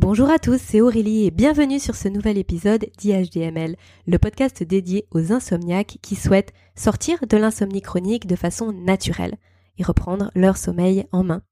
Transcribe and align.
Bonjour 0.00 0.30
à 0.30 0.38
tous, 0.38 0.60
c'est 0.64 0.80
Aurélie 0.80 1.26
et 1.26 1.32
bienvenue 1.32 1.80
sur 1.80 1.96
ce 1.96 2.06
nouvel 2.06 2.38
épisode 2.38 2.86
d'IHDML, 2.98 3.74
le 4.06 4.18
podcast 4.20 4.62
dédié 4.62 5.06
aux 5.10 5.32
insomniaques 5.32 5.98
qui 6.02 6.14
souhaitent 6.14 6.52
sortir 6.76 7.18
de 7.28 7.36
l'insomnie 7.36 7.82
chronique 7.82 8.28
de 8.28 8.36
façon 8.36 8.72
naturelle 8.72 9.34
et 9.76 9.82
reprendre 9.82 10.30
leur 10.36 10.56
sommeil 10.56 11.04
en 11.10 11.24
main. 11.24 11.42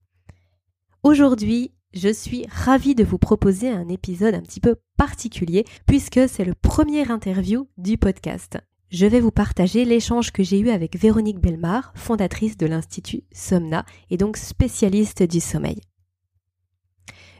Aujourd'hui, 1.03 1.73
je 1.93 2.13
suis 2.13 2.47
ravie 2.49 2.95
de 2.95 3.03
vous 3.03 3.19
proposer 3.19 3.69
un 3.69 3.89
épisode 3.89 4.37
un 4.37 4.43
petit 4.43 4.61
peu 4.61 4.77
particulier 4.97 5.65
puisque 5.85 6.29
c'est 6.29 6.45
le 6.45 6.55
premier 6.55 7.11
interview 7.11 7.67
du 7.79 7.99
podcast. 7.99 8.59
Je 8.91 9.07
vais 9.07 9.19
vous 9.19 9.33
partager 9.33 9.85
l'échange 9.85 10.31
que 10.31 10.45
j'ai 10.45 10.61
eu 10.61 10.71
avec 10.71 10.97
Véronique 10.97 11.41
Belmar, 11.41 11.93
fondatrice 11.97 12.57
de 12.57 12.67
l'Institut 12.67 13.25
Somna 13.33 13.85
et 14.09 14.17
donc 14.17 14.37
spécialiste 14.37 15.25
du 15.25 15.41
sommeil. 15.41 15.81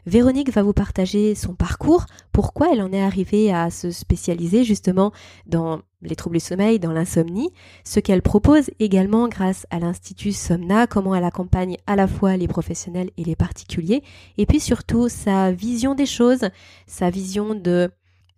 Véronique 0.07 0.53
va 0.53 0.63
vous 0.63 0.71
partager 0.71 1.35
son 1.35 1.53
parcours, 1.53 2.05
pourquoi 2.31 2.71
elle 2.71 2.81
en 2.81 2.93
est 2.93 3.01
arrivée 3.01 3.51
à 3.51 3.69
se 3.69 3.91
spécialiser 3.91 4.63
justement 4.63 5.11
dans 5.47 5.81
les 6.01 6.15
troubles 6.15 6.37
du 6.37 6.39
sommeil, 6.39 6.79
dans 6.79 6.93
l'insomnie, 6.93 7.49
ce 7.83 7.99
qu'elle 7.99 8.21
propose 8.21 8.69
également 8.79 9.27
grâce 9.27 9.67
à 9.69 9.79
l'Institut 9.79 10.31
Somna, 10.31 10.87
comment 10.87 11.13
elle 11.13 11.25
accompagne 11.25 11.75
à 11.87 11.97
la 11.97 12.07
fois 12.07 12.37
les 12.37 12.47
professionnels 12.47 13.11
et 13.17 13.25
les 13.25 13.35
particuliers, 13.35 14.01
et 14.37 14.45
puis 14.45 14.61
surtout 14.61 15.09
sa 15.09 15.51
vision 15.51 15.93
des 15.93 16.05
choses, 16.05 16.47
sa 16.85 17.09
vision 17.09 17.61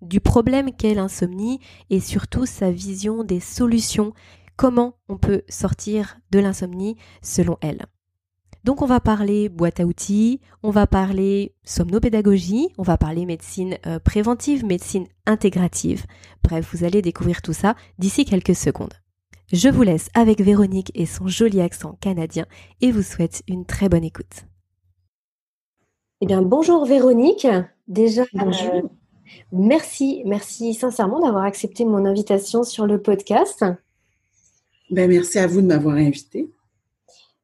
du 0.01 0.19
problème 0.21 0.71
qu'est 0.75 0.95
l'insomnie 0.95 1.59
et 1.91 1.99
surtout 1.99 2.47
sa 2.47 2.71
vision 2.71 3.23
des 3.23 3.39
solutions, 3.39 4.13
comment 4.55 4.95
on 5.07 5.17
peut 5.17 5.43
sortir 5.49 6.17
de 6.31 6.39
l'insomnie 6.39 6.97
selon 7.21 7.59
elle? 7.61 7.85
Donc 8.69 8.83
on 8.83 8.85
va 8.85 8.99
parler 8.99 9.49
boîte 9.49 9.79
à 9.79 9.85
outils, 9.87 10.41
on 10.61 10.69
va 10.69 10.85
parler 10.85 11.55
somnopédagogie, 11.63 12.69
on 12.77 12.83
va 12.83 12.97
parler 12.97 13.25
médecine 13.25 13.79
euh, 13.87 13.97
préventive, 13.97 14.63
médecine 14.63 15.07
intégrative. 15.25 16.05
Bref, 16.43 16.69
vous 16.71 16.83
allez 16.83 17.01
découvrir 17.01 17.41
tout 17.41 17.51
ça 17.51 17.73
d'ici 17.97 18.25
quelques 18.25 18.53
secondes. 18.53 18.93
Je 19.51 19.69
vous 19.69 19.81
laisse 19.81 20.09
avec 20.13 20.39
Véronique 20.39 20.91
et 20.93 21.07
son 21.07 21.27
joli 21.27 21.61
accent 21.61 21.97
canadien 21.99 22.45
et 22.79 22.91
vous 22.91 23.01
souhaite 23.01 23.41
une 23.47 23.65
très 23.65 23.89
bonne 23.89 24.03
écoute. 24.03 24.45
Eh 26.21 26.27
bien, 26.27 26.43
bonjour 26.43 26.85
Véronique. 26.85 27.47
Déjà, 27.87 28.25
bonjour. 28.33 28.75
Euh, 28.75 28.81
merci, 29.51 30.21
merci 30.27 30.75
sincèrement 30.75 31.19
d'avoir 31.19 31.45
accepté 31.45 31.85
mon 31.85 32.05
invitation 32.05 32.61
sur 32.61 32.85
le 32.85 33.01
podcast. 33.01 33.65
Ben, 34.91 35.09
merci 35.09 35.39
à 35.39 35.47
vous 35.47 35.63
de 35.63 35.65
m'avoir 35.65 35.95
invité. 35.95 36.51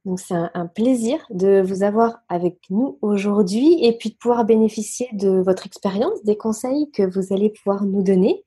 Donc 0.06 0.20
c'est 0.20 0.36
un, 0.36 0.68
plaisir 0.68 1.26
de 1.32 1.62
vous 1.66 1.82
avoir 1.82 2.20
avec 2.30 2.60
nous 2.70 3.00
aujourd'hui 3.02 3.84
et 3.84 3.98
puis 3.98 4.12
de 4.12 4.16
pouvoir 4.16 4.46
bénéficier 4.46 5.10
de 5.14 5.42
votre 5.42 5.66
expérience, 5.66 6.24
des 6.24 6.38
conseils 6.38 6.92
que 6.92 7.02
vous 7.02 7.34
allez 7.34 7.50
pouvoir 7.50 7.86
nous 7.86 8.04
donner. 8.04 8.44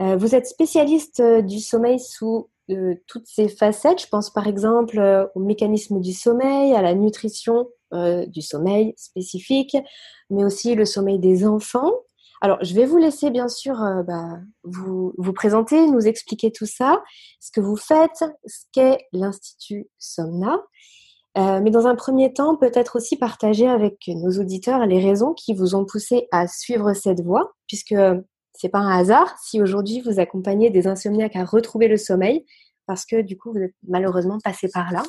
Euh, 0.00 0.16
vous 0.16 0.36
êtes 0.36 0.46
spécialiste 0.46 1.20
euh, 1.20 1.42
du 1.42 1.58
sommeil 1.58 1.98
sous 1.98 2.48
euh, 2.70 2.94
toutes 3.08 3.26
ses 3.26 3.48
facettes. 3.48 4.00
Je 4.00 4.06
pense 4.06 4.30
par 4.30 4.46
exemple 4.46 5.28
au 5.34 5.40
mécanisme 5.40 6.00
du 6.00 6.12
sommeil, 6.12 6.72
à 6.74 6.82
la 6.82 6.94
nutrition 6.94 7.68
du 7.92 8.42
sommeil 8.42 8.94
spécifique, 8.96 9.76
mais 10.28 10.44
aussi 10.44 10.74
le 10.74 10.84
sommeil 10.84 11.20
des 11.20 11.46
enfants. 11.46 11.92
Alors, 12.46 12.62
je 12.62 12.74
vais 12.74 12.86
vous 12.86 12.98
laisser 12.98 13.30
bien 13.32 13.48
sûr 13.48 13.74
bah, 14.06 14.38
vous, 14.62 15.32
présenter, 15.34 15.90
nous 15.90 16.06
expliquer 16.06 16.52
tout 16.52 16.64
ça, 16.64 17.02
ce 17.40 17.50
que 17.50 17.60
vous 17.60 17.74
faites, 17.74 18.22
ce 18.46 18.66
qu'est 18.70 18.98
l'Institut 19.12 19.88
Somna. 19.98 20.62
Euh, 21.36 21.60
mais 21.60 21.72
dans 21.72 21.88
un 21.88 21.96
premier 21.96 22.32
temps, 22.32 22.54
peut-être 22.54 22.98
aussi 22.98 23.16
partager 23.16 23.66
avec 23.66 23.96
nos 24.06 24.30
auditeurs 24.38 24.86
les 24.86 25.00
raisons 25.00 25.34
qui 25.34 25.54
vous 25.54 25.74
ont 25.74 25.84
poussé 25.84 26.28
à 26.30 26.46
suivre 26.46 26.92
cette 26.94 27.20
voie, 27.20 27.52
puisque 27.66 27.96
c'est 28.52 28.68
pas 28.68 28.78
un 28.78 28.96
hasard 28.96 29.36
si 29.42 29.60
aujourd'hui 29.60 30.00
vous 30.02 30.20
accompagnez 30.20 30.70
des 30.70 30.86
insomniaques 30.86 31.34
à 31.34 31.44
retrouver 31.44 31.88
le 31.88 31.96
sommeil, 31.96 32.46
parce 32.86 33.04
que 33.06 33.22
du 33.22 33.36
coup 33.36 33.50
vous 33.50 33.58
êtes 33.58 33.74
malheureusement 33.88 34.38
passé 34.44 34.68
par 34.72 34.92
là. 34.92 35.02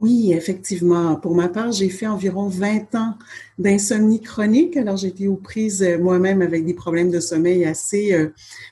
Oui, 0.00 0.32
effectivement. 0.32 1.16
Pour 1.16 1.34
ma 1.34 1.48
part, 1.48 1.72
j'ai 1.72 1.88
fait 1.88 2.06
environ 2.06 2.46
20 2.48 2.94
ans 2.94 3.14
d'insomnie 3.58 4.20
chronique. 4.20 4.76
Alors, 4.76 5.04
été 5.04 5.26
aux 5.26 5.34
prises 5.36 5.82
euh, 5.82 5.98
moi-même 5.98 6.40
avec 6.40 6.64
des 6.64 6.74
problèmes 6.74 7.10
de 7.10 7.18
sommeil 7.18 7.64
assez 7.64 8.12
euh, 8.12 8.28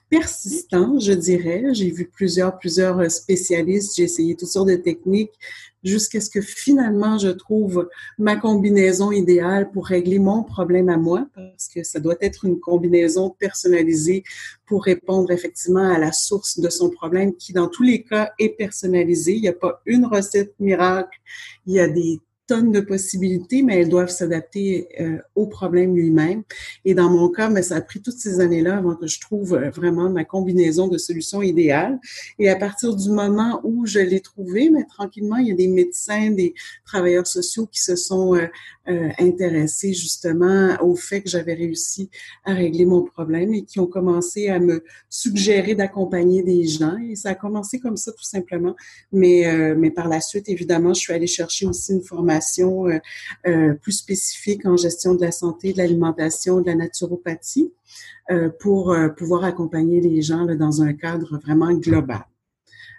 persistants, 0.09 1.00
je 1.00 1.12
dirais. 1.12 1.64
J'ai 1.72 1.91
vu 1.91 2.06
plusieurs, 2.06 2.56
plusieurs 2.59 3.00
euh, 3.00 3.09
spécialistes. 3.09 3.97
J'ai 3.97 4.04
essayé 4.04 4.37
toutes 4.37 4.50
sortes 4.50 4.69
de 4.69 4.76
techniques 4.76 5.32
jusqu'à 5.87 6.21
ce 6.21 6.29
que 6.29 6.41
finalement 6.41 7.17
je 7.19 7.29
trouve 7.29 7.89
ma 8.19 8.37
combinaison 8.37 9.13
idéale 9.13 9.71
pour 9.71 9.87
régler 9.87 10.19
mon 10.19 10.43
problème 10.43 10.89
à 10.89 10.97
moi, 10.97 11.27
parce 11.35 11.69
que 11.69 11.83
ça 11.83 12.01
doit 12.01 12.17
être 12.21 12.45
une 12.45 12.61
combinaison 12.61 13.31
personnalisée 13.31 14.25
pour 14.67 14.85
répondre 14.85 15.31
effectivement 15.31 15.89
à 15.89 15.99
la 15.99 16.13
source 16.13 16.59
de 16.59 16.69
son 16.69 16.91
problème, 16.91 17.35
qui 17.37 17.53
dans 17.53 17.69
tous 17.69 17.85
les 17.85 18.03
cas 18.03 18.33
est 18.39 18.51
personnalisée. 18.51 19.35
Il 19.35 19.43
n'y 19.43 19.49
a 19.49 19.53
pas 19.53 19.81
une 19.87 20.07
recette 20.07 20.55
miracle. 20.59 21.19
Il 21.67 21.75
y 21.75 21.81
a 21.81 21.89
des 21.89 22.21
tonnes 22.47 22.73
de 22.73 22.81
possibilités, 22.81 23.62
mais 23.62 23.81
elles 23.81 23.89
doivent 23.89 24.11
s'adapter 24.11 24.89
euh, 25.01 25.19
au 25.34 25.47
problème 25.47 25.95
lui-même. 25.95 26.43
Et 26.84 26.95
dans 26.95 27.11
mon 27.11 27.29
cas, 27.29 27.49
mais 27.49 27.62
ça 27.62 27.77
a 27.77 27.81
pris 27.81 28.01
toutes 28.01 28.19
ces 28.19 28.41
années-là 28.41 28.79
avant 28.79 28.95
que 28.95 29.07
je 29.07 29.21
trouve 29.21 29.55
euh, 29.55 29.71
vraiment 29.71 30.09
ma 30.11 30.25
combinaison 30.25 30.89
de 30.89 30.99
solutions 30.99 31.43
idéales. 31.43 31.99
Et 32.39 32.49
à 32.49 32.56
partir 32.56 32.95
du 32.95 33.11
moment 33.11 33.61
où 33.65 33.87
je 33.87 33.99
l'ai 33.99 34.21
trouvé, 34.21 34.71
mais 34.71 34.85
tranquillement, 34.85 35.37
il 35.37 35.49
y 35.49 35.53
a 35.53 35.55
des 35.55 35.69
médecins, 35.69 36.31
des 36.31 36.55
travailleurs 36.85 37.27
sociaux 37.27 37.67
qui 37.67 37.83
se 37.83 37.97
sont 37.97 38.35
euh, 38.35 38.47
euh, 38.89 39.09
intéressés 39.19 39.93
justement 39.93 40.77
au 40.81 40.95
fait 40.95 41.23
que 41.23 41.29
j'avais 41.29 41.55
réussi 41.55 42.09
à 42.45 42.55
régler 42.55 42.85
mon 42.85 43.03
problème 43.03 43.53
et 43.53 43.65
qui 43.65 43.81
ont 43.81 43.87
commencé 43.87 44.49
à 44.49 44.59
me 44.61 44.85
suggérer 45.09 45.75
d'accompagner 45.75 46.43
des 46.43 46.67
gens. 46.67 46.97
Et 46.99 47.17
ça 47.17 47.31
a 47.31 47.35
commencé 47.35 47.81
comme 47.81 47.97
ça 47.97 48.13
tout 48.13 48.25
simplement. 48.25 48.77
Mais, 49.13 49.47
euh, 49.47 49.75
mais 49.77 49.91
par 49.91 50.09
la 50.09 50.21
suite, 50.21 50.49
évidemment, 50.49 50.95
je 50.95 51.01
suis 51.01 51.13
allée 51.13 51.27
chercher 51.27 51.67
aussi 51.67 51.93
une 51.93 52.03
formation 52.03 52.87
euh, 53.47 53.75
plus 53.75 53.93
spécifique 53.93 54.65
en 54.67 54.77
gestion 54.77 55.15
de 55.15 55.21
la 55.21 55.33
santé, 55.33 55.73
de 55.73 55.79
l'alimentation, 55.79 56.61
de 56.61 56.67
la 56.67 56.77
naturopathie 56.77 57.73
pour 58.59 58.97
pouvoir 59.17 59.45
accompagner 59.45 60.01
les 60.01 60.21
gens 60.21 60.45
là, 60.45 60.57
dans 60.57 60.83
un 60.83 60.93
cadre 60.95 61.39
vraiment 61.39 61.73
global. 61.73 62.25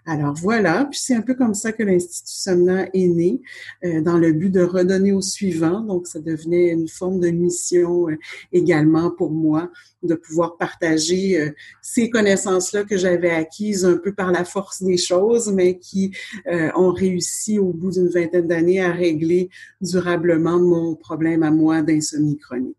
Alors 0.10 0.36
voilà, 0.36 0.86
puis 0.90 1.02
c'est 1.04 1.16
un 1.16 1.22
peu 1.22 1.34
comme 1.34 1.54
ça 1.54 1.74
que 1.74 1.84
l'Institut 1.84 2.32
Somna 2.32 2.88
est 2.94 3.08
né, 3.10 3.42
euh, 3.84 4.00
dans 4.00 4.18
le 4.18 4.32
but 4.32 4.50
de 4.50 4.62
redonner 4.62 5.12
au 5.12 5.20
suivant. 5.20 5.82
Donc 5.82 6.08
ça 6.08 6.22
devenait 6.22 6.70
une 6.70 6.88
forme 6.88 7.20
de 7.20 7.28
mission 7.30 8.08
euh, 8.08 8.16
également 8.54 9.12
pour 9.12 9.32
moi 9.32 9.70
de 10.04 10.16
pouvoir 10.16 10.56
partager 10.56 11.42
euh, 11.42 11.52
ces 11.82 12.10
connaissances-là 12.10 12.86
que 12.86 12.96
j'avais 12.96 13.32
acquises 13.32 13.84
un 13.84 13.98
peu 13.98 14.14
par 14.14 14.32
la 14.32 14.46
force 14.46 14.82
des 14.82 14.96
choses, 14.96 15.52
mais 15.52 15.78
qui 15.78 16.14
ont 16.48 16.94
réussi 16.94 17.60
au 17.60 17.74
bout 17.74 17.92
d'une 17.92 18.08
vingtaine 18.08 18.48
d'années 18.48 18.80
à 18.80 18.94
régler 18.94 19.50
durablement 19.82 20.58
mon 20.58 20.96
problème 20.96 21.44
à 21.44 21.52
moi 21.52 21.82
d'insomnie 21.82 22.38
chronique. 22.38 22.78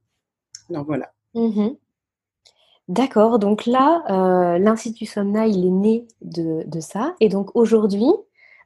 Alors 0.70 0.86
voilà. 0.86 1.12
Mm-hmm. 1.34 1.76
D'accord, 2.88 3.38
donc 3.38 3.66
là, 3.66 4.02
euh, 4.08 4.58
l'Institut 4.58 5.04
Somna, 5.04 5.46
il 5.46 5.66
est 5.66 5.70
né 5.70 6.06
de, 6.22 6.80
ça. 6.80 7.14
Et 7.20 7.28
donc 7.28 7.54
aujourd'hui, 7.54 8.08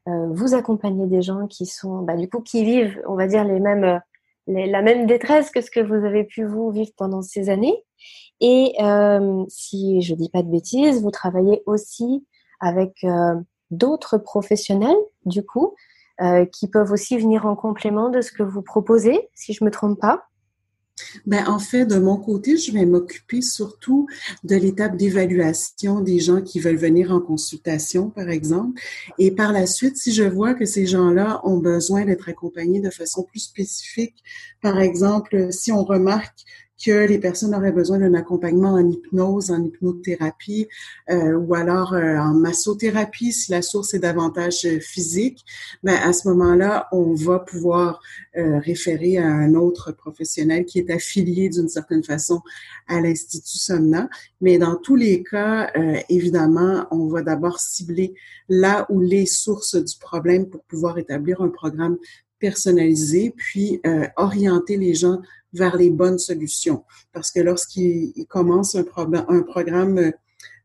euh, 0.07 0.29
vous 0.31 0.55
accompagnez 0.55 1.07
des 1.09 1.23
gens 1.23 1.49
qui 1.49 1.67
sont, 1.67 2.03
bah, 2.03 2.17
du 2.17 2.29
coup, 2.29 2.41
qui 2.41 2.65
vivent, 2.65 3.03
on 3.09 3.17
va 3.17 3.27
dire, 3.27 3.45
les 3.45 3.59
mêmes, 3.59 4.01
la 4.47 4.83
même 4.83 5.07
détresse 5.07 5.51
que 5.51 5.61
ce 5.61 5.73
que 5.73 5.81
vous 5.81 6.07
avez 6.07 6.23
pu 6.23 6.45
vous 6.45 6.71
vivre 6.71 6.93
pendant 6.97 7.21
ces 7.21 7.51
années. 7.51 7.85
Et 8.41 8.75
euh, 8.81 9.45
si 9.49 10.03
je 10.03 10.15
dis 10.15 10.31
pas 10.31 10.43
de 10.45 10.51
bêtises, 10.51 11.03
vous 11.03 11.11
travaillez 11.11 11.63
aussi 11.67 12.25
avec 12.61 13.05
d'autres 13.73 14.19
professionnels, 14.19 14.97
du 15.25 15.45
coup, 15.45 15.75
qui 16.53 16.69
peuvent 16.69 16.93
aussi 16.93 17.19
venir 17.19 17.45
en 17.45 17.57
complément 17.57 18.09
de 18.09 18.21
ce 18.21 18.31
que 18.31 18.45
vous 18.45 18.63
proposez, 18.63 19.29
si 19.35 19.53
je 19.53 19.65
me 19.65 19.71
trompe 19.73 19.99
pas. 20.01 20.29
Ben, 21.27 21.47
en 21.47 21.59
fait, 21.59 21.87
de 21.87 21.99
mon 21.99 22.17
côté, 22.17 22.57
je 22.57 22.73
vais 22.73 22.87
m'occuper 22.87 23.43
surtout 23.43 24.07
de 24.45 24.57
l'étape 24.57 24.97
d'évaluation 24.97 26.01
des 26.01 26.21
gens 26.21 26.43
qui 26.43 26.61
veulent 26.61 26.77
venir 26.77 27.13
en 27.13 27.21
consultation, 27.21 28.11
par 28.11 28.29
exemple. 28.29 28.81
Et 29.19 29.31
par 29.31 29.53
la 29.53 29.67
suite, 29.67 29.97
si 29.97 30.13
je 30.13 30.25
vois 30.25 30.55
que 30.55 30.65
ces 30.67 30.87
gens-là 30.87 31.41
ont 31.45 31.59
besoin 31.59 32.05
d'être 32.05 32.29
accompagnés 32.29 32.81
de 32.81 32.91
façon 32.91 33.25
plus 33.25 33.41
spécifique, 33.41 34.23
par 34.61 34.81
exemple, 34.81 35.53
si 35.53 35.73
on 35.73 35.85
remarque 35.85 36.45
que 36.85 37.07
les 37.07 37.19
personnes 37.19 37.55
auraient 37.55 37.73
besoin 37.73 37.99
d'un 37.99 38.15
accompagnement 38.15 38.73
en 38.73 38.89
hypnose, 38.89 39.51
en 39.51 39.63
hypnothérapie 39.63 40.69
euh, 41.11 41.35
ou 41.35 41.55
alors 41.55 41.95
euh, 41.95 42.17
en 42.17 42.35
massothérapie 42.35 43.33
si 43.33 43.51
la 43.53 43.63
source 43.63 43.95
est 43.95 44.01
davantage 44.01 44.65
euh, 44.65 44.81
physique, 44.81 45.45
ben 45.83 45.97
à 46.03 46.13
ce 46.13 46.29
moment-là, 46.29 46.89
on 46.93 47.15
va 47.15 47.39
pouvoir 47.39 48.01
référer 48.35 49.19
à 49.19 49.27
un 49.27 49.53
autre 49.55 49.93
professionnel 49.93 50.65
qui 50.65 50.79
est 50.79 50.91
affilié 50.91 51.51
d'une 51.51 51.69
certaine 51.69 52.03
façon 52.03 52.41
à 52.89 52.99
l'Institut 53.01 53.59
Somna. 53.59 54.09
Mais 54.41 54.57
dans 54.57 54.77
tous 54.77 54.97
les 54.97 55.23
cas, 55.23 55.71
évidemment, 56.09 56.87
on 56.91 57.09
va 57.09 57.21
d'abord 57.21 57.61
cibler 57.61 58.15
là 58.49 58.87
où 58.89 59.01
les 59.01 59.27
sources 59.27 59.77
du 59.77 59.99
problème 59.99 60.49
pour 60.49 60.63
pouvoir 60.65 60.97
établir 60.97 61.43
un 61.43 61.51
programme 61.51 61.99
personnaliser, 62.43 63.33
puis 63.37 63.81
euh, 63.87 64.07
orienter 64.17 64.77
les 64.77 64.95
gens 64.95 65.19
vers 65.53 65.77
les 65.77 65.91
bonnes 65.91 66.19
solutions. 66.19 66.83
Parce 67.13 67.31
que 67.31 67.41
lorsqu'ils 67.41 68.27
commencent 68.29 68.75
un, 68.75 68.85
programme 68.85 70.13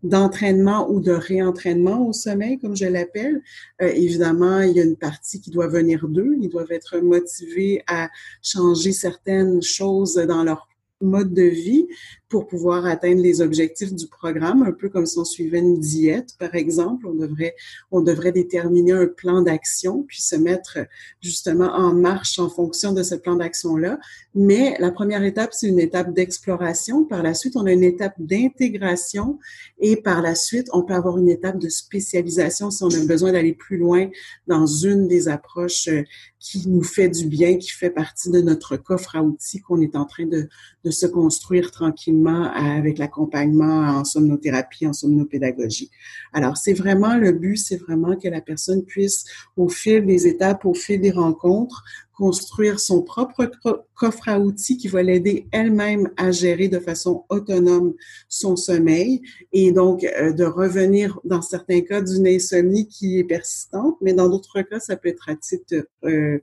d'entraînement 0.01 0.89
ou 0.89 0.99
de 0.99 1.11
réentraînement 1.11 2.07
au 2.07 2.13
sommeil, 2.13 2.57
comme 2.59 2.75
je 2.75 2.85
l'appelle. 2.85 3.41
Euh, 3.81 3.91
évidemment, 4.05 4.61
il 4.61 4.75
y 4.75 4.79
a 4.79 4.83
une 4.83 4.95
partie 4.95 5.39
qui 5.39 5.51
doit 5.51 5.67
venir 5.67 6.07
d'eux. 6.07 6.35
Ils 6.41 6.49
doivent 6.49 6.71
être 6.71 6.97
motivés 6.99 7.83
à 7.87 8.09
changer 8.41 8.91
certaines 8.91 9.61
choses 9.61 10.15
dans 10.15 10.43
leur 10.43 10.67
mode 11.01 11.33
de 11.33 11.43
vie 11.43 11.87
pour 12.29 12.47
pouvoir 12.47 12.85
atteindre 12.85 13.21
les 13.21 13.41
objectifs 13.41 13.93
du 13.93 14.07
programme, 14.07 14.63
un 14.63 14.73
peu 14.73 14.89
comme 14.89 15.05
si 15.05 15.17
on 15.17 15.23
suivait 15.23 15.59
une 15.59 15.79
diète, 15.79 16.35
par 16.37 16.55
exemple. 16.55 17.07
On 17.07 17.13
devrait, 17.13 17.55
on 17.89 18.01
devrait 18.01 18.33
déterminer 18.33 18.91
un 18.91 19.07
plan 19.07 19.41
d'action, 19.41 20.03
puis 20.03 20.21
se 20.21 20.35
mettre 20.35 20.79
justement 21.21 21.73
en 21.73 21.93
marche 21.93 22.37
en 22.39 22.49
fonction 22.49 22.91
de 22.91 23.01
ce 23.01 23.15
plan 23.15 23.35
d'action-là. 23.35 23.97
Mais 24.35 24.75
la 24.79 24.91
première 24.91 25.23
étape, 25.23 25.53
c'est 25.53 25.67
une 25.67 25.79
étape 25.79 26.13
d'exploration. 26.13 27.05
Par 27.05 27.23
la 27.23 27.33
suite, 27.33 27.55
on 27.55 27.65
a 27.65 27.71
une 27.71 27.83
étape 27.83 28.15
d'intégration 28.19 29.39
et 29.79 29.95
par 29.95 30.21
la 30.21 30.35
suite, 30.35 30.67
on 30.73 30.83
peut 30.83 30.93
avoir 30.93 31.17
une 31.17 31.29
étape 31.29 31.59
de 31.59 31.69
spécialisation 31.69 32.71
si 32.71 32.83
on 32.83 32.89
a 32.89 33.05
besoin 33.05 33.31
d'aller 33.31 33.53
plus 33.53 33.77
loin 33.77 34.09
dans 34.47 34.65
une 34.65 35.07
des 35.07 35.29
approches 35.29 35.87
euh, 35.87 36.03
qui 36.39 36.67
nous 36.67 36.83
fait 36.83 37.09
du 37.09 37.25
bien, 37.25 37.57
qui 37.57 37.69
fait 37.69 37.89
partie 37.89 38.29
de 38.29 38.41
notre 38.41 38.77
coffre 38.77 39.15
à 39.15 39.23
outils 39.23 39.59
qu'on 39.59 39.81
est 39.81 39.95
en 39.95 40.05
train 40.05 40.25
de, 40.25 40.47
de 40.83 40.91
se 40.91 41.05
construire 41.05 41.71
tranquillement 41.71 42.16
avec 42.25 42.97
l'accompagnement 42.97 43.81
en 43.81 44.03
somnothérapie, 44.03 44.87
en 44.87 44.93
somnopédagogie. 44.93 45.91
Alors, 46.33 46.57
c'est 46.57 46.73
vraiment 46.73 47.15
le 47.15 47.31
but, 47.31 47.57
c'est 47.57 47.77
vraiment 47.77 48.15
que 48.15 48.27
la 48.27 48.41
personne 48.41 48.83
puisse, 48.83 49.25
au 49.55 49.69
fil 49.69 50.05
des 50.05 50.27
étapes, 50.27 50.65
au 50.65 50.73
fil 50.73 50.99
des 50.99 51.11
rencontres, 51.11 51.83
construire 52.17 52.79
son 52.79 53.03
propre 53.03 53.51
coffre 53.93 54.27
à 54.27 54.39
outils 54.39 54.77
qui 54.77 54.87
va 54.87 55.03
l'aider 55.03 55.47
elle-même 55.51 56.09
à 56.17 56.31
gérer 56.31 56.67
de 56.67 56.79
façon 56.79 57.25
autonome 57.29 57.93
son 58.27 58.55
sommeil 58.55 59.21
et 59.53 59.71
donc 59.71 60.03
euh, 60.03 60.33
de 60.33 60.43
revenir 60.43 61.19
dans 61.25 61.43
certains 61.43 61.81
cas 61.81 62.01
d'une 62.01 62.27
insomnie 62.27 62.87
qui 62.87 63.19
est 63.19 63.23
persistante, 63.23 63.97
mais 64.01 64.13
dans 64.13 64.29
d'autres 64.29 64.63
cas, 64.63 64.79
ça 64.79 64.97
peut 64.97 65.09
être 65.09 65.29
à 65.29 65.35
titre 65.35 65.87
euh, 66.05 66.39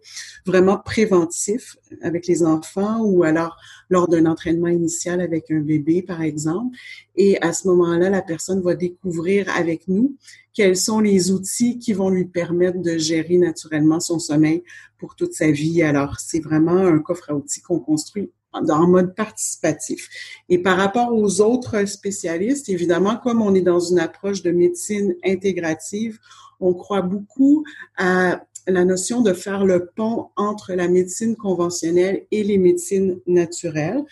vraiment 0.47 0.79
préventif 0.79 1.77
avec 2.03 2.29
les 2.29 2.44
enfants 2.44 3.00
ou 3.03 3.25
alors 3.25 3.56
lors 3.91 4.06
d'un 4.09 4.27
entraînement 4.27 4.69
initial 4.69 5.20
avec 5.20 5.50
un 5.50 5.61
bébé, 5.61 6.03
par 6.03 6.23
exemple. 6.23 6.77
Et 7.17 7.41
à 7.43 7.53
ce 7.53 7.69
moment-là, 7.69 8.11
la 8.11 8.23
personne 8.23 8.61
va 8.63 8.75
découvrir 8.75 9.49
avec 9.57 9.89
nous 9.89 10.17
quels 10.53 10.77
sont 10.77 11.01
les 11.01 11.33
outils 11.33 11.79
qui 11.79 11.93
vont 11.93 12.11
lui 12.11 12.25
permettre 12.25 12.81
de 12.81 12.97
gérer 12.97 13.39
naturellement 13.39 14.01
son 14.01 14.19
sommeil 14.19 14.63
pour 14.99 15.17
toute 15.17 15.33
sa 15.33 15.51
vie. 15.51 15.83
Alors, 15.83 16.19
c'est 16.21 16.41
vraiment 16.41 16.77
un 16.77 16.99
coffre 16.99 17.31
à 17.31 17.35
outils 17.35 17.61
qu'on 17.61 17.81
construit 17.81 18.31
en 18.53 18.87
mode 18.87 19.15
participatif. 19.15 20.09
Et 20.49 20.59
par 20.59 20.77
rapport 20.77 21.13
aux 21.13 21.41
autres 21.41 21.87
spécialistes, 21.87 22.69
évidemment, 22.69 23.17
comme 23.17 23.43
on 23.43 23.55
est 23.55 23.63
dans 23.63 23.81
une 23.81 23.99
approche 23.99 24.43
de 24.43 24.53
médecine 24.53 25.15
intégrative, 25.25 26.19
on 26.61 26.73
croit 26.73 27.03
beaucoup 27.03 27.65
à 27.97 28.45
la 28.67 28.85
notion 28.85 29.21
de 29.21 29.33
faire 29.33 29.65
le 29.65 29.91
pont 29.95 30.29
entre 30.37 30.73
la 30.73 30.89
médecine 30.89 31.37
conventionnelle 31.37 32.27
et 32.31 32.43
les 32.43 32.59
médecines 32.59 33.21
naturelles. 33.27 34.05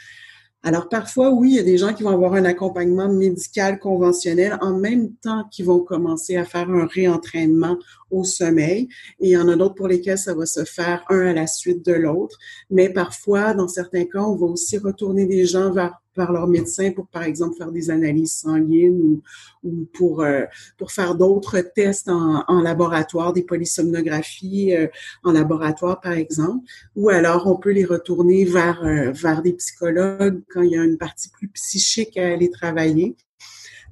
Alors 0.64 0.88
parfois, 0.88 1.30
oui, 1.30 1.50
il 1.50 1.56
y 1.56 1.58
a 1.58 1.64
des 1.64 1.76
gens 1.76 1.92
qui 1.92 2.04
vont 2.04 2.10
avoir 2.10 2.34
un 2.34 2.44
accompagnement 2.44 3.08
médical 3.08 3.80
conventionnel 3.80 4.58
en 4.60 4.72
même 4.72 5.12
temps 5.14 5.44
qu'ils 5.50 5.66
vont 5.66 5.80
commencer 5.80 6.36
à 6.36 6.44
faire 6.44 6.70
un 6.70 6.86
réentraînement 6.86 7.78
au 8.12 8.24
sommeil. 8.24 8.88
Et 9.20 9.28
il 9.28 9.30
y 9.30 9.36
en 9.36 9.48
a 9.48 9.56
d'autres 9.56 9.74
pour 9.74 9.88
lesquels 9.88 10.18
ça 10.18 10.34
va 10.34 10.46
se 10.46 10.64
faire 10.64 11.04
un 11.08 11.26
à 11.26 11.32
la 11.32 11.46
suite 11.46 11.84
de 11.84 11.92
l'autre. 11.92 12.38
Mais 12.70 12.90
parfois, 12.90 13.54
dans 13.54 13.68
certains 13.68 14.04
cas, 14.04 14.20
on 14.20 14.36
va 14.36 14.46
aussi 14.46 14.78
retourner 14.78 15.26
des 15.26 15.46
gens 15.46 15.72
vers 15.72 15.98
par 16.14 16.32
leur 16.32 16.46
médecin 16.46 16.90
pour, 16.92 17.06
par 17.08 17.22
exemple, 17.22 17.56
faire 17.56 17.72
des 17.72 17.90
analyses 17.90 18.34
sanguines 18.34 19.00
ou, 19.00 19.22
ou 19.62 19.86
pour, 19.94 20.22
euh, 20.22 20.44
pour 20.78 20.92
faire 20.92 21.14
d'autres 21.14 21.60
tests 21.60 22.08
en, 22.08 22.60
laboratoire, 22.60 23.32
des 23.32 23.42
polysomnographies 23.42 24.74
euh, 24.74 24.88
en 25.24 25.32
laboratoire, 25.32 26.00
par 26.00 26.12
exemple. 26.12 26.64
Ou 26.96 27.08
alors, 27.08 27.46
on 27.46 27.56
peut 27.56 27.72
les 27.72 27.84
retourner 27.84 28.44
vers, 28.44 28.84
euh, 28.84 29.10
vers 29.12 29.42
des 29.42 29.54
psychologues 29.54 30.42
quand 30.50 30.62
il 30.62 30.72
y 30.72 30.78
a 30.78 30.84
une 30.84 30.98
partie 30.98 31.30
plus 31.30 31.48
psychique 31.48 32.16
à 32.16 32.32
aller 32.32 32.50
travailler. 32.50 33.16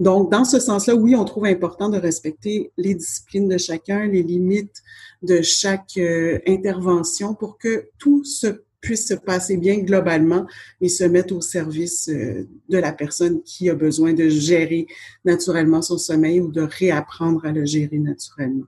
Donc, 0.01 0.31
dans 0.33 0.45
ce 0.45 0.59
sens-là, 0.59 0.95
oui, 0.95 1.15
on 1.15 1.27
trouve 1.27 1.45
important 1.45 1.91
de 1.91 1.99
respecter 1.99 2.73
les 2.79 2.95
disciplines 2.95 3.49
de 3.49 3.59
chacun, 3.59 4.07
les 4.07 4.23
limites 4.23 4.83
de 5.23 5.43
chaque 5.43 5.99
euh, 5.99 6.39
intervention 6.47 7.35
pour 7.35 7.59
que 7.59 7.91
tout 7.99 8.25
se 8.25 8.63
puisse 8.81 9.09
se 9.09 9.15
passer 9.15 9.59
bien 9.59 9.77
globalement 9.81 10.47
et 10.81 10.89
se 10.89 11.05
mettre 11.05 11.37
au 11.37 11.43
service 11.43 12.09
euh, 12.09 12.49
de 12.71 12.79
la 12.79 12.93
personne 12.93 13.43
qui 13.43 13.69
a 13.69 13.75
besoin 13.75 14.15
de 14.15 14.31
gérer 14.31 14.87
naturellement 15.27 15.83
son 15.83 15.99
sommeil 15.99 16.41
ou 16.41 16.51
de 16.51 16.63
réapprendre 16.63 17.45
à 17.45 17.53
le 17.53 17.67
gérer 17.67 17.99
naturellement. 17.99 18.65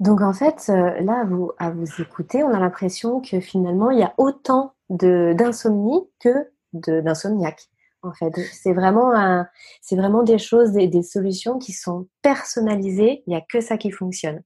Donc 0.00 0.20
en 0.20 0.34
fait, 0.34 0.66
euh, 0.68 1.00
là, 1.00 1.20
à 1.22 1.24
vous, 1.24 1.52
à 1.56 1.70
vous 1.70 1.86
écouter, 1.98 2.44
on 2.44 2.50
a 2.50 2.60
l'impression 2.60 3.22
que 3.22 3.40
finalement, 3.40 3.90
il 3.90 4.00
y 4.00 4.02
a 4.02 4.12
autant 4.18 4.74
d'insomnie 4.90 6.02
que 6.20 6.50
d'insomniaque 6.74 7.70
en 8.02 8.12
fait. 8.12 8.32
C'est 8.52 8.72
vraiment, 8.72 9.44
c'est 9.80 9.96
vraiment 9.96 10.22
des 10.22 10.38
choses, 10.38 10.72
des, 10.72 10.88
des, 10.88 11.02
solutions 11.02 11.58
qui 11.58 11.72
sont 11.72 12.08
personnalisées. 12.22 13.22
Il 13.26 13.30
n'y 13.30 13.36
a 13.36 13.40
que 13.40 13.60
ça 13.60 13.76
qui 13.76 13.90
fonctionne. 13.90 14.42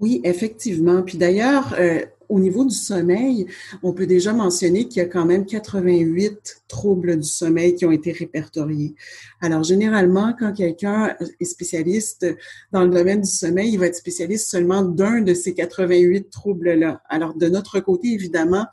Oui, 0.00 0.20
effectivement. 0.24 1.02
Puis 1.02 1.16
d'ailleurs, 1.16 1.74
euh, 1.78 2.04
au 2.28 2.38
niveau 2.38 2.64
du 2.64 2.74
sommeil, 2.74 3.46
on 3.82 3.92
peut 3.92 4.06
déjà 4.06 4.32
mentionner 4.32 4.88
qu'il 4.88 5.02
y 5.02 5.04
a 5.04 5.08
quand 5.08 5.24
même 5.24 5.46
88 5.46 6.62
troubles 6.68 7.18
du 7.18 7.28
sommeil 7.28 7.74
qui 7.74 7.84
ont 7.84 7.92
été 7.92 8.12
répertoriés. 8.12 8.94
Alors, 9.40 9.62
généralement, 9.62 10.34
quand 10.38 10.52
quelqu'un 10.52 11.16
est 11.40 11.44
spécialiste 11.44 12.26
dans 12.72 12.84
le 12.84 12.90
domaine 12.90 13.20
du 13.22 13.30
sommeil, 13.30 13.72
il 13.72 13.78
va 13.78 13.86
être 13.86 13.96
spécialiste 13.96 14.48
seulement 14.50 14.82
d'un 14.82 15.20
de 15.20 15.34
ces 15.34 15.54
88 15.54 16.30
troubles-là. 16.30 17.02
Alors, 17.08 17.34
de 17.34 17.48
notre 17.48 17.80
côté, 17.80 18.08
évidemment, 18.08 18.66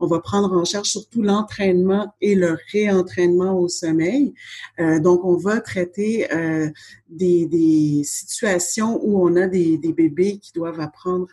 on 0.00 0.06
va 0.06 0.20
prendre 0.20 0.52
en 0.56 0.64
charge 0.64 0.88
surtout 0.88 1.22
l'entraînement 1.22 2.14
et 2.20 2.34
le 2.34 2.56
réentraînement 2.72 3.58
au 3.58 3.68
sommeil. 3.68 4.32
Euh, 4.78 4.98
donc, 4.98 5.24
on 5.24 5.36
va 5.36 5.60
traiter 5.60 6.32
euh, 6.32 6.70
des, 7.08 8.02
situations 8.04 8.98
où 9.02 9.22
on 9.26 9.36
a 9.36 9.46
des 9.46 9.78
bébés 9.78 10.38
qui 10.38 10.52
doivent 10.52 10.80
apprendre 10.80 11.28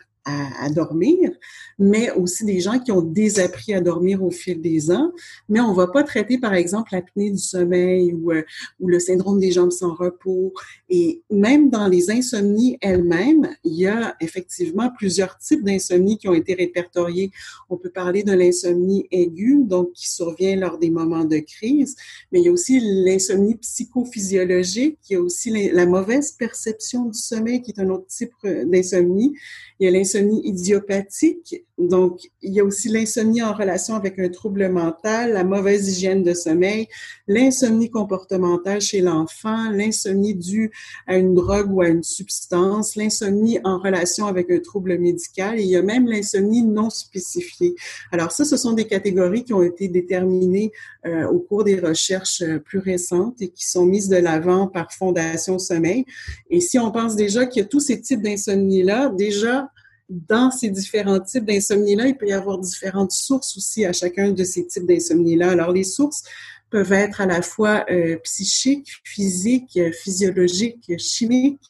à, 0.60 0.68
dormir, 0.70 1.30
mais 1.78 2.10
aussi 2.12 2.44
des 2.44 2.60
gens 2.60 2.78
qui 2.78 2.92
ont 2.92 3.02
désappris 3.02 3.72
à 3.72 3.80
dormir 3.80 4.22
au 4.22 4.30
fil 4.30 4.60
des 4.60 4.90
ans. 4.90 5.12
Mais 5.48 5.60
on 5.60 5.72
va 5.72 5.86
pas 5.86 6.02
traiter, 6.02 6.38
par 6.38 6.54
exemple, 6.54 6.90
l'apnée 6.92 7.30
du 7.30 7.38
sommeil 7.38 8.12
ou, 8.12 8.32
euh, 8.32 8.42
ou 8.80 8.88
le 8.88 9.00
syndrome 9.00 9.40
des 9.40 9.52
jambes 9.52 9.72
sans 9.72 9.94
repos. 9.94 10.52
Et 10.88 11.22
même 11.30 11.70
dans 11.70 11.88
les 11.88 12.10
insomnies 12.10 12.78
elles-mêmes, 12.80 13.48
il 13.64 13.74
y 13.74 13.86
a 13.86 14.16
effectivement 14.20 14.90
plusieurs 14.96 15.38
types 15.38 15.64
d'insomnie 15.64 16.18
qui 16.18 16.28
ont 16.28 16.34
été 16.34 16.54
répertoriés. 16.54 17.30
On 17.70 17.76
peut 17.76 17.90
parler 17.90 18.22
de 18.22 18.32
l'insomnie 18.32 19.06
aiguë, 19.10 19.64
donc 19.64 19.92
qui 19.92 20.10
survient 20.10 20.56
lors 20.56 20.78
des 20.78 20.90
moments 20.90 21.24
de 21.24 21.38
crise, 21.38 21.96
mais 22.32 22.40
il 22.40 22.44
y 22.44 22.48
a 22.48 22.52
aussi 22.52 22.80
l'insomnie 22.80 23.56
psychophysiologique, 23.56 24.98
il 25.08 25.12
y 25.12 25.16
a 25.16 25.20
aussi 25.20 25.50
la 25.72 25.86
mauvaise 25.86 26.32
perception 26.32 27.06
du 27.06 27.18
sommeil, 27.18 27.62
qui 27.62 27.70
est 27.70 27.80
un 27.80 27.88
autre 27.90 28.06
type 28.06 28.32
euh, 28.44 28.64
d'insomnie. 28.64 29.34
Il 29.80 29.84
y 29.84 29.88
a 29.88 29.90
l'insomnie 29.90 30.17
idiopathique. 30.26 31.64
Donc, 31.78 32.20
il 32.42 32.52
y 32.52 32.60
a 32.60 32.64
aussi 32.64 32.88
l'insomnie 32.88 33.42
en 33.42 33.52
relation 33.52 33.94
avec 33.94 34.18
un 34.18 34.28
trouble 34.28 34.68
mental, 34.68 35.32
la 35.32 35.44
mauvaise 35.44 35.88
hygiène 35.88 36.24
de 36.24 36.34
sommeil, 36.34 36.88
l'insomnie 37.28 37.88
comportementale 37.88 38.80
chez 38.80 39.00
l'enfant, 39.00 39.70
l'insomnie 39.70 40.34
due 40.34 40.72
à 41.06 41.16
une 41.16 41.34
drogue 41.34 41.72
ou 41.72 41.80
à 41.80 41.88
une 41.88 42.02
substance, 42.02 42.96
l'insomnie 42.96 43.60
en 43.62 43.78
relation 43.78 44.26
avec 44.26 44.50
un 44.50 44.58
trouble 44.58 44.98
médical 44.98 45.58
et 45.58 45.62
il 45.62 45.68
y 45.68 45.76
a 45.76 45.82
même 45.82 46.06
l'insomnie 46.06 46.62
non 46.62 46.90
spécifiée. 46.90 47.74
Alors 48.10 48.32
ça, 48.32 48.44
ce 48.44 48.56
sont 48.56 48.72
des 48.72 48.86
catégories 48.86 49.44
qui 49.44 49.54
ont 49.54 49.62
été 49.62 49.86
déterminées 49.88 50.72
euh, 51.06 51.28
au 51.28 51.38
cours 51.38 51.62
des 51.62 51.78
recherches 51.78 52.42
euh, 52.42 52.58
plus 52.58 52.80
récentes 52.80 53.40
et 53.40 53.48
qui 53.48 53.68
sont 53.68 53.86
mises 53.86 54.08
de 54.08 54.16
l'avant 54.16 54.66
par 54.66 54.92
Fondation 54.92 55.58
Sommeil. 55.58 56.04
Et 56.50 56.60
si 56.60 56.78
on 56.78 56.90
pense 56.90 57.14
déjà 57.14 57.46
qu'il 57.46 57.62
y 57.62 57.64
a 57.64 57.68
tous 57.68 57.80
ces 57.80 58.00
types 58.00 58.22
d'insomnie-là, 58.22 59.10
déjà, 59.10 59.70
dans 60.08 60.50
ces 60.50 60.70
différents 60.70 61.20
types 61.20 61.44
d'insomnie-là, 61.44 62.06
il 62.06 62.16
peut 62.16 62.28
y 62.28 62.32
avoir 62.32 62.58
différentes 62.58 63.12
sources 63.12 63.56
aussi 63.56 63.84
à 63.84 63.92
chacun 63.92 64.30
de 64.30 64.44
ces 64.44 64.66
types 64.66 64.86
d'insomnie-là. 64.86 65.50
Alors, 65.50 65.72
les 65.72 65.84
sources 65.84 66.22
peuvent 66.70 66.92
être 66.92 67.20
à 67.20 67.26
la 67.26 67.42
fois 67.42 67.84
euh, 67.90 68.16
psychiques, 68.24 68.90
physiques, 69.04 69.78
physiologiques, 69.92 70.92
chimiques. 70.98 71.60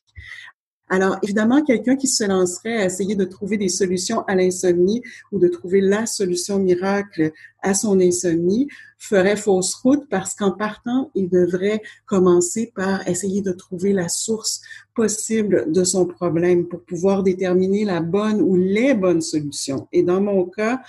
Alors, 0.91 1.19
évidemment, 1.23 1.63
quelqu'un 1.63 1.97
qui 1.97 2.07
se 2.07 2.25
lancerait 2.25 2.79
à 2.79 2.87
essayer 2.87 3.15
de 3.15 3.25
trouver 3.25 3.59
des 3.59 3.69
solutions 3.69 4.23
à 4.23 4.35
l'insomnie 4.35 5.03
ou 5.33 5.39
de 5.39 5.49
trouver 5.49 5.81
la 5.81 6.07
solution 6.07 6.59
miracle 6.59 7.33
à 7.63 7.75
son 7.75 8.01
insomnie 8.01 8.69
ferait 8.99 9.37
fausse 9.37 9.75
route 9.75 10.05
parce 10.11 10.35
qu'en 10.35 10.53
partant, 10.53 11.11
il 11.15 11.29
devrait 11.29 11.83
commencer 12.07 12.73
par 12.75 13.07
essayer 13.07 13.43
de 13.43 13.53
trouver 13.53 13.93
la 13.93 14.09
source 14.09 14.63
possible 14.95 15.71
de 15.71 15.85
son 15.85 16.07
problème 16.07 16.67
pour 16.67 16.83
pouvoir 16.83 17.23
déterminer 17.23 17.85
la 17.85 18.01
bonne 18.01 18.41
ou 18.41 18.57
les 18.57 18.95
bonnes 18.95 19.21
solutions. 19.21 19.89
Et 19.93 20.03
dans 20.03 20.21
mon 20.21 20.47
cas, 20.47 20.81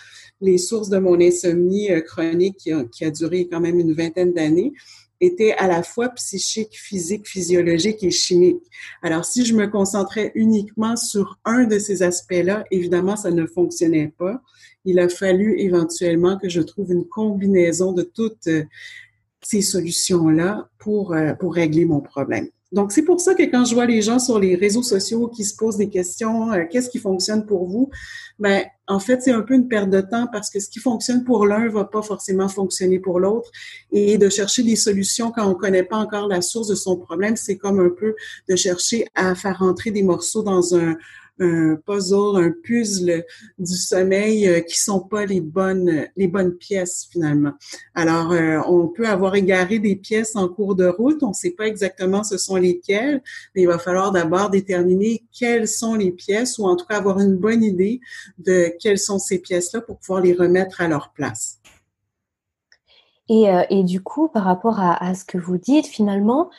les 0.42 0.58
sources 0.58 0.90
de 0.90 0.98
mon 0.98 1.20
insomnie 1.20 1.92
euh, 1.92 2.02
chronique 2.02 2.58
qui 2.58 2.72
a, 2.72 2.84
qui 2.86 3.06
a 3.06 3.12
duré 3.12 3.48
quand 3.48 3.60
même 3.60 3.80
une 3.80 3.94
vingtaine 3.94 4.34
d'années, 4.34 4.74
était 5.22 5.54
à 5.54 5.68
la 5.68 5.84
fois 5.84 6.10
psychique, 6.10 6.78
physique, 6.78 7.28
physiologique 7.28 8.04
et 8.04 8.12
chimique. 8.12 8.64
Alors, 9.02 9.26
si 9.26 9.46
je 9.46 9.54
me 9.54 9.68
concentrais 9.68 10.32
uniquement 10.36 10.96
sur 10.96 11.40
un 11.46 11.66
de 11.66 11.78
ces 11.80 12.04
aspects-là, 12.04 12.64
évidemment, 12.72 13.16
ça 13.16 13.32
ne 13.32 13.46
fonctionnait 13.46 14.14
pas. 14.18 14.42
Il 14.86 15.00
a 15.00 15.10
fallu 15.10 15.60
éventuellement 15.60 16.38
que 16.38 16.50
je 16.50 16.62
trouve 16.62 16.92
une 16.92 17.06
combinaison 17.06 17.92
de 17.92 18.04
toutes 18.04 18.48
euh, 18.48 18.64
ces 19.42 19.62
solutions-là 19.62 20.70
pour, 20.78 21.14
euh, 21.14 21.34
pour 21.34 21.54
régler 21.54 21.86
mon 21.86 22.00
problème. 22.00 22.48
Donc, 22.72 22.92
c'est 22.92 23.02
pour 23.02 23.20
ça 23.20 23.34
que 23.34 23.44
quand 23.44 23.66
je 23.66 23.74
vois 23.74 23.88
les 23.88 24.02
gens 24.02 24.20
sur 24.20 24.38
les 24.38 24.56
réseaux 24.56 24.84
sociaux 24.84 25.28
qui 25.28 25.44
se 25.44 25.56
posent 25.56 25.78
des 25.78 25.90
questions, 25.90 26.52
euh, 26.52 26.66
qu'est-ce 26.70 26.90
qui 26.90 27.00
fonctionne 27.00 27.46
pour 27.46 27.68
vous? 27.68 27.90
Ben, 28.38 28.64
en 28.88 29.00
fait, 29.00 29.22
c'est 29.24 29.32
un 29.32 29.42
peu 29.42 29.56
une 29.56 29.68
perte 29.68 29.90
de 29.90 30.02
temps 30.02 30.28
parce 30.32 30.52
que 30.52 30.60
ce 30.60 30.70
qui 30.70 30.80
fonctionne 30.80 31.24
pour 31.24 31.48
l'un 31.48 31.68
va 31.70 31.86
pas 31.86 32.04
forcément 32.04 32.48
fonctionner 32.48 33.00
pour 33.00 33.20
l'autre. 33.20 33.50
Et 33.92 34.20
de 34.20 34.30
chercher 34.30 34.62
des 34.62 34.76
solutions 34.76 35.32
quand 35.32 35.48
on 35.50 35.56
connaît 35.56 35.84
pas 35.84 35.98
encore 35.98 36.28
la 36.28 36.42
source 36.42 36.68
de 36.68 36.76
son 36.76 36.96
problème, 36.98 37.36
c'est 37.36 37.58
comme 37.58 37.80
un 37.80 37.90
peu 37.90 38.16
de 38.48 38.56
chercher 38.56 39.08
à 39.16 39.34
faire 39.34 39.60
rentrer 39.60 39.90
des 39.90 40.04
morceaux 40.04 40.44
dans 40.44 40.76
un, 40.76 40.96
un 41.40 41.76
puzzle, 41.86 42.38
un 42.38 42.52
puzzle 42.64 43.26
du 43.58 43.76
sommeil 43.76 44.48
euh, 44.48 44.62
qui 44.62 44.78
sont 44.78 45.02
pas 45.02 45.26
les 45.26 45.42
bonnes 45.42 46.08
les 46.16 46.28
bonnes 46.28 46.56
pièces 46.56 47.08
finalement. 47.12 47.54
Alors 47.96 48.32
euh, 48.32 48.60
on 48.68 48.88
peut 48.88 49.08
avoir 49.08 49.36
égaré 49.36 49.80
des 49.80 49.96
pièces 49.96 50.36
en 50.36 50.48
cours 50.48 50.76
de 50.76 50.88
route, 50.88 51.24
on 51.24 51.30
ne 51.30 51.34
sait 51.34 51.52
pas 51.52 51.68
exactement 51.68 52.24
ce 52.24 52.38
sont 52.38 52.56
lesquelles, 52.56 53.22
mais 53.56 53.64
il 53.64 53.68
va 53.68 53.80
falloir 53.80 54.12
d'abord 54.12 54.50
déterminer 54.50 55.24
quelles 55.38 55.68
sont 55.68 55.96
les 55.96 56.12
pièces 56.12 56.58
ou 56.58 56.66
en 56.66 56.76
tout 56.76 56.86
cas 56.86 56.98
avoir 56.98 57.20
une 57.20 57.36
bonne 57.36 57.64
idée 57.64 58.02
de 58.38 58.74
quelles 58.80 59.00
sont 59.00 59.20
ces 59.20 59.40
pièces-là 59.40 59.82
pour 59.82 59.98
pouvoir 60.00 60.22
les 60.22 60.34
remettre 60.34 60.82
à 60.82 60.88
leur 60.88 61.12
place. 61.14 61.60
Et, 63.30 63.48
euh, 63.50 63.64
et 63.70 63.84
du 63.84 64.02
coup, 64.02 64.28
par 64.28 64.44
rapport 64.44 64.80
à, 64.80 65.14
ce 65.14 65.24
que 65.24 65.38
vous 65.38 65.58
dites, 65.58 65.86
finalement, 65.86 66.50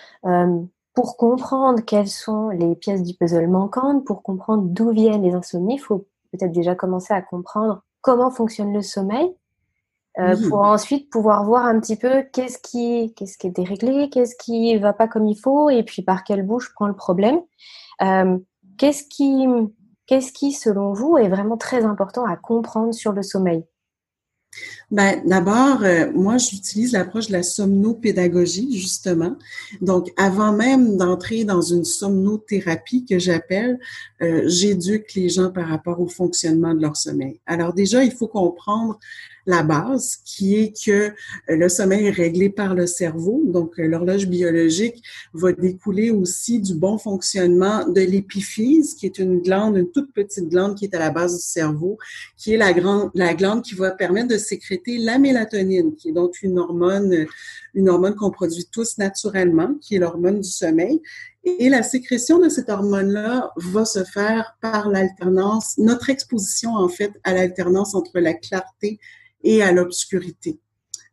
pour 0.94 1.16
comprendre 1.16 1.80
quelles 1.85 2.09
sont 2.09 2.49
les 2.50 2.75
pièces 2.75 3.02
du 3.02 3.14
puzzle 3.14 3.49
manquantes, 3.49 4.04
pour 4.04 4.23
comprendre 4.23 4.64
d'où 4.64 4.90
viennent 4.90 5.23
les 5.23 5.35
insomnies, 5.35 5.76
il 5.76 5.80
faut 5.80 6.06
peut-être 6.32 6.52
déjà 6.52 6.75
commencer 6.75 7.14
à 7.14 7.23
comprendre 7.23 7.82
comment 8.00 8.30
fonctionne 8.30 8.73
le 8.73 8.82
sommeil, 8.82 9.35
euh, 10.18 10.37
pour 10.49 10.61
ensuite 10.61 11.09
pouvoir 11.09 11.44
voir 11.44 11.66
un 11.66 11.78
petit 11.78 11.97
peu 11.97 12.25
qu'est-ce 12.32 12.59
qui, 12.59 13.14
qu'est-ce 13.14 13.38
qui 13.38 13.47
est 13.47 13.50
déréglé, 13.50 14.11
qu'est-ce 14.11 14.35
qui 14.35 14.76
va 14.78 14.92
pas 14.92 15.06
comme 15.06 15.26
il 15.26 15.37
faut, 15.37 15.70
et 15.70 15.85
puis 15.85 16.02
par 16.02 16.25
quelle 16.25 16.44
bouche 16.44 16.73
prend 16.75 16.88
le 16.88 16.97
problème. 16.97 17.40
Euh, 18.02 18.37
qu'est-ce 18.76 19.04
qui, 19.04 19.47
qu'est-ce 20.06 20.32
qui, 20.32 20.52
selon 20.52 20.92
vous, 20.92 21.16
est 21.16 21.28
vraiment 21.28 21.56
très 21.56 21.85
important 21.85 22.25
à 22.25 22.37
comprendre 22.37 22.92
sur 22.92 23.12
le 23.12 23.23
sommeil? 23.23 23.64
Ben, 24.90 25.23
d'abord, 25.25 25.83
euh, 25.85 26.11
moi, 26.12 26.37
j'utilise 26.38 26.92
l'approche 26.92 27.28
de 27.28 27.33
la 27.33 27.42
somnopédagogie, 27.42 28.76
justement. 28.76 29.37
Donc, 29.80 30.11
avant 30.16 30.52
même 30.52 30.97
d'entrer 30.97 31.45
dans 31.45 31.62
une 31.62 31.85
somnothérapie 31.85 33.04
que 33.04 33.19
j'appelle, 33.19 33.78
euh, 34.21 34.42
j'éduque 34.47 35.14
les 35.14 35.28
gens 35.28 35.50
par 35.50 35.69
rapport 35.69 36.00
au 36.00 36.09
fonctionnement 36.09 36.75
de 36.75 36.83
leur 36.83 36.97
sommeil. 36.97 37.40
Alors 37.47 37.73
déjà, 37.73 38.02
il 38.02 38.11
faut 38.12 38.26
comprendre 38.26 38.99
la 39.47 39.62
base, 39.62 40.18
qui 40.25 40.56
est 40.56 40.85
que 40.85 40.90
euh, 40.90 41.12
le 41.49 41.68
sommeil 41.68 42.06
est 42.06 42.11
réglé 42.11 42.50
par 42.50 42.75
le 42.75 42.87
cerveau. 42.87 43.42
Donc, 43.47 43.78
euh, 43.78 43.87
l'horloge 43.87 44.26
biologique 44.26 45.02
va 45.32 45.52
découler 45.52 46.11
aussi 46.11 46.61
du 46.61 46.75
bon 46.75 46.99
fonctionnement 46.99 47.88
de 47.88 48.00
l'épiphyse, 48.00 48.94
qui 48.94 49.06
est 49.06 49.18
une 49.18 49.40
glande, 49.40 49.76
une 49.76 49.90
toute 49.90 50.12
petite 50.12 50.49
glande 50.49 50.76
qui 50.76 50.85
est 50.85 50.94
à 50.94 50.99
la 50.99 51.11
base 51.11 51.37
du 51.37 51.42
cerveau, 51.42 51.99
qui 52.37 52.54
est 52.54 52.56
la, 52.56 52.73
grande, 52.73 53.11
la 53.14 53.35
glande 53.35 53.62
qui 53.62 53.75
va 53.75 53.90
permettre 53.90 54.28
de 54.28 54.38
sécréter 54.38 54.99
la 54.99 55.18
mélatonine, 55.18 55.94
qui 55.97 56.11
est 56.11 56.12
donc 56.12 56.42
une 56.42 56.59
hormone, 56.59 57.26
une 57.75 57.88
hormone 57.88 58.14
qu'on 58.14 58.30
produit 58.30 58.66
tous 58.70 58.99
naturellement, 58.99 59.75
qui 59.80 59.97
est 59.97 59.99
l'hormone 59.99 60.40
du 60.40 60.50
sommeil. 60.50 61.00
Et 61.44 61.68
la 61.68 61.82
sécrétion 61.82 62.38
de 62.38 62.49
cette 62.49 62.68
hormone-là 62.68 63.52
va 63.56 63.85
se 63.85 64.04
faire 64.04 64.56
par 64.61 64.88
l'alternance, 64.88 65.78
notre 65.78 66.11
exposition 66.11 66.75
en 66.75 66.88
fait 66.88 67.12
à 67.25 67.32
l'alternance 67.32 67.94
entre 67.94 68.18
la 68.20 68.35
clarté 68.35 68.99
et 69.42 69.62
à 69.62 69.73
l'obscurité. 69.73 70.61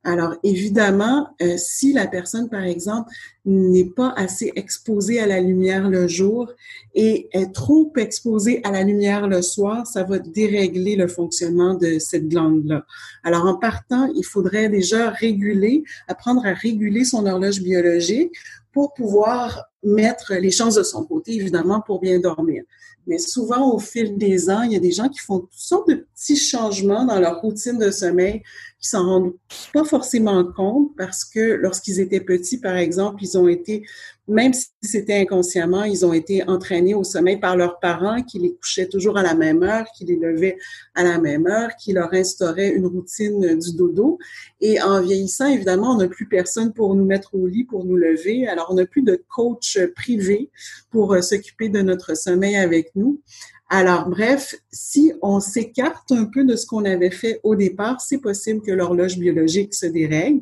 Alors, 0.03 0.36
évidemment, 0.41 1.27
euh, 1.41 1.55
si 1.57 1.91
la 1.91 2.07
personne, 2.07 2.50
par 2.50 2.63
exemple, 2.63 3.10
n'est 3.43 3.89
pas 3.89 4.13
assez 4.15 4.53
exposée 4.55 5.19
à 5.19 5.27
la 5.27 5.41
lumière 5.41 5.89
le 5.89 6.07
jour 6.07 6.50
et 6.96 7.27
est 7.34 7.53
trop 7.53 7.91
exposée 7.98 8.62
à 8.63 8.72
la 8.72 8.84
lumière 8.84 9.27
le 9.27 9.41
soir, 9.41 9.86
ça 9.86 10.03
va 10.03 10.19
dérégler 10.19 10.96
le 10.96 11.10
fonctionnement 11.10 11.74
de 11.74 12.00
cette 12.00 12.29
glande-là. 12.29 12.86
Alors, 13.24 13.46
en 13.48 13.55
partant, 13.57 14.10
il 14.15 14.24
faudrait 14.24 14.69
déjà 14.69 15.10
réguler, 15.10 15.84
apprendre 16.07 16.46
à 16.46 16.53
réguler 16.53 17.03
son 17.03 17.25
horloge 17.25 17.62
biologique 17.62 18.31
pour 18.77 18.93
pouvoir 18.93 19.72
mettre 19.81 20.36
les 20.36 20.51
chances 20.51 20.75
de 20.75 20.84
son 20.84 21.03
côté, 21.03 21.34
évidemment, 21.34 21.81
pour 21.81 22.00
bien 22.00 22.19
dormir. 22.19 22.62
Mais 23.07 23.17
souvent, 23.17 23.74
au 23.74 23.79
fil 23.79 24.19
des 24.19 24.51
ans, 24.51 24.62
il 24.62 24.74
y 24.74 24.75
a 24.75 24.79
des 24.79 24.91
gens 24.91 25.10
qui 25.10 25.17
font 25.17 25.39
toutes 25.39 25.51
sortes 25.51 25.89
de 25.89 26.05
petits 26.13 26.36
changements 26.36 27.03
dans 27.03 27.19
leur 27.19 27.41
routine 27.41 27.79
de 27.79 27.89
sommeil 27.89 28.43
s'en 28.79 29.05
rendent 29.05 29.34
pas 29.74 29.84
forcément 29.84 30.43
compte 30.46 30.91
parce 30.98 31.25
que 31.25 31.39
lorsqu'ils 31.39 32.00
étaient 32.00 32.22
petits, 32.22 32.60
par 32.60 32.75
exemple, 32.77 33.24
ils 33.24 33.38
ont 33.38 33.48
été, 33.48 33.84
même 34.27 34.53
si 34.53 34.67
c'était 34.81 35.22
inconsciemment, 35.22 35.84
ils 35.84 36.05
ont 36.05 36.13
été 36.13 36.48
entraînés 36.48 36.93
au 36.93 37.03
sommeil 37.03 37.38
par 37.38 37.57
leurs 37.57 37.79
parents 37.79 38.22
qui 38.22 38.39
les 38.39 38.53
couchaient 38.53 38.88
toujours 38.88 39.17
à 39.17 39.24
la 39.24 39.34
même 39.34 39.63
heure, 39.63 39.86
qui 39.98 40.05
les 40.05 40.15
levaient 40.15 40.57
à 40.96 41.03
la 41.03 41.19
même 41.19 41.48
heure, 41.48 41.75
qui 41.75 41.93
leur 41.93 42.13
instauraient 42.13 42.69
une 42.69 42.86
routine 42.86 43.57
du 43.57 43.75
dodo. 43.75 44.19
Et 44.62 44.81
en 44.81 45.01
vieillissant, 45.01 45.48
évidemment, 45.48 45.91
on 45.91 45.98
n'a 45.98 46.07
plus 46.07 46.27
personne 46.27 46.72
pour 46.74 46.93
nous 46.96 47.05
mettre 47.05 47.36
au 47.36 47.48
lit, 47.48 47.63
pour 47.63 47.84
nous 47.84 47.96
lever. 47.96 48.48
Alors, 48.48 48.67
on 48.69 48.75
n'a 48.75 48.86
plus 48.86 49.03
de 49.03 49.22
coach 49.27 49.79
privé 49.96 50.51
pour 50.91 51.13
euh, 51.13 51.22
s'occuper 51.22 51.69
de 51.69 51.81
notre 51.81 52.15
sommeil 52.15 52.55
avec 52.55 52.91
nous. 52.96 53.22
Alors, 53.69 54.07
bref, 54.07 54.55
si 54.71 55.12
on 55.21 55.41
s'écarte 55.41 56.13
un 56.13 56.24
peu 56.24 56.45
de 56.45 56.55
ce 56.55 56.65
qu'on 56.65 56.86
avait 56.86 57.12
fait 57.12 57.41
au 57.43 57.53
départ, 57.53 58.00
c'est 58.00 58.19
possible 58.19 58.62
que 58.62 58.71
l'horloge 58.71 59.17
biologique 59.17 59.74
se 59.74 59.86
dérègle 59.86 60.39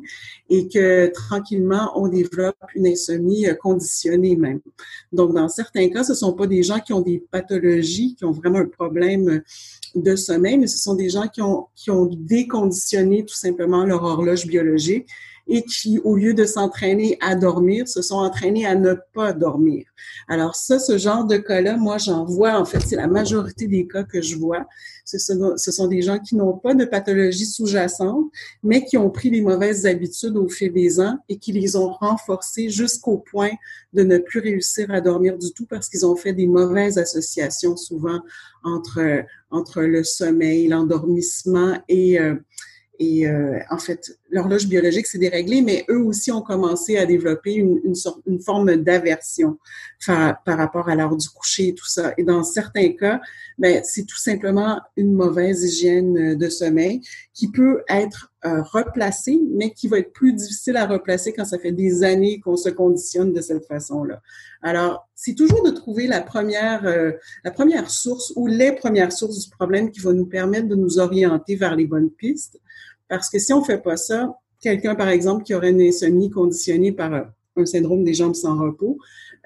et 0.48 0.68
que 0.68 1.08
tranquillement, 1.12 1.90
on 1.96 2.06
développe 2.06 2.54
une 2.76 2.86
insomnie 2.86 3.48
euh, 3.48 3.54
conditionnée 3.54 4.36
même. 4.36 4.60
Donc, 5.12 5.34
dans 5.34 5.48
certains 5.48 5.88
cas, 5.88 6.04
ce 6.04 6.12
ne 6.12 6.16
sont 6.16 6.34
pas 6.34 6.46
des 6.46 6.62
gens 6.62 6.78
qui 6.78 6.92
ont 6.92 7.00
des 7.00 7.18
pathologies, 7.18 8.14
qui 8.14 8.24
ont 8.24 8.30
vraiment 8.30 8.60
un 8.60 8.66
problème 8.66 9.42
de 9.96 10.14
sommeil, 10.14 10.58
mais 10.58 10.68
ce 10.68 10.78
sont 10.78 10.94
des 10.94 11.08
gens 11.08 11.26
qui 11.26 11.42
ont, 11.42 11.66
qui 11.74 11.90
ont 11.90 12.06
déconditionné 12.06 13.24
tout 13.24 13.34
simplement 13.34 13.84
leur 13.84 14.04
horloge 14.04 14.46
biologique 14.46 15.08
et 15.48 15.62
qui, 15.62 16.00
au 16.02 16.16
lieu 16.16 16.34
de 16.34 16.44
s'entraîner 16.44 17.18
à 17.20 17.34
dormir, 17.34 17.88
se 17.88 18.02
sont 18.02 18.16
entraînés 18.16 18.66
à 18.66 18.74
ne 18.74 18.94
pas 19.14 19.32
dormir. 19.32 19.86
Alors 20.28 20.56
ça, 20.56 20.78
ce 20.78 20.98
genre 20.98 21.24
de 21.24 21.36
cas-là, 21.36 21.76
moi, 21.76 21.98
j'en 21.98 22.24
vois, 22.24 22.58
en 22.58 22.64
fait, 22.64 22.80
c'est 22.80 22.96
la 22.96 23.06
majorité 23.06 23.68
des 23.68 23.86
cas 23.86 24.02
que 24.02 24.20
je 24.20 24.36
vois. 24.36 24.66
Ce 25.04 25.18
sont, 25.18 25.86
des 25.86 26.02
gens 26.02 26.18
qui 26.18 26.34
n'ont 26.34 26.58
pas 26.58 26.74
de 26.74 26.84
pathologie 26.84 27.46
sous-jacente, 27.46 28.26
mais 28.64 28.84
qui 28.84 28.98
ont 28.98 29.08
pris 29.08 29.30
des 29.30 29.40
mauvaises 29.40 29.86
habitudes 29.86 30.36
au 30.36 30.48
fil 30.48 30.72
des 30.72 30.98
ans 30.98 31.16
et 31.28 31.38
qui 31.38 31.52
les 31.52 31.76
ont 31.76 31.92
renforcées 31.92 32.70
jusqu'au 32.70 33.18
point 33.18 33.52
de 33.92 34.02
ne 34.02 34.18
plus 34.18 34.40
réussir 34.40 34.90
à 34.90 35.00
dormir 35.00 35.38
du 35.38 35.52
tout 35.52 35.64
parce 35.66 35.88
qu'ils 35.88 36.04
ont 36.04 36.16
fait 36.16 36.32
des 36.32 36.48
mauvaises 36.48 36.98
associations 36.98 37.76
souvent 37.76 38.20
entre, 38.64 39.24
entre 39.50 39.82
le 39.82 40.02
sommeil, 40.02 40.66
l'endormissement 40.66 41.78
et... 41.88 42.18
Euh, 42.18 42.34
et 42.98 43.28
euh, 43.28 43.58
en 43.70 43.78
fait, 43.78 44.18
l'horloge 44.30 44.66
biologique 44.66 45.06
s'est 45.06 45.18
déréglée, 45.18 45.62
mais 45.62 45.84
eux 45.88 46.02
aussi 46.02 46.30
ont 46.32 46.42
commencé 46.42 46.96
à 46.96 47.06
développer 47.06 47.54
une, 47.54 47.94
sorte, 47.94 48.20
une 48.26 48.40
forme 48.40 48.76
d'aversion 48.76 49.58
par, 50.06 50.36
rapport 50.46 50.88
à 50.88 50.94
l'heure 50.94 51.16
du 51.16 51.28
coucher 51.28 51.68
et 51.68 51.74
tout 51.74 51.88
ça. 51.88 52.12
Et 52.18 52.24
dans 52.24 52.42
certains 52.42 52.92
cas, 52.92 53.20
ben, 53.58 53.82
c'est 53.84 54.04
tout 54.04 54.18
simplement 54.18 54.80
une 54.96 55.12
mauvaise 55.12 55.62
hygiène 55.64 56.36
de 56.36 56.48
sommeil 56.48 57.00
qui 57.32 57.50
peut 57.50 57.82
être 57.88 58.32
euh, 58.44 58.62
replacée, 58.62 59.40
mais 59.54 59.72
qui 59.72 59.88
va 59.88 59.98
être 59.98 60.12
plus 60.12 60.32
difficile 60.32 60.76
à 60.76 60.86
replacer 60.86 61.32
quand 61.32 61.44
ça 61.44 61.58
fait 61.58 61.72
des 61.72 62.04
années 62.04 62.38
qu'on 62.40 62.56
se 62.56 62.68
conditionne 62.68 63.32
de 63.32 63.40
cette 63.40 63.66
façon-là. 63.66 64.20
Alors, 64.62 65.08
c'est 65.14 65.34
toujours 65.34 65.64
de 65.64 65.70
trouver 65.70 66.06
la 66.06 66.20
première, 66.20 66.86
euh, 66.86 67.12
la 67.44 67.50
première 67.50 67.90
source 67.90 68.32
ou 68.36 68.46
les 68.46 68.72
premières 68.72 69.12
sources 69.12 69.44
du 69.44 69.50
problème 69.50 69.90
qui 69.90 70.00
va 70.00 70.12
nous 70.12 70.26
permettre 70.26 70.68
de 70.68 70.76
nous 70.76 70.98
orienter 70.98 71.56
vers 71.56 71.74
les 71.74 71.86
bonnes 71.86 72.10
pistes. 72.10 72.60
Parce 73.08 73.30
que 73.30 73.38
si 73.38 73.52
on 73.52 73.62
fait 73.62 73.82
pas 73.82 73.96
ça, 73.96 74.34
quelqu'un, 74.60 74.94
par 74.94 75.08
exemple, 75.08 75.44
qui 75.44 75.54
aurait 75.54 75.70
une 75.70 75.82
insomnie 75.82 76.30
conditionnée 76.30 76.92
par 76.92 77.12
euh, 77.14 77.22
un 77.56 77.66
syndrome 77.66 78.04
des 78.04 78.14
jambes 78.14 78.34
sans 78.34 78.58
repos, 78.58 78.98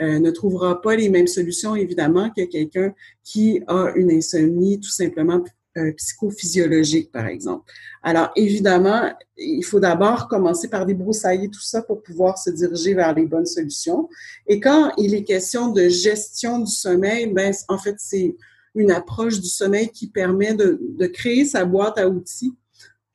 ne 0.03 0.31
trouvera 0.31 0.81
pas 0.81 0.97
les 0.97 1.11
mêmes 1.11 1.27
solutions, 1.27 1.77
évidemment, 1.77 2.31
que 2.31 2.41
quelqu'un 2.45 2.95
qui 3.23 3.63
a 3.67 3.93
une 3.97 4.11
insomnie 4.11 4.81
tout 4.81 4.89
simplement 4.89 5.45
euh, 5.79 5.93
psychophysiologique, 5.93 7.13
par 7.13 7.29
exemple. 7.29 7.73
Alors, 8.03 8.33
évidemment, 8.35 9.13
il 9.37 9.63
faut 9.63 9.79
d'abord 9.79 10.27
commencer 10.27 10.67
par 10.67 10.85
débroussailler 10.85 11.49
tout 11.49 11.61
ça 11.61 11.81
pour 11.81 12.03
pouvoir 12.03 12.39
se 12.39 12.51
diriger 12.51 12.93
vers 12.93 13.15
les 13.15 13.25
bonnes 13.25 13.47
solutions. 13.47 14.09
Et 14.49 14.59
quand 14.59 14.91
il 14.99 15.15
est 15.15 15.23
question 15.23 15.71
de 15.71 15.89
gestion 15.89 16.59
du 16.59 16.73
sommeil, 16.73 17.33
ben, 17.33 17.55
en 17.69 17.79
fait, 17.79 17.95
c'est 17.99 18.35
une 18.75 18.91
approche 18.91 19.41
du 19.41 19.49
sommeil 19.49 19.91
qui 19.91 20.09
permet 20.09 20.55
de 20.55 21.07
créer 21.07 21.45
sa 21.45 21.65
boîte 21.65 21.99
à 21.99 22.09
outils 22.09 22.57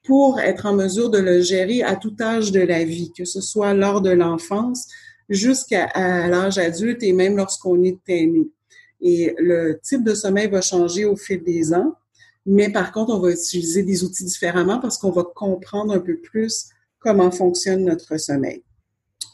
pour 0.06 0.40
être 0.40 0.66
en 0.66 0.74
mesure 0.74 1.10
de 1.10 1.18
le 1.18 1.42
gérer 1.42 1.84
à 1.84 1.96
tout 1.96 2.16
âge 2.22 2.52
de 2.52 2.62
la 2.62 2.84
vie, 2.84 3.12
que 3.12 3.26
ce 3.26 3.42
soit 3.42 3.74
lors 3.74 4.02
de 4.02 4.12
l'enfance 4.12 4.88
jusqu'à 5.30 5.90
l'âge 5.96 6.58
adulte 6.58 7.02
et 7.04 7.12
même 7.12 7.38
lorsqu'on 7.38 7.84
est 7.84 8.00
aîné. 8.08 8.48
Et 9.02 9.36
le 9.38 9.80
type 9.84 10.04
de 10.04 10.14
sommeil 10.14 10.48
va 10.48 10.62
changer 10.62 11.06
au 11.06 11.16
fil 11.16 11.44
des 11.44 11.74
ans. 11.74 11.96
Mais 12.46 12.72
par 12.72 12.92
contre, 12.92 13.14
on 13.14 13.20
va 13.20 13.32
utiliser 13.32 13.84
des 13.84 14.04
outils 14.04 14.24
différemment 14.24 14.80
parce 14.80 14.98
qu'on 14.98 15.12
va 15.12 15.24
comprendre 15.24 15.94
un 15.94 16.00
peu 16.00 16.18
plus 16.18 16.70
comment 17.00 17.32
fonctionne 17.32 17.84
notre 17.86 18.18
sommeil. 18.18 18.64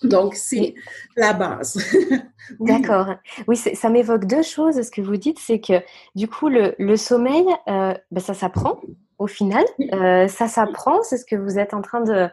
Donc, 0.04 0.36
c'est 0.36 0.74
la 1.16 1.34
base. 1.34 1.78
D'accord. 2.60 3.16
Oui, 3.48 3.56
ça 3.56 3.90
m'évoque 3.90 4.26
deux 4.26 4.42
choses. 4.42 4.82
Ce 4.82 4.90
que 4.90 5.02
vous 5.02 5.18
dites, 5.18 5.38
c'est 5.40 5.60
que 5.60 5.74
du 6.16 6.28
coup, 6.28 6.50
le, 6.50 6.96
sommeil, 6.96 7.46
euh, 7.68 7.94
ben, 8.10 8.22
ça 8.22 8.34
s'apprend 8.34 8.82
au 9.22 9.28
final. 9.28 9.64
Euh, 9.94 10.28
ça 10.28 10.48
s'apprend, 10.48 11.02
c'est 11.04 11.18
ce 11.18 11.26
que 11.26 11.36
vous 11.36 11.60
êtes 11.60 11.74
en 11.74 11.82
train 11.82 12.02
de, 12.02 12.30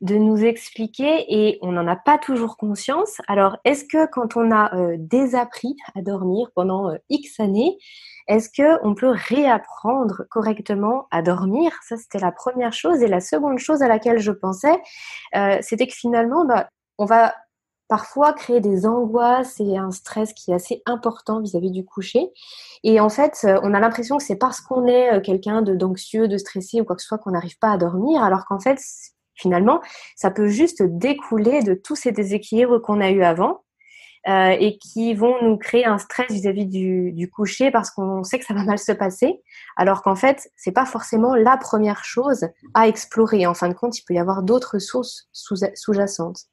de 0.00 0.14
nous 0.16 0.44
expliquer 0.44 1.24
et 1.28 1.58
on 1.62 1.72
n'en 1.72 1.86
a 1.86 1.96
pas 1.96 2.18
toujours 2.18 2.56
conscience. 2.56 3.18
Alors, 3.26 3.56
est-ce 3.64 3.84
que 3.84 4.06
quand 4.06 4.36
on 4.36 4.50
a 4.50 4.74
euh, 4.74 4.96
désappris 4.98 5.76
à 5.96 6.02
dormir 6.02 6.48
pendant 6.54 6.94
X 7.08 7.40
années, 7.40 7.76
est-ce 8.28 8.50
qu'on 8.50 8.94
peut 8.94 9.12
réapprendre 9.12 10.24
correctement 10.30 11.08
à 11.10 11.22
dormir? 11.22 11.72
Ça, 11.88 11.96
c'était 11.96 12.18
la 12.18 12.30
première 12.30 12.74
chose. 12.74 13.02
Et 13.02 13.08
la 13.08 13.20
seconde 13.20 13.58
chose 13.58 13.82
à 13.82 13.88
laquelle 13.88 14.18
je 14.18 14.32
pensais, 14.32 14.78
euh, 15.34 15.56
c'était 15.62 15.86
que 15.86 15.94
finalement, 15.94 16.44
bah, 16.44 16.68
on 16.98 17.06
va 17.06 17.34
parfois 17.88 18.32
créer 18.34 18.60
des 18.60 18.86
angoisses 18.86 19.58
et 19.60 19.76
un 19.76 19.90
stress 19.90 20.32
qui 20.34 20.50
est 20.50 20.54
assez 20.54 20.82
important 20.86 21.40
vis-à-vis 21.40 21.70
du 21.70 21.84
coucher. 21.84 22.28
Et 22.84 23.00
en 23.00 23.08
fait, 23.08 23.40
euh, 23.44 23.58
on 23.62 23.74
a 23.74 23.80
l'impression 23.80 24.18
que 24.18 24.22
c'est 24.22 24.36
parce 24.36 24.60
qu'on 24.60 24.86
est 24.86 25.14
euh, 25.14 25.20
quelqu'un 25.20 25.62
d'anxieux, 25.62 26.28
de 26.28 26.36
stressé 26.36 26.80
ou 26.80 26.84
quoi 26.84 26.96
que 26.96 27.02
ce 27.02 27.08
soit 27.08 27.18
qu'on 27.18 27.30
n'arrive 27.30 27.58
pas 27.58 27.72
à 27.72 27.78
dormir, 27.78 28.22
alors 28.22 28.44
qu'en 28.44 28.60
fait, 28.60 28.78
finalement, 29.34 29.80
ça 30.16 30.30
peut 30.30 30.48
juste 30.48 30.82
découler 30.82 31.62
de 31.62 31.74
tous 31.74 31.96
ces 31.96 32.12
déséquilibres 32.12 32.80
qu'on 32.80 33.00
a 33.00 33.10
eu 33.10 33.22
avant 33.22 33.62
euh, 34.28 34.50
et 34.58 34.76
qui 34.78 35.14
vont 35.14 35.36
nous 35.42 35.56
créer 35.56 35.86
un 35.86 35.96
stress 35.96 36.30
vis-à-vis 36.30 36.66
du, 36.66 37.12
du, 37.12 37.30
coucher 37.30 37.70
parce 37.70 37.90
qu'on 37.90 38.24
sait 38.24 38.38
que 38.38 38.44
ça 38.44 38.52
va 38.52 38.64
mal 38.64 38.78
se 38.78 38.92
passer, 38.92 39.40
alors 39.76 40.02
qu'en 40.02 40.16
fait, 40.16 40.50
c'est 40.56 40.72
pas 40.72 40.84
forcément 40.84 41.34
la 41.34 41.56
première 41.56 42.04
chose 42.04 42.46
à 42.74 42.88
explorer. 42.88 43.46
En 43.46 43.54
fin 43.54 43.68
de 43.68 43.74
compte, 43.74 43.98
il 43.98 44.04
peut 44.04 44.14
y 44.14 44.18
avoir 44.18 44.42
d'autres 44.42 44.78
sources 44.78 45.28
sous-jacentes. 45.32 46.48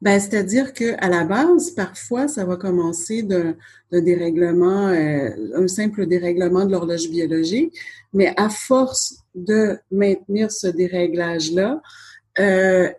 Ben, 0.00 0.18
c'est-à-dire 0.18 0.72
que 0.72 0.94
à 0.98 1.08
la 1.08 1.24
base, 1.24 1.70
parfois, 1.70 2.28
ça 2.28 2.44
va 2.44 2.56
commencer 2.56 3.22
d'un 3.22 3.54
dérèglement, 3.92 4.88
euh, 4.88 5.30
un 5.54 5.68
simple 5.68 6.06
dérèglement 6.06 6.64
de 6.64 6.72
l'horloge 6.72 7.08
biologique, 7.10 7.78
mais 8.12 8.32
à 8.36 8.48
force 8.48 9.18
de 9.34 9.78
maintenir 9.90 10.50
ce 10.50 10.66
déréglage-là, 10.68 11.82
euh, 12.38 12.90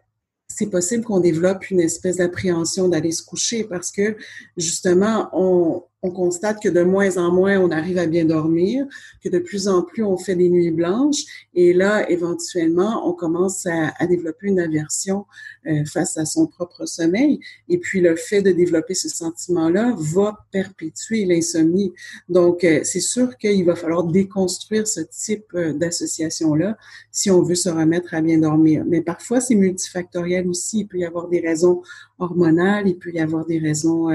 c'est 0.47 0.69
possible 0.69 1.03
qu'on 1.03 1.19
développe 1.19 1.69
une 1.69 1.79
espèce 1.79 2.17
d'appréhension 2.17 2.89
d'aller 2.89 3.11
se 3.11 3.23
coucher 3.23 3.63
parce 3.63 3.91
que 3.91 4.17
justement, 4.57 5.29
on, 5.33 5.83
on 6.01 6.11
constate 6.11 6.61
que 6.61 6.69
de 6.69 6.81
moins 6.81 7.17
en 7.17 7.31
moins 7.31 7.59
on 7.59 7.71
arrive 7.71 7.97
à 7.97 8.05
bien 8.05 8.25
dormir, 8.25 8.85
que 9.23 9.29
de 9.29 9.39
plus 9.39 9.67
en 9.67 9.81
plus 9.83 10.03
on 10.03 10.17
fait 10.17 10.35
des 10.35 10.49
nuits 10.49 10.71
blanches 10.71 11.25
et 11.53 11.73
là, 11.73 12.09
éventuellement, 12.09 13.07
on 13.09 13.13
commence 13.13 13.65
à, 13.65 13.93
à 13.97 14.07
développer 14.07 14.47
une 14.47 14.59
aversion 14.59 15.25
euh, 15.67 15.83
face 15.83 16.17
à 16.17 16.23
son 16.23 16.47
propre 16.47 16.85
sommeil. 16.85 17.41
Et 17.67 17.77
puis, 17.79 17.99
le 17.99 18.15
fait 18.15 18.41
de 18.41 18.51
développer 18.51 18.93
ce 18.93 19.09
sentiment-là 19.09 19.93
va 19.97 20.37
perpétuer 20.51 21.25
l'insomnie. 21.25 21.91
Donc, 22.29 22.63
euh, 22.63 22.79
c'est 22.83 23.01
sûr 23.01 23.35
qu'il 23.37 23.65
va 23.65 23.75
falloir 23.75 24.05
déconstruire 24.05 24.87
ce 24.87 25.01
type 25.01 25.47
euh, 25.53 25.73
d'association-là 25.73 26.77
si 27.11 27.29
on 27.29 27.41
veut 27.41 27.55
se 27.55 27.67
remettre 27.67 28.13
à 28.13 28.21
bien 28.21 28.37
dormir. 28.37 28.85
Mais 28.87 29.01
parfois, 29.01 29.41
c'est 29.41 29.55
multifactoriel 29.55 30.47
aussi. 30.47 30.79
Il 30.79 30.87
peut 30.87 30.99
y 30.99 31.05
avoir 31.05 31.27
des 31.27 31.41
raisons 31.41 31.81
hormonales, 32.19 32.87
il 32.87 32.97
peut 32.97 33.11
y 33.11 33.19
avoir 33.19 33.45
des 33.45 33.59
raisons, 33.59 34.07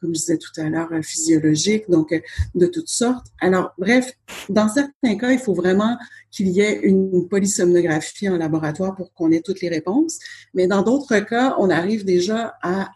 comme 0.00 0.14
je 0.14 0.20
disais 0.20 0.38
tout 0.38 0.60
à 0.60 0.68
l'heure, 0.68 0.90
physiologiques, 1.02 1.88
donc 1.88 2.14
de 2.54 2.66
toutes 2.66 2.88
sortes. 2.88 3.26
Alors, 3.40 3.72
bref, 3.78 4.12
dans 4.48 4.68
certains 4.68 5.16
cas, 5.16 5.32
il 5.32 5.38
faut 5.38 5.54
vraiment 5.54 5.96
qu'il 6.30 6.48
y 6.48 6.60
ait 6.60 6.80
une 6.80 7.28
polysomnographie 7.28 8.28
en 8.28 8.36
laboratoire 8.36 8.94
pour 8.94 9.12
qu'on 9.14 9.30
ait 9.30 9.40
toutes 9.40 9.60
les 9.60 9.68
réponses. 9.68 10.18
Mais 10.52 10.66
dans 10.66 10.82
d'autres 10.82 11.20
cas, 11.20 11.54
on 11.58 11.70
arrive 11.70 12.04
déjà 12.04 12.54
à 12.62 12.90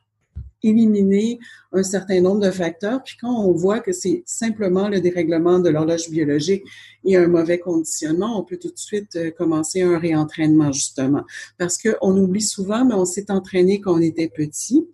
éliminer 0.62 1.38
un 1.72 1.82
certain 1.82 2.20
nombre 2.20 2.40
de 2.40 2.50
facteurs. 2.50 3.02
Puis 3.02 3.16
quand 3.20 3.32
on 3.32 3.52
voit 3.52 3.80
que 3.80 3.92
c'est 3.92 4.22
simplement 4.26 4.88
le 4.88 5.00
dérèglement 5.00 5.58
de 5.58 5.68
l'horloge 5.68 6.10
biologique 6.10 6.64
et 7.04 7.16
un 7.16 7.28
mauvais 7.28 7.58
conditionnement, 7.58 8.38
on 8.38 8.44
peut 8.44 8.56
tout 8.56 8.70
de 8.70 8.78
suite 8.78 9.16
euh, 9.16 9.30
commencer 9.30 9.82
un 9.82 9.98
réentraînement, 9.98 10.72
justement. 10.72 11.24
Parce 11.58 11.78
qu'on 11.78 12.16
oublie 12.16 12.42
souvent, 12.42 12.84
mais 12.84 12.94
on 12.94 13.04
s'est 13.04 13.30
entraîné 13.30 13.80
quand 13.80 13.94
on 13.94 14.00
était 14.00 14.28
petit. 14.28 14.86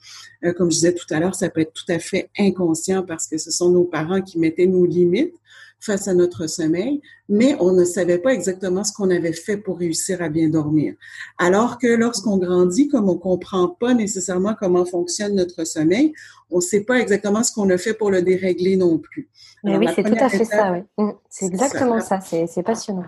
Euh, 0.45 0.53
comme 0.53 0.71
je 0.71 0.77
disais 0.77 0.95
tout 0.95 1.07
à 1.11 1.21
l'heure, 1.21 1.35
ça 1.35 1.49
peut 1.49 1.61
être 1.61 1.73
tout 1.73 1.91
à 1.91 1.99
fait 1.99 2.31
inconscient 2.39 3.03
parce 3.05 3.27
que 3.27 3.39
ce 3.39 3.51
sont 3.51 3.71
nos 3.71 3.85
parents 3.85 4.21
qui 4.21 4.39
mettaient 4.39 4.67
nos 4.67 4.85
limites 4.85 5.35
face 5.81 6.09
à 6.09 6.15
notre 6.15 6.47
sommeil, 6.47 7.01
mais 7.29 7.57
on 7.61 7.73
ne 7.73 7.85
savait 7.85 8.19
pas 8.19 8.33
exactement 8.33 8.85
ce 8.85 8.93
qu'on 8.93 9.11
avait 9.11 9.33
fait 9.33 9.57
pour 9.57 9.79
réussir 9.79 10.23
à 10.23 10.29
bien 10.29 10.49
dormir. 10.49 10.95
Alors 11.39 11.79
que 11.79 11.87
lorsqu'on 11.87 12.39
grandit, 12.39 12.89
comme 12.89 13.09
on 13.09 13.19
comprend 13.19 13.69
pas 13.69 13.95
nécessairement 13.95 14.55
comment 14.59 14.85
fonctionne 14.85 15.35
notre 15.35 15.65
sommeil, 15.65 16.13
on 16.51 16.57
ne 16.57 16.63
sait 16.63 16.85
pas 16.85 16.99
exactement 16.99 17.43
ce 17.43 17.53
qu'on 17.53 17.69
a 17.71 17.79
fait 17.79 17.95
pour 17.95 18.11
le 18.11 18.23
dérégler 18.23 18.77
non 18.77 18.99
plus. 18.99 19.29
oui, 19.65 19.87
c'est 19.95 20.03
tout 20.03 20.17
à 20.19 20.29
fait 20.29 20.45
ça. 20.45 20.73
Oui. 20.73 21.05
Mm, 21.05 21.13
c'est 21.29 21.47
exactement 21.47 22.01
ça. 22.01 22.21
C'est 22.21 22.63
passionnant. 22.63 23.05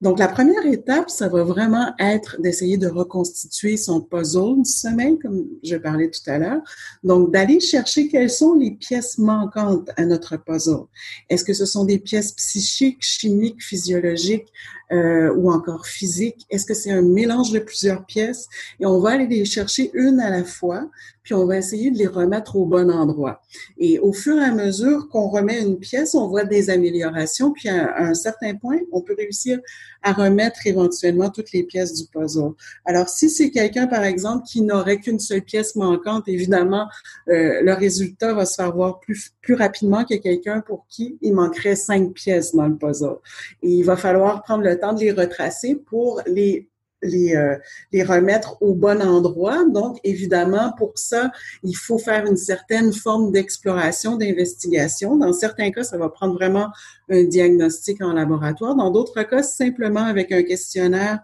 Donc, 0.00 0.20
la 0.20 0.28
première 0.28 0.64
étape, 0.64 1.10
ça 1.10 1.28
va 1.28 1.42
vraiment 1.42 1.92
être 1.98 2.40
d'essayer 2.40 2.76
de 2.76 2.86
reconstituer 2.86 3.76
son 3.76 4.00
puzzle 4.00 4.62
du 4.62 4.70
sommeil, 4.70 5.18
comme 5.18 5.46
je 5.64 5.74
parlais 5.74 6.08
tout 6.08 6.30
à 6.30 6.38
l'heure. 6.38 6.62
Donc, 7.02 7.32
d'aller 7.32 7.58
chercher 7.58 8.06
quelles 8.06 8.30
sont 8.30 8.54
les 8.54 8.70
pièces 8.70 9.18
manquantes 9.18 9.90
à 9.96 10.04
notre 10.04 10.36
puzzle. 10.36 10.84
Est-ce 11.28 11.44
que 11.44 11.52
ce 11.52 11.66
sont 11.66 11.84
des 11.84 11.98
pièces 11.98 12.30
psychiques, 12.32 13.02
chimiques, 13.02 13.60
physiologiques? 13.60 14.46
Euh, 14.92 15.32
ou 15.34 15.50
encore 15.50 15.86
physiques? 15.86 16.46
Est-ce 16.50 16.66
que 16.66 16.74
c'est 16.74 16.90
un 16.90 17.02
mélange 17.02 17.52
de 17.52 17.58
plusieurs 17.58 18.04
pièces? 18.06 18.48
Et 18.80 18.86
on 18.86 19.00
va 19.00 19.10
aller 19.10 19.26
les 19.26 19.44
chercher 19.44 19.90
une 19.94 20.20
à 20.20 20.30
la 20.30 20.44
fois, 20.44 20.90
puis 21.22 21.34
on 21.34 21.46
va 21.46 21.58
essayer 21.58 21.90
de 21.90 21.98
les 21.98 22.06
remettre 22.06 22.56
au 22.56 22.64
bon 22.64 22.90
endroit. 22.90 23.42
Et 23.76 23.98
au 23.98 24.12
fur 24.12 24.36
et 24.36 24.44
à 24.44 24.52
mesure 24.52 25.08
qu'on 25.10 25.28
remet 25.28 25.60
une 25.60 25.78
pièce, 25.78 26.14
on 26.14 26.28
voit 26.28 26.44
des 26.44 26.70
améliorations, 26.70 27.52
puis 27.52 27.68
à, 27.68 27.98
un 27.98 28.14
certain 28.14 28.54
point, 28.54 28.78
on 28.92 29.02
peut 29.02 29.14
réussir 29.16 29.58
à 30.02 30.12
remettre 30.12 30.66
éventuellement 30.66 31.30
toutes 31.30 31.52
les 31.52 31.62
pièces 31.62 31.94
du 31.94 32.08
puzzle. 32.08 32.52
Alors, 32.84 33.08
si 33.08 33.28
c'est 33.30 33.50
quelqu'un, 33.50 33.86
par 33.86 34.04
exemple, 34.04 34.44
qui 34.46 34.62
n'aurait 34.62 34.98
qu'une 34.98 35.18
seule 35.18 35.42
pièce 35.42 35.74
manquante, 35.76 36.28
évidemment, 36.28 36.86
euh, 37.28 37.60
le 37.62 37.72
résultat 37.72 38.34
va 38.34 38.46
se 38.46 38.54
faire 38.54 38.74
voir 38.74 39.00
plus, 39.00 39.32
plus 39.40 39.54
rapidement 39.54 40.04
que 40.04 40.14
quelqu'un 40.14 40.60
pour 40.60 40.86
qui 40.88 41.18
il 41.22 41.34
manquerait 41.34 41.76
cinq 41.76 42.12
pièces 42.12 42.54
dans 42.54 42.66
le 42.66 42.76
puzzle. 42.76 43.16
Il 43.62 43.82
va 43.82 43.96
falloir 43.96 44.42
prendre 44.42 44.64
le 44.64 44.78
temps 44.78 44.92
de 44.92 45.00
les 45.00 45.12
retracer 45.12 45.74
pour 45.74 46.22
les 46.26 46.68
les, 47.02 47.36
euh, 47.36 47.56
les 47.92 48.02
remettre 48.02 48.60
au 48.60 48.74
bon 48.74 49.00
endroit. 49.02 49.64
Donc, 49.64 49.98
évidemment, 50.04 50.72
pour 50.76 50.92
ça, 50.96 51.30
il 51.62 51.74
faut 51.74 51.98
faire 51.98 52.26
une 52.26 52.36
certaine 52.36 52.92
forme 52.92 53.32
d'exploration, 53.32 54.16
d'investigation. 54.16 55.16
Dans 55.16 55.32
certains 55.32 55.70
cas, 55.70 55.84
ça 55.84 55.98
va 55.98 56.08
prendre 56.08 56.34
vraiment 56.34 56.68
un 57.10 57.24
diagnostic 57.24 58.02
en 58.02 58.12
laboratoire. 58.12 58.74
Dans 58.74 58.90
d'autres 58.90 59.22
cas, 59.22 59.42
simplement 59.42 60.04
avec 60.04 60.32
un 60.32 60.42
questionnaire, 60.42 61.20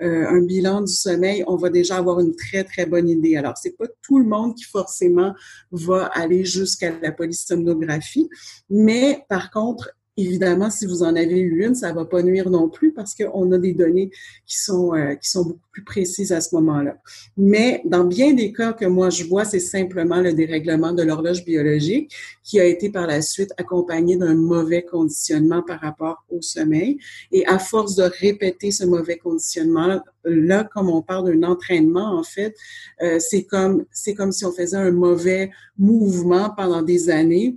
euh, 0.00 0.26
un 0.26 0.40
bilan 0.40 0.80
du 0.80 0.92
sommeil, 0.92 1.44
on 1.46 1.56
va 1.56 1.70
déjà 1.70 1.96
avoir 1.96 2.18
une 2.18 2.34
très, 2.34 2.64
très 2.64 2.86
bonne 2.86 3.08
idée. 3.08 3.36
Alors, 3.36 3.56
c'est 3.56 3.76
pas 3.76 3.86
tout 4.02 4.18
le 4.18 4.24
monde 4.24 4.56
qui 4.56 4.64
forcément 4.64 5.34
va 5.70 6.06
aller 6.06 6.44
jusqu'à 6.44 6.90
la 7.00 7.12
polysomnographie, 7.12 8.28
mais 8.68 9.24
par 9.28 9.50
contre, 9.50 9.92
Évidemment, 10.18 10.68
si 10.68 10.84
vous 10.84 11.02
en 11.02 11.16
avez 11.16 11.38
eu 11.38 11.64
une, 11.64 11.74
ça 11.74 11.90
va 11.94 12.04
pas 12.04 12.22
nuire 12.22 12.50
non 12.50 12.68
plus 12.68 12.92
parce 12.92 13.14
qu'on 13.14 13.50
a 13.50 13.56
des 13.56 13.72
données 13.72 14.10
qui 14.44 14.58
sont 14.58 14.94
euh, 14.94 15.14
qui 15.14 15.30
sont 15.30 15.44
beaucoup 15.44 15.68
plus 15.72 15.84
précises 15.84 16.32
à 16.32 16.42
ce 16.42 16.54
moment-là. 16.56 16.98
Mais 17.38 17.80
dans 17.86 18.04
bien 18.04 18.34
des 18.34 18.52
cas 18.52 18.74
que 18.74 18.84
moi 18.84 19.08
je 19.08 19.24
vois, 19.24 19.46
c'est 19.46 19.58
simplement 19.58 20.20
le 20.20 20.34
dérèglement 20.34 20.92
de 20.92 21.02
l'horloge 21.02 21.46
biologique 21.46 22.14
qui 22.44 22.60
a 22.60 22.66
été 22.66 22.90
par 22.90 23.06
la 23.06 23.22
suite 23.22 23.52
accompagné 23.56 24.18
d'un 24.18 24.34
mauvais 24.34 24.82
conditionnement 24.82 25.62
par 25.62 25.80
rapport 25.80 26.22
au 26.28 26.42
sommeil. 26.42 26.98
Et 27.30 27.46
à 27.46 27.58
force 27.58 27.94
de 27.94 28.02
répéter 28.02 28.70
ce 28.70 28.84
mauvais 28.84 29.16
conditionnement, 29.16 30.02
là, 30.24 30.64
comme 30.74 30.90
on 30.90 31.00
parle 31.00 31.32
d'un 31.32 31.48
entraînement, 31.48 32.18
en 32.18 32.22
fait, 32.22 32.54
euh, 33.00 33.18
c'est 33.18 33.44
comme 33.44 33.86
c'est 33.92 34.12
comme 34.12 34.32
si 34.32 34.44
on 34.44 34.52
faisait 34.52 34.76
un 34.76 34.90
mauvais 34.90 35.50
mouvement 35.78 36.50
pendant 36.54 36.82
des 36.82 37.08
années 37.08 37.56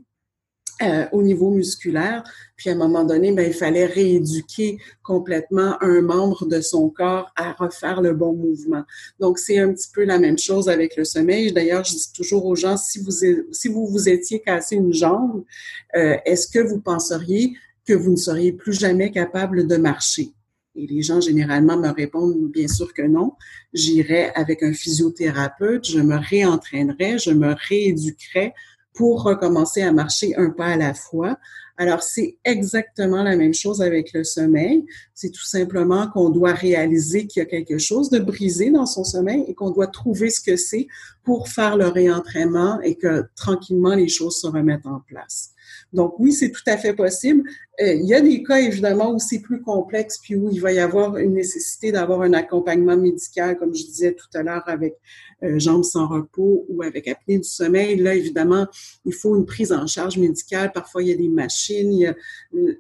euh, 0.81 1.05
au 1.13 1.23
niveau 1.23 1.51
musculaire. 1.51 2.23
Puis 2.57 2.69
à 2.69 2.73
un 2.73 2.75
moment 2.75 3.03
donné, 3.03 3.31
ben, 3.31 3.47
il 3.47 3.53
fallait 3.53 3.85
rééduquer 3.85 4.77
complètement 5.03 5.81
un 5.81 6.01
membre 6.01 6.45
de 6.45 6.59
son 6.59 6.89
corps 6.89 7.31
à 7.37 7.53
refaire 7.53 8.01
le 8.01 8.13
bon 8.13 8.33
mouvement. 8.33 8.83
Donc 9.19 9.39
c'est 9.39 9.57
un 9.57 9.71
petit 9.73 9.89
peu 9.93 10.03
la 10.03 10.19
même 10.19 10.37
chose 10.37 10.67
avec 10.67 10.97
le 10.97 11.05
sommeil. 11.05 11.53
D'ailleurs, 11.53 11.85
je 11.85 11.93
dis 11.93 12.11
toujours 12.13 12.45
aux 12.45 12.55
gens 12.55 12.75
si 12.75 12.99
vous 12.99 13.11
si 13.51 13.67
vous 13.69 13.87
vous 13.87 14.09
étiez 14.09 14.41
cassé 14.41 14.75
une 14.75 14.93
jambe, 14.93 15.45
euh, 15.95 16.17
est-ce 16.25 16.47
que 16.47 16.59
vous 16.59 16.81
penseriez 16.81 17.53
que 17.87 17.93
vous 17.93 18.11
ne 18.11 18.17
seriez 18.17 18.51
plus 18.51 18.73
jamais 18.73 19.11
capable 19.11 19.67
de 19.67 19.77
marcher? 19.77 20.33
Et 20.75 20.87
les 20.87 21.01
gens 21.01 21.21
généralement 21.21 21.77
me 21.77 21.87
répondent 21.89 22.51
bien 22.51 22.67
sûr 22.67 22.93
que 22.93 23.01
non. 23.01 23.33
J'irai 23.73 24.31
avec 24.35 24.61
un 24.61 24.73
physiothérapeute, 24.73 25.87
je 25.87 25.99
me 26.01 26.17
réentraînerai, 26.17 27.17
je 27.17 27.31
me 27.31 27.55
rééduquerai 27.69 28.53
pour 28.95 29.23
recommencer 29.23 29.81
à 29.81 29.91
marcher 29.91 30.35
un 30.35 30.49
pas 30.49 30.67
à 30.67 30.77
la 30.77 30.93
fois. 30.93 31.37
Alors, 31.77 32.01
c'est 32.01 32.37
exactement 32.45 33.21
la 33.21 33.35
même 33.35 33.53
chose 33.53 33.81
avec 33.81 34.13
le 34.13 34.23
sommeil. 34.23 34.85
C'est 35.13 35.31
tout 35.31 35.45
simplement 35.45 36.07
qu'on 36.07 36.29
doit 36.29 36.53
réaliser 36.53 37.27
qu'il 37.27 37.41
y 37.41 37.45
a 37.45 37.49
quelque 37.49 37.77
chose 37.77 38.09
de 38.09 38.19
brisé 38.19 38.71
dans 38.71 38.85
son 38.85 39.03
sommeil 39.03 39.43
et 39.47 39.53
qu'on 39.53 39.71
doit 39.71 39.87
trouver 39.87 40.29
ce 40.29 40.39
que 40.39 40.55
c'est 40.55 40.87
pour 41.23 41.49
faire 41.49 41.75
le 41.75 41.87
réentraînement 41.87 42.79
et 42.81 42.95
que 42.95 43.25
tranquillement 43.35 43.93
les 43.93 44.07
choses 44.07 44.39
se 44.39 44.47
remettent 44.47 44.85
en 44.85 45.01
place. 45.01 45.51
Donc 45.91 46.15
oui, 46.19 46.31
c'est 46.31 46.51
tout 46.51 46.63
à 46.67 46.77
fait 46.77 46.93
possible. 46.93 47.43
Euh, 47.81 47.93
il 47.93 48.05
y 48.05 48.13
a 48.13 48.21
des 48.21 48.43
cas 48.43 48.59
évidemment 48.59 49.11
où 49.11 49.19
c'est 49.19 49.39
plus 49.39 49.61
complexe 49.61 50.17
puis 50.21 50.35
où 50.35 50.49
il 50.51 50.61
va 50.61 50.71
y 50.71 50.79
avoir 50.79 51.17
une 51.17 51.33
nécessité 51.33 51.91
d'avoir 51.91 52.21
un 52.21 52.33
accompagnement 52.33 52.97
médical, 52.97 53.57
comme 53.57 53.75
je 53.75 53.83
disais 53.83 54.13
tout 54.13 54.27
à 54.33 54.43
l'heure 54.43 54.63
avec 54.67 54.95
euh, 55.43 55.59
jambes 55.59 55.83
sans 55.83 56.07
repos 56.07 56.65
ou 56.69 56.81
avec 56.81 57.07
apnée 57.07 57.37
du 57.37 57.47
sommeil. 57.47 57.97
Là, 57.97 58.15
évidemment, 58.15 58.67
il 59.05 59.13
faut 59.13 59.35
une 59.35 59.45
prise 59.45 59.71
en 59.71 59.85
charge 59.87 60.17
médicale. 60.17 60.71
Parfois, 60.71 61.03
il 61.03 61.09
y 61.09 61.11
a 61.11 61.15
des 61.15 61.29
machines. 61.29 62.15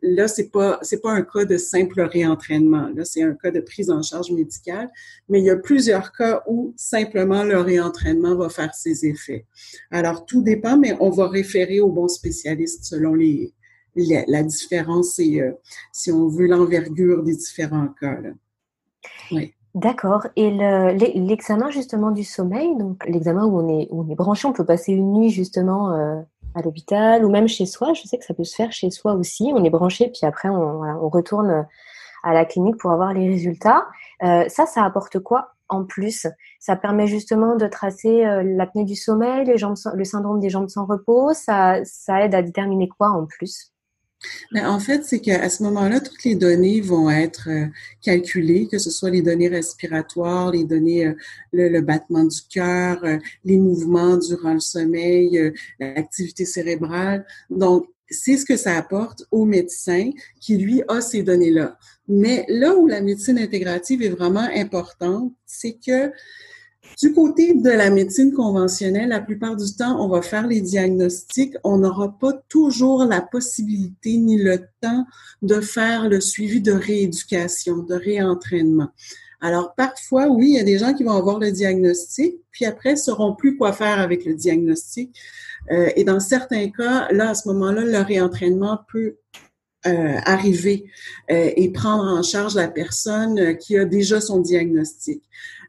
Là, 0.01 0.27
c'est 0.27 0.49
pas 0.49 0.79
c'est 0.81 1.01
pas 1.01 1.11
un 1.11 1.21
cas 1.21 1.45
de 1.45 1.57
simple 1.57 2.01
réentraînement. 2.01 2.89
Là, 2.95 3.05
c'est 3.05 3.23
un 3.23 3.33
cas 3.33 3.51
de 3.51 3.59
prise 3.59 3.89
en 3.89 4.01
charge 4.01 4.31
médicale. 4.31 4.89
Mais 5.29 5.39
il 5.39 5.45
y 5.45 5.49
a 5.49 5.57
plusieurs 5.57 6.11
cas 6.11 6.43
où 6.47 6.73
simplement 6.77 7.43
le 7.43 7.59
réentraînement 7.59 8.35
va 8.35 8.49
faire 8.49 8.73
ses 8.73 9.05
effets. 9.05 9.45
Alors, 9.91 10.25
tout 10.25 10.41
dépend, 10.41 10.77
mais 10.77 10.95
on 10.99 11.09
va 11.09 11.27
référer 11.27 11.79
au 11.79 11.89
bon 11.89 12.07
spécialiste 12.07 12.85
selon 12.85 13.13
les, 13.15 13.53
la, 13.95 14.43
différence 14.43 15.19
et, 15.19 15.41
euh, 15.41 15.51
si 15.91 16.11
on 16.11 16.27
veut, 16.27 16.47
l'envergure 16.47 17.23
des 17.23 17.35
différents 17.35 17.87
cas. 17.99 18.19
Là. 18.21 18.31
Oui. 19.31 19.54
D'accord. 19.75 20.25
Et 20.37 20.51
l'examen 20.51 21.69
justement 21.69 22.11
du 22.11 22.23
sommeil, 22.23 22.77
donc 22.77 23.05
l'examen 23.05 23.43
où 23.45 23.59
on 23.59 23.67
est 23.67 23.89
on 23.91 24.09
est 24.09 24.15
branché, 24.15 24.47
on 24.47 24.53
peut 24.53 24.65
passer 24.65 24.93
une 24.93 25.11
nuit 25.11 25.31
justement 25.31 25.91
euh, 25.91 26.21
à 26.55 26.61
l'hôpital 26.61 27.25
ou 27.25 27.29
même 27.29 27.49
chez 27.49 27.65
soi. 27.65 27.91
Je 27.93 28.03
sais 28.03 28.17
que 28.17 28.23
ça 28.23 28.33
peut 28.33 28.45
se 28.45 28.55
faire 28.55 28.71
chez 28.71 28.89
soi 28.89 29.15
aussi. 29.15 29.51
On 29.53 29.65
est 29.65 29.69
branché 29.69 30.07
puis 30.07 30.21
après 30.25 30.47
on, 30.47 31.09
retourne 31.09 31.67
à 32.23 32.33
la 32.33 32.45
clinique 32.45 32.77
pour 32.77 32.91
avoir 32.91 33.13
les 33.13 33.27
résultats. 33.27 33.85
Euh, 34.23 34.45
ça, 34.47 34.65
ça 34.65 34.85
apporte 34.85 35.19
quoi 35.19 35.51
en 35.67 35.83
plus? 35.83 36.25
Ça 36.59 36.77
permet 36.77 37.07
justement 37.07 37.57
de 37.57 37.67
tracer 37.67 38.25
euh, 38.25 38.43
l'apnée 38.43 38.85
du 38.85 38.95
sommeil, 38.95 39.45
les 39.45 39.57
jambes, 39.57 39.75
le 39.93 40.05
syndrome 40.05 40.39
des 40.39 40.49
jambes 40.49 40.69
sans 40.69 40.85
repos? 40.85 41.33
Ça, 41.33 41.83
ça 41.83 42.23
aide 42.23 42.33
à 42.33 42.41
déterminer 42.41 42.87
quoi 42.87 43.09
en 43.09 43.25
plus? 43.25 43.74
Ben, 44.51 44.67
en 44.67 44.79
fait, 44.79 45.03
c'est 45.03 45.19
qu'à 45.19 45.49
ce 45.49 45.63
moment-là, 45.63 45.99
toutes 45.99 46.23
les 46.23 46.35
données 46.35 46.81
vont 46.81 47.09
être 47.09 47.49
euh, 47.49 47.65
calculées, 48.01 48.67
que 48.67 48.77
ce 48.77 48.89
soit 48.89 49.09
les 49.09 49.21
données 49.21 49.47
respiratoires, 49.47 50.51
les 50.51 50.63
données, 50.63 51.07
euh, 51.07 51.13
le, 51.53 51.81
battement 51.81 52.23
du 52.23 52.41
cœur, 52.49 53.03
euh, 53.03 53.17
les 53.43 53.57
mouvements 53.57 54.17
durant 54.17 54.53
le 54.53 54.59
sommeil, 54.59 55.53
l'activité 55.79 56.45
cérébrale. 56.45 57.25
Donc, 57.49 57.87
c'est 58.09 58.37
ce 58.37 58.45
que 58.45 58.57
ça 58.57 58.77
apporte 58.77 59.23
au 59.31 59.45
médecin 59.45 60.11
qui, 60.39 60.57
lui, 60.57 60.83
a 60.87 61.01
ces 61.01 61.23
données-là. 61.23 61.77
Mais 62.07 62.45
là 62.47 62.75
où 62.75 62.87
la 62.87 63.01
médecine 63.01 63.39
intégrative 63.39 64.03
est 64.03 64.09
vraiment 64.09 64.47
importante, 64.53 65.33
c'est 65.45 65.77
que 65.85 66.11
du 66.97 67.13
côté 67.13 67.53
de 67.53 67.69
la 67.69 67.89
médecine 67.89 68.31
conventionnelle, 68.31 69.09
la 69.09 69.19
plupart 69.19 69.55
du 69.55 69.75
temps, 69.75 70.03
on 70.03 70.07
va 70.07 70.21
faire 70.21 70.47
les 70.47 70.61
diagnostics. 70.61 71.55
On 71.63 71.77
n'aura 71.77 72.17
pas 72.17 72.33
toujours 72.47 73.05
la 73.05 73.21
possibilité 73.21 74.17
ni 74.17 74.37
le 74.37 74.61
temps 74.81 75.05
de 75.41 75.59
faire 75.59 76.07
le 76.07 76.21
suivi 76.21 76.61
de 76.61 76.71
rééducation, 76.71 77.77
de 77.77 77.95
réentraînement. 77.95 78.89
Alors, 79.41 79.75
parfois, 79.75 80.27
oui, 80.27 80.51
il 80.51 80.55
y 80.55 80.59
a 80.59 80.63
des 80.63 80.77
gens 80.77 80.93
qui 80.93 81.03
vont 81.03 81.11
avoir 81.11 81.39
le 81.39 81.51
diagnostic, 81.51 82.35
puis 82.51 82.65
après, 82.65 82.91
ne 82.91 82.97
sauront 82.97 83.35
plus 83.35 83.57
quoi 83.57 83.73
faire 83.73 83.99
avec 83.99 84.25
le 84.25 84.33
diagnostic. 84.33 85.15
Euh, 85.71 85.89
et 85.95 86.03
dans 86.03 86.19
certains 86.19 86.69
cas, 86.69 87.07
là, 87.11 87.29
à 87.29 87.33
ce 87.35 87.47
moment-là, 87.49 87.81
le 87.83 87.99
réentraînement 87.99 88.79
peut 88.91 89.17
euh, 89.87 90.17
arriver 90.25 90.85
euh, 91.31 91.51
et 91.55 91.69
prendre 91.71 92.03
en 92.03 92.23
charge 92.23 92.55
la 92.55 92.67
personne 92.67 93.57
qui 93.57 93.77
a 93.77 93.85
déjà 93.85 94.21
son 94.21 94.39
diagnostic. 94.39 95.21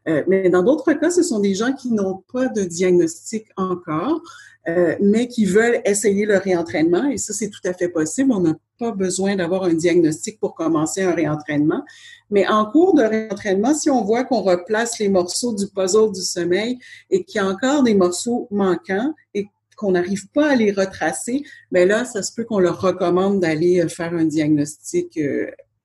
Euh, 0.07 0.23
mais 0.27 0.49
dans 0.49 0.63
d'autres 0.63 0.93
cas, 0.93 1.11
ce 1.11 1.21
sont 1.21 1.39
des 1.39 1.53
gens 1.53 1.73
qui 1.73 1.91
n'ont 1.91 2.23
pas 2.31 2.47
de 2.47 2.63
diagnostic 2.63 3.45
encore, 3.57 4.21
euh, 4.67 4.95
mais 5.01 5.27
qui 5.27 5.45
veulent 5.45 5.81
essayer 5.85 6.25
le 6.25 6.37
réentraînement. 6.37 7.05
Et 7.09 7.17
ça, 7.17 7.33
c'est 7.33 7.49
tout 7.49 7.65
à 7.65 7.73
fait 7.73 7.89
possible. 7.89 8.31
On 8.31 8.39
n'a 8.39 8.55
pas 8.79 8.91
besoin 8.91 9.35
d'avoir 9.35 9.63
un 9.63 9.73
diagnostic 9.73 10.39
pour 10.39 10.55
commencer 10.55 11.03
un 11.03 11.13
réentraînement. 11.13 11.83
Mais 12.29 12.47
en 12.47 12.65
cours 12.65 12.93
de 12.93 13.03
réentraînement, 13.03 13.73
si 13.73 13.89
on 13.89 14.03
voit 14.03 14.23
qu'on 14.23 14.41
replace 14.41 14.99
les 14.99 15.09
morceaux 15.09 15.53
du 15.53 15.67
puzzle 15.67 16.11
du 16.11 16.21
sommeil 16.21 16.79
et 17.09 17.23
qu'il 17.23 17.41
y 17.41 17.43
a 17.43 17.47
encore 17.47 17.83
des 17.83 17.95
morceaux 17.95 18.47
manquants 18.51 19.13
et 19.33 19.47
qu'on 19.77 19.91
n'arrive 19.91 20.27
pas 20.29 20.51
à 20.51 20.55
les 20.55 20.71
retracer, 20.71 21.43
mais 21.71 21.85
ben 21.85 21.89
là, 21.89 22.05
ça 22.05 22.21
se 22.21 22.33
peut 22.33 22.43
qu'on 22.43 22.59
leur 22.59 22.81
recommande 22.81 23.39
d'aller 23.39 23.81
euh, 23.81 23.87
faire 23.87 24.13
un 24.13 24.25
diagnostic 24.25 25.17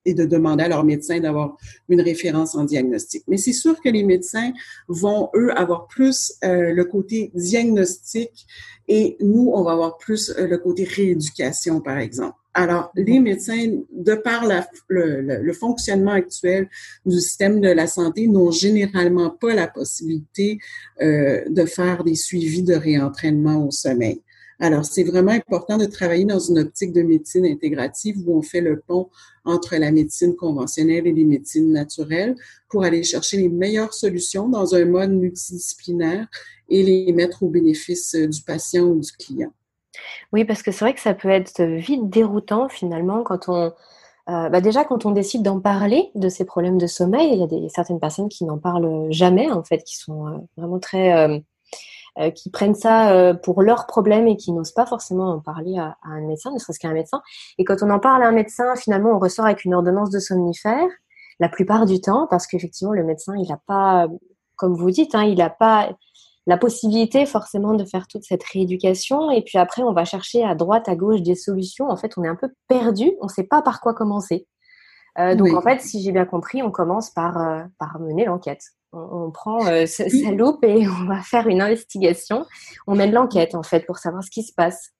et 0.04 0.14
de 0.14 0.24
demander 0.24 0.64
à 0.64 0.68
leur 0.68 0.84
médecin 0.84 1.20
d'avoir 1.20 1.56
une 1.88 2.00
référence 2.00 2.54
en 2.54 2.64
diagnostic. 2.64 3.22
Mais 3.28 3.36
c'est 3.36 3.52
sûr 3.52 3.80
que 3.80 3.88
les 3.88 4.02
médecins 4.02 4.52
vont, 4.88 5.30
eux, 5.34 5.56
avoir 5.56 5.86
plus 5.86 6.34
euh, 6.44 6.72
le 6.72 6.84
côté 6.84 7.30
diagnostic 7.34 8.46
et 8.88 9.16
nous, 9.20 9.50
on 9.54 9.62
va 9.62 9.72
avoir 9.72 9.98
plus 9.98 10.30
euh, 10.30 10.46
le 10.46 10.58
côté 10.58 10.84
rééducation, 10.84 11.80
par 11.80 11.98
exemple. 11.98 12.36
Alors, 12.54 12.92
les 12.94 13.18
médecins, 13.18 13.66
de 13.90 14.14
par 14.14 14.46
le, 14.88 15.52
fonctionnement 15.54 16.12
actuel 16.12 16.68
du 17.06 17.18
système 17.18 17.60
de 17.60 17.68
la 17.68 17.86
santé, 17.86 18.28
n'ont 18.28 18.50
généralement 18.50 19.30
pas 19.30 19.54
la 19.54 19.68
possibilité 19.68 20.58
euh, 21.00 21.42
de 21.48 21.64
faire 21.64 22.04
des 22.04 22.14
suivis 22.14 22.62
de 22.62 22.74
réentraînement 22.74 23.66
au 23.66 23.70
sommeil. 23.70 24.20
Alors, 24.60 24.84
c'est 24.84 25.02
vraiment 25.02 25.32
important 25.32 25.78
de 25.78 25.86
travailler 25.86 26.26
dans 26.26 26.38
une 26.38 26.58
optique 26.58 26.92
de 26.92 27.02
médecine 27.02 27.46
intégrative 27.46 28.16
où 28.26 28.36
on 28.36 28.42
fait 28.42 28.60
le 28.60 28.80
pont 28.86 29.08
entre 29.44 29.76
la 29.76 29.90
médecine 29.90 30.36
conventionnelle 30.36 31.06
et 31.06 31.12
les 31.12 31.24
médecines 31.24 31.72
naturelles 31.72 32.36
pour 32.68 32.84
aller 32.84 33.02
chercher 33.02 33.38
les 33.38 33.48
meilleures 33.48 33.94
solutions 33.94 34.48
dans 34.48 34.74
un 34.74 34.84
mode 34.84 35.10
multidisciplinaire 35.10 36.28
et 36.68 36.82
les 36.82 37.12
mettre 37.12 37.42
au 37.42 37.48
bénéfice 37.48 38.14
du 38.14 38.42
patient 38.42 38.84
ou 38.84 39.00
du 39.00 39.10
client. 39.12 39.52
Oui, 40.32 40.44
parce 40.44 40.62
que 40.62 40.72
c'est 40.72 40.84
vrai 40.84 40.94
que 40.94 41.00
ça 41.00 41.14
peut 41.14 41.28
être 41.28 41.62
vite 41.62 42.08
déroutant 42.08 42.68
finalement 42.68 43.22
quand 43.22 43.48
on, 43.48 43.72
euh, 44.28 44.48
bah 44.48 44.60
déjà, 44.60 44.84
quand 44.84 45.04
on 45.04 45.10
décide 45.10 45.42
d'en 45.42 45.60
parler 45.60 46.10
de 46.14 46.28
ces 46.28 46.44
problèmes 46.44 46.78
de 46.78 46.86
sommeil, 46.86 47.32
il 47.32 47.38
y 47.40 47.42
a 47.42 47.46
des, 47.46 47.68
certaines 47.68 47.98
personnes 47.98 48.28
qui 48.28 48.44
n'en 48.44 48.58
parlent 48.58 49.10
jamais, 49.10 49.50
en 49.50 49.64
fait, 49.64 49.82
qui 49.82 49.96
sont 49.96 50.28
euh, 50.28 50.38
vraiment 50.56 50.78
très 50.78 51.12
euh, 52.18 52.30
qui 52.30 52.50
prennent 52.50 52.74
ça 52.74 53.34
pour 53.42 53.62
leur 53.62 53.86
problème 53.86 54.28
et 54.28 54.36
qui 54.36 54.52
n'osent 54.52 54.72
pas 54.72 54.84
forcément 54.86 55.30
en 55.30 55.40
parler 55.40 55.78
à, 55.78 55.96
un 56.02 56.20
médecin, 56.20 56.52
ne 56.52 56.58
serait-ce 56.58 56.78
qu'à 56.78 56.88
un 56.88 56.92
médecin. 56.92 57.22
Et 57.58 57.64
quand 57.64 57.82
on 57.82 57.90
en 57.90 57.98
parle 57.98 58.22
à 58.22 58.28
un 58.28 58.32
médecin, 58.32 58.76
finalement, 58.76 59.10
on 59.12 59.18
ressort 59.18 59.46
avec 59.46 59.64
une 59.64 59.74
ordonnance 59.74 60.10
de 60.10 60.18
somnifère, 60.18 60.88
la 61.40 61.48
plupart 61.48 61.86
du 61.86 62.00
temps, 62.00 62.26
parce 62.30 62.46
qu'effectivement, 62.46 62.92
le 62.92 63.02
médecin, 63.04 63.34
il 63.36 63.48
n'a 63.48 63.60
pas, 63.66 64.08
comme 64.56 64.74
vous 64.74 64.90
dites, 64.90 65.14
hein, 65.14 65.24
il 65.24 65.38
n'a 65.38 65.50
pas 65.50 65.90
la 66.46 66.56
possibilité 66.56 67.26
forcément 67.26 67.74
de 67.74 67.84
faire 67.84 68.06
toute 68.08 68.24
cette 68.24 68.42
rééducation. 68.44 69.30
Et 69.30 69.42
puis 69.42 69.58
après, 69.58 69.82
on 69.82 69.92
va 69.92 70.04
chercher 70.04 70.44
à 70.44 70.54
droite, 70.54 70.88
à 70.88 70.96
gauche 70.96 71.22
des 71.22 71.34
solutions. 71.34 71.88
En 71.88 71.96
fait, 71.96 72.12
on 72.16 72.24
est 72.24 72.28
un 72.28 72.36
peu 72.36 72.48
perdu, 72.68 73.12
on 73.20 73.26
ne 73.26 73.30
sait 73.30 73.44
pas 73.44 73.62
par 73.62 73.80
quoi 73.80 73.94
commencer. 73.94 74.46
Euh, 75.18 75.34
donc 75.34 75.52
en 75.54 75.60
fait, 75.60 75.80
si 75.80 76.02
j'ai 76.02 76.10
bien 76.10 76.24
compris, 76.24 76.62
on 76.62 76.70
commence 76.70 77.10
par, 77.10 77.34
par 77.78 78.00
mener 78.00 78.24
l'enquête 78.24 78.62
on, 78.92 79.30
prend 79.30 79.66
euh, 79.66 79.86
sa, 79.86 80.04
loupe 80.30 80.64
et 80.64 80.86
on 81.00 81.06
va 81.06 81.22
faire 81.22 81.46
une 81.48 81.60
investigation. 81.60 82.46
On 82.86 82.94
mène 82.94 83.12
l'enquête 83.12 83.54
en 83.54 83.62
fait 83.62 83.86
pour 83.86 83.98
savoir 83.98 84.22
ce 84.22 84.30
qui 84.30 84.42
se 84.42 84.52
passe. 84.52 84.90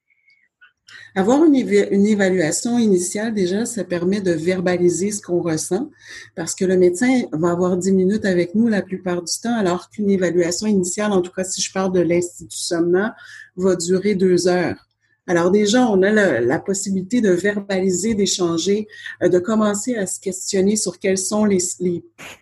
Avoir 1.15 1.45
une, 1.45 1.55
évaluation 1.55 2.79
initiale, 2.79 3.35
déjà, 3.35 3.67
ça 3.67 3.85
permet 3.85 4.21
de 4.21 4.33
verbaliser 4.33 5.13
ce 5.13 5.21
qu'on 5.21 5.43
ressent 5.43 5.91
parce 6.35 6.55
que 6.55 6.65
le 6.65 6.77
médecin 6.77 7.23
va 7.33 7.51
avoir 7.51 7.77
10 7.77 7.93
minutes 7.93 8.25
avec 8.25 8.55
nous 8.55 8.69
la 8.69 8.81
plupart 8.83 9.23
du 9.23 9.33
temps, 9.43 9.55
alors 9.55 9.91
qu'une 9.91 10.11
évaluation 10.11 10.67
initiale, 10.67 11.13
en 11.13 11.21
tout 11.21 11.33
cas 11.33 11.45
si 11.45 11.61
je 11.61 11.73
parle 11.73 11.93
de 11.93 12.01
l'Institut 12.01 12.57
Somna, 12.57 13.15
va 13.57 13.77
durer 13.77 14.15
deux 14.15 14.49
heures. 14.49 14.89
Alors 15.29 15.53
déjà, 15.53 15.89
on 15.89 16.03
a 16.03 16.11
la, 16.11 16.59
possibilité 16.59 17.21
de 17.21 17.31
verbaliser, 17.31 18.15
d'échanger, 18.15 18.89
euh, 19.23 19.29
de 19.29 19.39
commencer 19.39 19.95
à 19.95 20.05
se 20.05 20.19
questionner 20.19 20.75
sur 20.75 20.99
quelles 20.99 21.19
sont 21.19 21.45
les, 21.45 21.59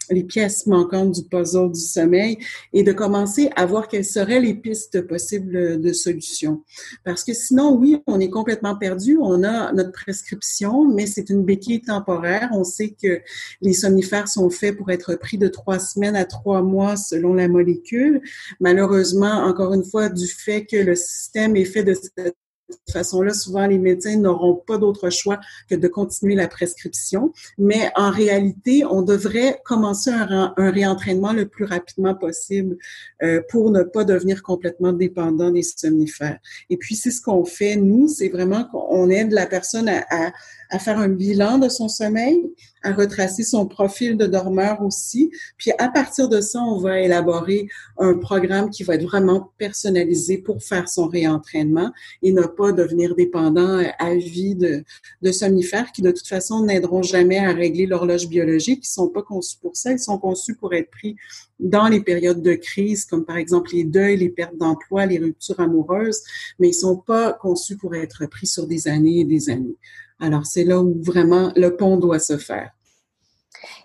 les, 0.08 0.24
pièces 0.24 0.66
manquantes 0.66 1.12
du 1.12 1.22
puzzle 1.24 1.72
du 1.72 1.80
sommeil 1.80 2.38
et 2.72 2.82
de 2.82 2.92
commencer 2.92 3.50
à 3.54 3.66
voir 3.66 3.86
quelles 3.86 4.06
seraient 4.06 4.40
les 4.40 4.54
pistes 4.54 5.02
possibles 5.02 5.78
de 5.78 5.92
solutions. 5.92 6.64
Parce 7.04 7.22
que 7.22 7.34
sinon, 7.34 7.76
oui, 7.76 8.02
on 8.06 8.18
est 8.18 8.30
complètement 8.30 8.76
perdu. 8.76 9.18
On 9.20 9.44
a 9.44 9.72
notre 9.72 9.92
prescription, 9.92 10.88
mais 10.88 11.06
c'est 11.06 11.28
une 11.28 11.44
béquille 11.44 11.82
temporaire. 11.82 12.48
On 12.52 12.64
sait 12.64 12.96
que 13.02 13.20
les 13.60 13.74
somnifères 13.74 14.28
sont 14.28 14.48
faits 14.48 14.78
pour 14.78 14.90
être 14.90 15.16
pris 15.16 15.36
de 15.36 15.48
trois 15.48 15.78
semaines 15.78 16.16
à 16.16 16.24
trois 16.24 16.62
mois 16.62 16.96
selon 16.96 17.34
la 17.34 17.46
molécule. 17.46 18.22
Malheureusement, 18.58 19.44
encore 19.44 19.74
une 19.74 19.84
fois, 19.84 20.08
du 20.08 20.26
fait 20.26 20.64
que 20.64 20.76
le 20.76 20.94
système 20.94 21.56
est 21.56 21.66
fait 21.66 21.84
de 21.84 21.92
cette 21.92 22.34
toute 22.72 22.92
façon-là, 22.92 23.34
souvent, 23.34 23.66
les 23.66 23.78
médecins 23.78 24.16
n'auront 24.16 24.54
pas 24.54 24.78
d'autre 24.78 25.10
choix 25.10 25.40
que 25.68 25.74
de 25.74 25.88
continuer 25.88 26.34
la 26.34 26.48
prescription. 26.48 27.32
Mais 27.58 27.90
en 27.96 28.10
réalité, 28.10 28.84
on 28.84 29.02
devrait 29.02 29.60
commencer 29.64 30.10
un, 30.10 30.54
réentraînement 30.56 31.32
le 31.32 31.46
plus 31.46 31.64
rapidement 31.64 32.14
possible 32.14 32.76
euh, 33.22 33.40
pour 33.48 33.70
ne 33.70 33.82
pas 33.82 34.04
devenir 34.04 34.42
complètement 34.42 34.92
dépendant 34.92 35.50
des 35.50 35.62
somnifères. 35.62 36.38
Et 36.68 36.76
puis, 36.76 36.94
c'est 36.94 37.10
ce 37.10 37.20
qu'on 37.20 37.44
fait, 37.44 37.76
nous, 37.76 38.08
c'est 38.08 38.28
vraiment 38.28 38.64
qu'on 38.64 39.10
aide 39.10 39.32
la 39.32 39.46
personne 39.46 39.88
à 39.88 40.32
faire 40.78 40.98
un 40.98 41.08
bilan 41.08 41.58
de 41.58 41.68
son 41.68 41.88
sommeil, 41.88 42.52
à 42.82 42.92
retracer 42.92 43.42
son 43.42 43.66
profil 43.66 44.16
de 44.16 44.26
dormeur 44.26 44.82
aussi. 44.82 45.30
Puis 45.58 45.70
à 45.78 45.88
partir 45.88 46.28
de 46.28 46.40
ça, 46.40 46.60
on 46.62 46.78
va 46.78 47.00
élaborer 47.00 47.68
un 47.98 48.14
programme 48.14 48.70
qui 48.70 48.84
va 48.84 48.94
être 48.94 49.04
vraiment 49.04 49.52
personnalisé 49.58 50.38
pour 50.38 50.62
faire 50.62 50.88
son 50.88 51.06
réentraînement 51.06 51.92
et 52.22 52.32
ne 52.32 52.42
pas 52.42 52.72
devenir 52.72 53.14
dépendant 53.14 53.82
à 53.98 54.14
vie 54.14 54.54
de, 54.54 54.84
de 55.22 55.32
somnifères 55.32 55.92
qui 55.92 56.02
de 56.02 56.10
toute 56.10 56.26
façon 56.26 56.64
n'aideront 56.64 57.02
jamais 57.02 57.38
à 57.38 57.52
régler 57.52 57.86
l'horloge 57.86 58.28
biologique. 58.28 58.86
Ils 58.86 58.92
sont 58.92 59.08
pas 59.08 59.22
conçus 59.22 59.58
pour 59.60 59.76
ça. 59.76 59.92
Ils 59.92 59.98
sont 59.98 60.18
conçus 60.18 60.54
pour 60.54 60.72
être 60.72 60.90
pris 60.90 61.16
dans 61.58 61.88
les 61.88 62.00
périodes 62.00 62.42
de 62.42 62.54
crise, 62.54 63.04
comme 63.04 63.24
par 63.24 63.36
exemple 63.36 63.70
les 63.72 63.84
deuils, 63.84 64.16
les 64.16 64.30
pertes 64.30 64.56
d'emploi, 64.56 65.06
les 65.06 65.18
ruptures 65.18 65.60
amoureuses, 65.60 66.22
mais 66.58 66.68
ils 66.68 66.74
sont 66.74 66.96
pas 66.96 67.32
conçus 67.34 67.76
pour 67.76 67.94
être 67.94 68.26
pris 68.26 68.46
sur 68.46 68.66
des 68.66 68.88
années 68.88 69.20
et 69.20 69.24
des 69.24 69.50
années. 69.50 69.76
Alors, 70.20 70.46
c'est 70.46 70.64
là 70.64 70.80
où 70.80 71.02
vraiment 71.02 71.52
le 71.56 71.76
pont 71.76 71.96
doit 71.96 72.18
se 72.18 72.36
faire. 72.36 72.70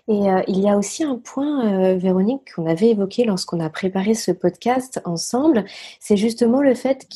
Et 0.08 0.30
euh, 0.30 0.42
il 0.46 0.60
y 0.60 0.68
a 0.68 0.76
aussi 0.76 1.02
un 1.02 1.16
point, 1.16 1.66
euh, 1.66 1.96
Véronique, 1.96 2.52
qu'on 2.54 2.66
avait 2.66 2.90
évoqué 2.90 3.24
lorsqu'on 3.24 3.60
a 3.60 3.70
préparé 3.70 4.14
ce 4.14 4.30
podcast 4.30 5.00
ensemble, 5.04 5.64
c'est 5.98 6.16
justement 6.16 6.62
le 6.62 6.74
fait 6.74 7.08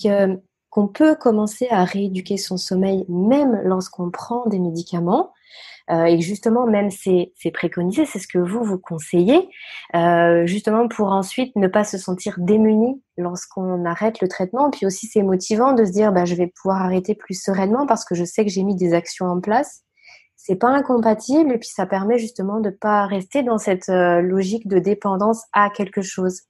qu'on 0.73 0.89
peut 0.89 1.15
commencer 1.15 1.69
à 1.71 1.85
rééduquer 1.85 2.37
son 2.37 2.57
sommeil 2.57 3.05
même 3.09 3.61
lorsqu'on 3.65 4.11
prend 4.11 4.47
des 4.47 4.59
médicaments. 4.59 5.33
Euh, 5.91 6.05
et 6.05 6.21
justement, 6.21 6.67
même 6.67 6.91
c'est 6.91 7.33
préconisé, 7.53 8.05
c'est 8.07 8.19
ce 8.19 8.29
que 8.29 8.39
vous 8.39 8.63
vous 8.63 8.79
conseillez, 8.79 9.49
euh, 9.95 10.47
justement 10.47 10.87
pour 10.87 11.09
ensuite 11.09 11.55
ne 11.57 11.67
pas 11.67 11.85
se 11.85 11.99
sentir 11.99 12.37
démuni 12.39 13.03
lorsqu'on 13.17 13.85
arrête 13.85 14.21
le 14.21 14.29
traitement. 14.29 14.71
Puis 14.71 14.87
aussi, 14.87 15.07
c'est 15.07 15.23
motivant 15.23 15.73
de 15.73 15.85
se 15.85 15.91
dire, 15.91 16.13
bah, 16.13 16.25
je 16.25 16.35
vais 16.35 16.47
pouvoir 16.47 16.83
arrêter 16.83 17.15
plus 17.15 17.35
sereinement 17.35 17.87
parce 17.87 18.05
que 18.05 18.15
je 18.15 18.25
sais 18.25 18.45
que 18.45 18.51
j'ai 18.51 18.63
mis 18.63 18.77
des 18.77 18.93
actions 18.95 19.27
en 19.27 19.41
place. 19.41 19.83
C'est 20.37 20.57
pas 20.57 20.69
incompatible 20.69 21.53
et 21.53 21.59
puis 21.59 21.69
ça 21.69 21.87
permet 21.87 22.19
justement 22.19 22.61
de 22.61 22.71
pas 22.71 23.07
rester 23.07 23.43
dans 23.43 23.59
cette 23.59 23.89
euh, 23.89 24.23
logique 24.23 24.69
de 24.69 24.79
dépendance 24.79 25.45
à 25.53 25.71
quelque 25.71 26.03
chose. 26.03 26.43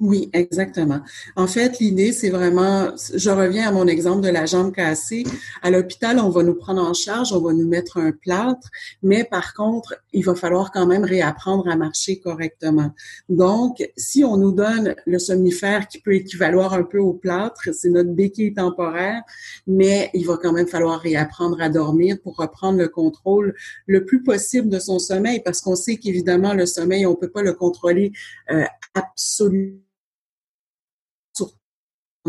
Oui, 0.00 0.28
exactement. 0.32 1.00
En 1.36 1.46
fait, 1.46 1.78
l'idée, 1.78 2.12
c'est 2.12 2.28
vraiment, 2.28 2.88
je 3.14 3.30
reviens 3.30 3.68
à 3.68 3.72
mon 3.72 3.86
exemple 3.86 4.22
de 4.22 4.28
la 4.28 4.44
jambe 4.44 4.74
cassée. 4.74 5.22
À 5.62 5.70
l'hôpital, 5.70 6.18
on 6.18 6.30
va 6.30 6.42
nous 6.42 6.56
prendre 6.56 6.82
en 6.82 6.92
charge, 6.94 7.32
on 7.32 7.40
va 7.40 7.52
nous 7.52 7.68
mettre 7.68 7.98
un 7.98 8.10
plâtre, 8.10 8.68
mais 9.04 9.22
par 9.22 9.54
contre, 9.54 9.94
il 10.12 10.24
va 10.24 10.34
falloir 10.34 10.72
quand 10.72 10.84
même 10.86 11.04
réapprendre 11.04 11.68
à 11.68 11.76
marcher 11.76 12.18
correctement. 12.18 12.90
Donc, 13.28 13.88
si 13.96 14.24
on 14.24 14.36
nous 14.36 14.50
donne 14.50 14.96
le 15.06 15.20
somnifère 15.20 15.86
qui 15.86 16.00
peut 16.00 16.14
équivaloir 16.16 16.74
un 16.74 16.82
peu 16.82 16.98
au 16.98 17.12
plâtre, 17.12 17.68
c'est 17.72 17.90
notre 17.90 18.10
béquille 18.10 18.52
temporaire, 18.52 19.22
mais 19.68 20.10
il 20.12 20.26
va 20.26 20.36
quand 20.42 20.52
même 20.52 20.66
falloir 20.66 21.00
réapprendre 21.00 21.62
à 21.62 21.68
dormir 21.68 22.16
pour 22.20 22.36
reprendre 22.36 22.78
le 22.78 22.88
contrôle 22.88 23.54
le 23.86 24.04
plus 24.04 24.24
possible 24.24 24.68
de 24.68 24.80
son 24.80 24.98
sommeil, 24.98 25.40
parce 25.44 25.60
qu'on 25.60 25.76
sait 25.76 25.98
qu'évidemment, 25.98 26.52
le 26.52 26.66
sommeil, 26.66 27.06
on 27.06 27.14
peut 27.14 27.30
pas 27.30 27.42
le 27.42 27.52
contrôler 27.52 28.10
euh, 28.50 28.64
absolument 28.94 29.78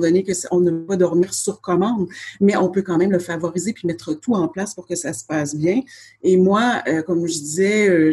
donné 0.01 0.23
que 0.23 0.33
on 0.51 0.59
ne 0.59 0.71
peut 0.71 0.85
pas 0.85 0.97
dormir 0.97 1.33
sur 1.33 1.61
commande, 1.61 2.07
mais 2.41 2.57
on 2.57 2.69
peut 2.69 2.81
quand 2.81 2.97
même 2.97 3.11
le 3.11 3.19
favoriser 3.19 3.71
puis 3.71 3.87
mettre 3.87 4.13
tout 4.13 4.33
en 4.33 4.49
place 4.49 4.73
pour 4.73 4.85
que 4.85 4.95
ça 4.95 5.13
se 5.13 5.23
passe 5.23 5.55
bien. 5.55 5.81
Et 6.21 6.35
moi, 6.35 6.83
euh, 6.87 7.01
comme 7.01 7.25
je 7.27 7.33
disais, 7.39 7.87
euh, 7.87 8.11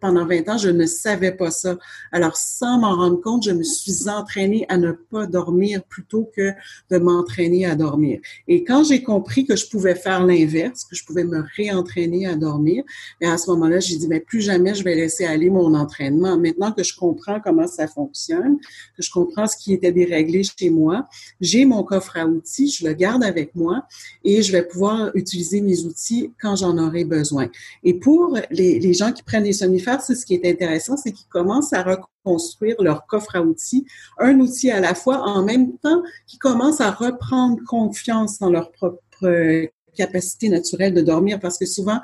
pendant 0.00 0.26
20 0.26 0.48
ans, 0.48 0.58
je 0.58 0.70
ne 0.70 0.86
savais 0.86 1.30
pas 1.30 1.52
ça. 1.52 1.78
Alors, 2.10 2.36
sans 2.36 2.78
m'en 2.78 2.96
rendre 2.96 3.20
compte, 3.20 3.44
je 3.44 3.52
me 3.52 3.62
suis 3.62 4.08
entraînée 4.08 4.66
à 4.68 4.76
ne 4.76 4.90
pas 4.90 5.26
dormir 5.26 5.84
plutôt 5.84 6.28
que 6.34 6.50
de 6.90 6.98
m'entraîner 6.98 7.64
à 7.64 7.76
dormir. 7.76 8.20
Et 8.48 8.64
quand 8.64 8.82
j'ai 8.82 9.04
compris 9.04 9.46
que 9.46 9.54
je 9.54 9.68
pouvais 9.68 9.94
faire 9.94 10.26
l'inverse, 10.26 10.84
que 10.84 10.96
je 10.96 11.04
pouvais 11.04 11.24
me 11.24 11.44
réentraîner 11.56 12.26
à 12.26 12.34
dormir, 12.34 12.82
et 13.20 13.26
à 13.26 13.38
ce 13.38 13.48
moment-là, 13.50 13.78
j'ai 13.78 13.96
dit, 13.96 14.08
mais 14.08 14.20
plus 14.20 14.40
jamais 14.40 14.74
je 14.74 14.82
vais 14.82 14.96
laisser 14.96 15.26
aller 15.26 15.48
mon 15.48 15.74
entraînement. 15.74 16.36
Maintenant 16.36 16.72
que 16.72 16.82
je 16.82 16.96
comprends 16.96 17.40
comment 17.40 17.68
ça 17.68 17.86
fonctionne, 17.86 18.58
que 18.96 19.02
je 19.02 19.10
comprends 19.12 19.46
ce 19.46 19.56
qui 19.56 19.74
était 19.74 19.92
déréglé 19.92 20.42
chez 20.42 20.70
moi, 20.70 21.06
j'ai 21.40 21.64
mon 21.64 21.82
coffre 21.82 22.16
à 22.16 22.26
outils, 22.26 22.70
je 22.70 22.86
le 22.86 22.92
garde 22.92 23.24
avec 23.24 23.54
moi 23.54 23.86
et 24.24 24.42
je 24.42 24.52
vais 24.52 24.62
pouvoir 24.62 25.10
utiliser 25.14 25.60
mes 25.60 25.84
outils 25.84 26.32
quand 26.40 26.56
j'en 26.56 26.76
aurai 26.78 27.04
besoin. 27.04 27.48
Et 27.82 27.94
pour 27.94 28.38
les, 28.50 28.92
gens 28.94 29.12
qui 29.12 29.22
prennent 29.22 29.44
des 29.44 29.52
somnifères, 29.52 30.00
c'est 30.00 30.14
ce 30.14 30.26
qui 30.26 30.34
est 30.34 30.50
intéressant, 30.50 30.96
c'est 30.96 31.12
qu'ils 31.12 31.28
commencent 31.28 31.72
à 31.72 31.82
reconstruire 31.82 32.76
leur 32.80 33.06
coffre 33.06 33.36
à 33.36 33.42
outils, 33.42 33.86
un 34.18 34.38
outil 34.40 34.70
à 34.70 34.80
la 34.80 34.94
fois, 34.94 35.22
en 35.22 35.44
même 35.44 35.76
temps 35.78 36.02
qu'ils 36.26 36.38
commencent 36.38 36.80
à 36.80 36.90
reprendre 36.90 37.58
confiance 37.66 38.38
dans 38.38 38.50
leur 38.50 38.72
propre 38.72 39.00
capacité 39.94 40.48
naturelle 40.48 40.94
de 40.94 41.00
dormir, 41.00 41.38
parce 41.40 41.58
que 41.58 41.66
souvent, 41.66 42.00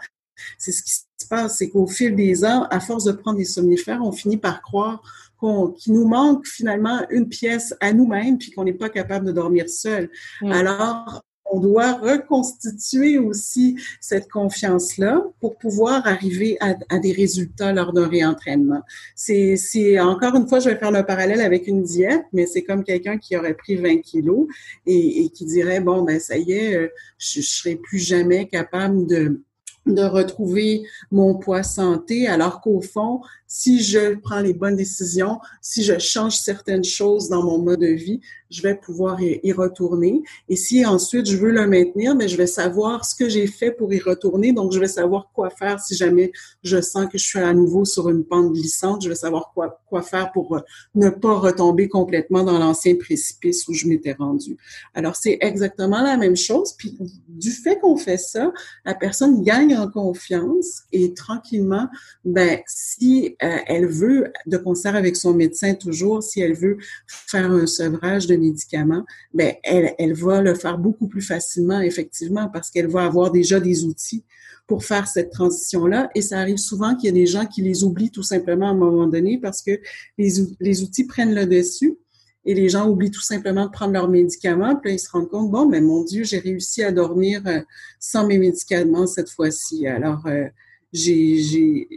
c'est 0.58 0.72
ce 0.72 0.82
qui 0.82 0.92
se 0.92 1.28
passe, 1.28 1.58
c'est 1.58 1.70
qu'au 1.70 1.86
fil 1.86 2.14
des 2.14 2.44
ans, 2.44 2.66
à 2.70 2.80
force 2.80 3.04
de 3.04 3.12
prendre 3.12 3.38
des 3.38 3.44
somnifères, 3.44 4.00
on 4.02 4.12
finit 4.12 4.36
par 4.36 4.62
croire 4.62 5.02
qu'il 5.40 5.92
nous 5.92 6.06
manque 6.06 6.46
finalement 6.46 7.00
une 7.10 7.28
pièce 7.28 7.74
à 7.80 7.92
nous-mêmes 7.92 8.38
puis 8.38 8.50
qu'on 8.50 8.64
n'est 8.64 8.72
pas 8.72 8.88
capable 8.88 9.26
de 9.26 9.32
dormir 9.32 9.68
seul. 9.68 10.10
Mm. 10.42 10.52
Alors, 10.52 11.22
on 11.50 11.60
doit 11.60 11.92
reconstituer 11.92 13.18
aussi 13.18 13.76
cette 14.00 14.28
confiance-là 14.30 15.24
pour 15.40 15.56
pouvoir 15.56 16.06
arriver 16.06 16.58
à, 16.60 16.98
des 16.98 17.12
résultats 17.12 17.72
lors 17.72 17.92
d'un 17.92 18.08
réentraînement. 18.08 18.82
C'est, 19.14 20.00
encore 20.00 20.34
une 20.34 20.48
fois, 20.48 20.60
je 20.60 20.70
vais 20.70 20.76
faire 20.76 20.90
le 20.90 21.04
parallèle 21.04 21.40
avec 21.40 21.66
une 21.66 21.82
diète, 21.82 22.24
mais 22.32 22.46
c'est 22.46 22.62
comme 22.62 22.84
quelqu'un 22.84 23.18
qui 23.18 23.36
aurait 23.36 23.54
pris 23.54 23.76
20 23.76 23.98
kilos 23.98 24.48
et, 24.86 25.30
qui 25.30 25.44
dirait 25.44 25.80
bon 25.80 26.02
ben 26.02 26.18
ça 26.18 26.36
y 26.36 26.52
est, 26.52 26.74
euh, 26.74 26.88
je, 27.18 27.40
je 27.40 27.46
serai 27.46 27.76
plus 27.76 27.98
jamais 27.98 28.48
capable 28.48 29.06
de 29.06 29.42
de 29.86 30.02
retrouver 30.02 30.82
mon 31.10 31.36
poids 31.36 31.62
santé, 31.62 32.26
alors 32.26 32.60
qu'au 32.60 32.80
fond, 32.80 33.20
si 33.46 33.82
je 33.82 34.16
prends 34.16 34.40
les 34.40 34.54
bonnes 34.54 34.76
décisions, 34.76 35.38
si 35.60 35.84
je 35.84 35.98
change 35.98 36.36
certaines 36.36 36.84
choses 36.84 37.28
dans 37.28 37.42
mon 37.42 37.58
mode 37.58 37.80
de 37.80 37.86
vie, 37.86 38.20
je 38.50 38.62
vais 38.62 38.74
pouvoir 38.74 39.20
y, 39.20 39.52
retourner. 39.52 40.22
Et 40.48 40.56
si 40.56 40.84
ensuite 40.84 41.26
je 41.26 41.36
veux 41.36 41.50
le 41.50 41.66
maintenir, 41.66 42.14
mais 42.14 42.28
je 42.28 42.36
vais 42.36 42.46
savoir 42.46 43.04
ce 43.04 43.14
que 43.14 43.28
j'ai 43.28 43.46
fait 43.46 43.72
pour 43.72 43.92
y 43.92 43.98
retourner. 43.98 44.52
Donc, 44.52 44.72
je 44.72 44.78
vais 44.78 44.86
savoir 44.86 45.30
quoi 45.34 45.50
faire 45.50 45.80
si 45.80 45.96
jamais 45.96 46.32
je 46.62 46.80
sens 46.80 47.06
que 47.06 47.18
je 47.18 47.24
suis 47.24 47.38
à 47.38 47.52
nouveau 47.54 47.84
sur 47.84 48.08
une 48.08 48.24
pente 48.24 48.52
glissante. 48.52 49.02
Je 49.02 49.08
vais 49.08 49.14
savoir 49.14 49.52
quoi, 49.54 50.02
faire 50.02 50.30
pour 50.32 50.56
euh, 50.56 50.60
ne 50.94 51.10
pas 51.10 51.34
retomber 51.34 51.88
complètement 51.88 52.44
dans 52.44 52.58
l'ancien 52.58 52.94
précipice 52.96 53.66
où 53.68 53.74
je 53.74 53.86
m'étais 53.86 54.12
rendu. 54.12 54.56
Alors, 54.94 55.16
c'est 55.16 55.38
exactement 55.40 56.02
la 56.02 56.16
même 56.16 56.36
chose. 56.36 56.74
Puis, 56.76 56.96
du 57.28 57.50
fait 57.50 57.78
qu'on 57.80 57.96
fait 57.96 58.18
ça, 58.18 58.52
la 58.84 58.94
personne 58.94 59.42
gagne 59.42 59.76
en 59.76 59.88
confiance 59.88 60.82
et 60.92 61.14
tranquillement, 61.14 61.88
ben, 62.24 62.60
si 62.66 63.35
euh, 63.42 63.56
elle 63.66 63.86
veut, 63.86 64.32
de 64.46 64.56
concert 64.56 64.96
avec 64.96 65.16
son 65.16 65.34
médecin 65.34 65.74
toujours, 65.74 66.22
si 66.22 66.40
elle 66.40 66.54
veut 66.54 66.78
faire 67.06 67.50
un 67.50 67.66
sevrage 67.66 68.26
de 68.26 68.36
médicaments, 68.36 69.04
ben 69.34 69.54
elle, 69.62 69.94
elle 69.98 70.14
va 70.14 70.40
le 70.40 70.54
faire 70.54 70.78
beaucoup 70.78 71.08
plus 71.08 71.22
facilement, 71.22 71.80
effectivement, 71.80 72.48
parce 72.48 72.70
qu'elle 72.70 72.88
va 72.88 73.04
avoir 73.04 73.30
déjà 73.30 73.60
des 73.60 73.84
outils 73.84 74.24
pour 74.66 74.84
faire 74.84 75.06
cette 75.06 75.30
transition-là. 75.30 76.10
Et 76.14 76.22
ça 76.22 76.38
arrive 76.38 76.56
souvent 76.56 76.96
qu'il 76.96 77.06
y 77.06 77.08
a 77.08 77.12
des 77.12 77.26
gens 77.26 77.46
qui 77.46 77.62
les 77.62 77.84
oublient 77.84 78.10
tout 78.10 78.22
simplement 78.22 78.68
à 78.68 78.70
un 78.70 78.74
moment 78.74 79.06
donné 79.06 79.38
parce 79.38 79.62
que 79.62 79.80
les, 80.18 80.82
outils 80.82 81.04
prennent 81.04 81.34
le 81.34 81.46
dessus 81.46 81.96
et 82.44 82.54
les 82.54 82.68
gens 82.68 82.88
oublient 82.88 83.10
tout 83.10 83.22
simplement 83.22 83.66
de 83.66 83.70
prendre 83.70 83.92
leurs 83.92 84.08
médicaments, 84.08 84.76
puis 84.76 84.90
là, 84.90 84.94
ils 84.94 85.00
se 85.00 85.10
rendent 85.10 85.28
compte, 85.28 85.50
bon, 85.50 85.68
mais 85.68 85.80
mon 85.80 86.04
Dieu, 86.04 86.22
j'ai 86.22 86.38
réussi 86.38 86.82
à 86.84 86.92
dormir 86.92 87.42
euh, 87.46 87.60
sans 87.98 88.24
mes 88.26 88.38
médicaments 88.38 89.08
cette 89.08 89.30
fois-ci. 89.30 89.88
Alors, 89.88 90.24
euh, 90.26 90.46
j'ai, 90.92 91.88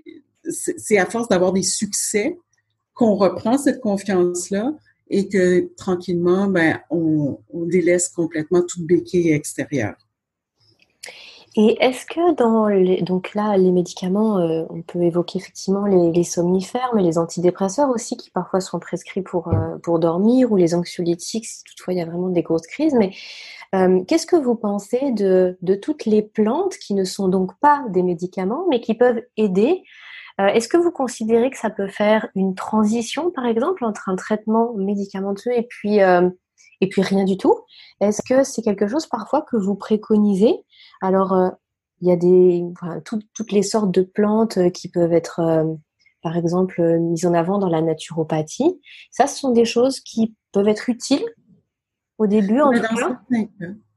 c'est 0.50 0.98
à 0.98 1.06
force 1.06 1.28
d'avoir 1.28 1.54
des 1.54 1.64
succès 1.64 2.38
qu'on 2.94 3.16
reprend 3.16 3.58
cette 3.58 3.80
confiance-là 3.80 4.74
et 5.10 5.28
que 5.28 5.74
tranquillement, 5.76 6.48
ben, 6.48 6.80
on, 6.90 7.40
délaisse 7.54 8.10
complètement 8.10 8.62
toute 8.62 8.84
béquille 8.84 9.32
extérieure. 9.32 9.96
Et 11.56 11.78
est-ce 11.82 12.06
que 12.06 12.36
dans 12.36 12.68
les, 12.68 13.02
donc 13.02 13.34
là, 13.34 13.58
les 13.58 13.72
médicaments, 13.72 14.38
euh, 14.38 14.66
on 14.70 14.82
peut 14.82 15.02
évoquer 15.02 15.40
effectivement 15.40 15.86
les, 15.86 16.24
somnifères, 16.24 16.92
mais 16.94 17.02
les 17.02 17.18
antidépresseurs 17.18 17.90
aussi, 17.90 18.18
qui 18.18 18.30
parfois 18.30 18.62
sont 18.62 18.80
prescrits 18.80 19.24
pour, 19.24 19.48
euh, 19.48 19.78
pour 19.82 20.00
dormir, 20.00 20.52
ou 20.52 20.58
les 20.58 20.76
anxiolytiques, 20.76 21.46
si 21.46 21.64
toutefois 21.64 21.94
il 21.94 21.98
y 21.98 22.02
a 22.02 22.06
vraiment 22.06 22.30
des 22.30 22.44
grosses 22.44 22.68
crises. 22.68 22.94
Mais 22.94 23.12
euh, 23.76 24.04
qu'est-ce 24.08 24.28
que 24.28 24.36
vous 24.36 24.56
pensez 24.56 25.12
de, 25.12 25.58
de 25.62 25.76
toutes 25.76 26.06
les 26.06 26.22
plantes 26.22 26.78
qui 26.78 26.94
ne 26.94 27.04
sont 27.04 27.28
donc 27.28 27.52
pas 27.60 27.84
des 27.90 28.04
médicaments, 28.04 28.66
mais 28.70 28.80
qui 28.80 28.94
peuvent 28.94 29.22
aider 29.36 29.84
Est-ce 30.40 30.70
que 30.70 30.78
vous 30.78 30.92
considérez 30.92 31.50
que 31.50 31.58
ça 31.58 31.70
peut 31.70 31.90
faire 31.90 32.30
une 32.34 32.56
transition, 32.56 33.30
par 33.30 33.46
exemple, 33.46 33.84
entre 33.84 34.08
un 34.08 34.16
traitement 34.16 34.74
médicamenteux 34.74 35.52
et 35.54 35.64
puis, 35.64 36.00
et 36.82 36.88
puis 36.88 37.02
rien 37.02 37.26
du 37.26 37.38
tout? 37.38 37.56
Est-ce 38.00 38.22
que 38.22 38.44
c'est 38.44 38.62
quelque 38.62 38.88
chose 38.88 39.08
parfois 39.08 39.42
que 39.42 39.58
vous 39.58 39.76
préconisez? 39.76 40.56
Alors, 41.02 41.34
euh, 41.34 41.50
il 42.02 42.08
y 42.08 42.12
a 42.12 42.16
des, 42.16 42.64
toutes 43.04 43.52
les 43.52 43.64
sortes 43.64 43.92
de 43.92 44.02
plantes 44.02 44.58
euh, 44.58 44.70
qui 44.70 44.90
peuvent 44.90 45.12
être, 45.12 45.40
euh, 45.40 45.66
par 46.22 46.38
exemple, 46.38 46.82
mises 47.00 47.26
en 47.26 47.34
avant 47.34 47.58
dans 47.58 47.68
la 47.68 47.82
naturopathie. 47.82 48.80
Ça, 49.12 49.28
ce 49.28 49.38
sont 49.38 49.52
des 49.52 49.66
choses 49.66 50.00
qui 50.00 50.36
peuvent 50.54 50.68
être 50.68 50.90
utiles 50.90 51.26
au 52.18 52.28
début, 52.28 52.62
en 52.62 52.72
tout 52.72 52.82
cas. 52.82 53.22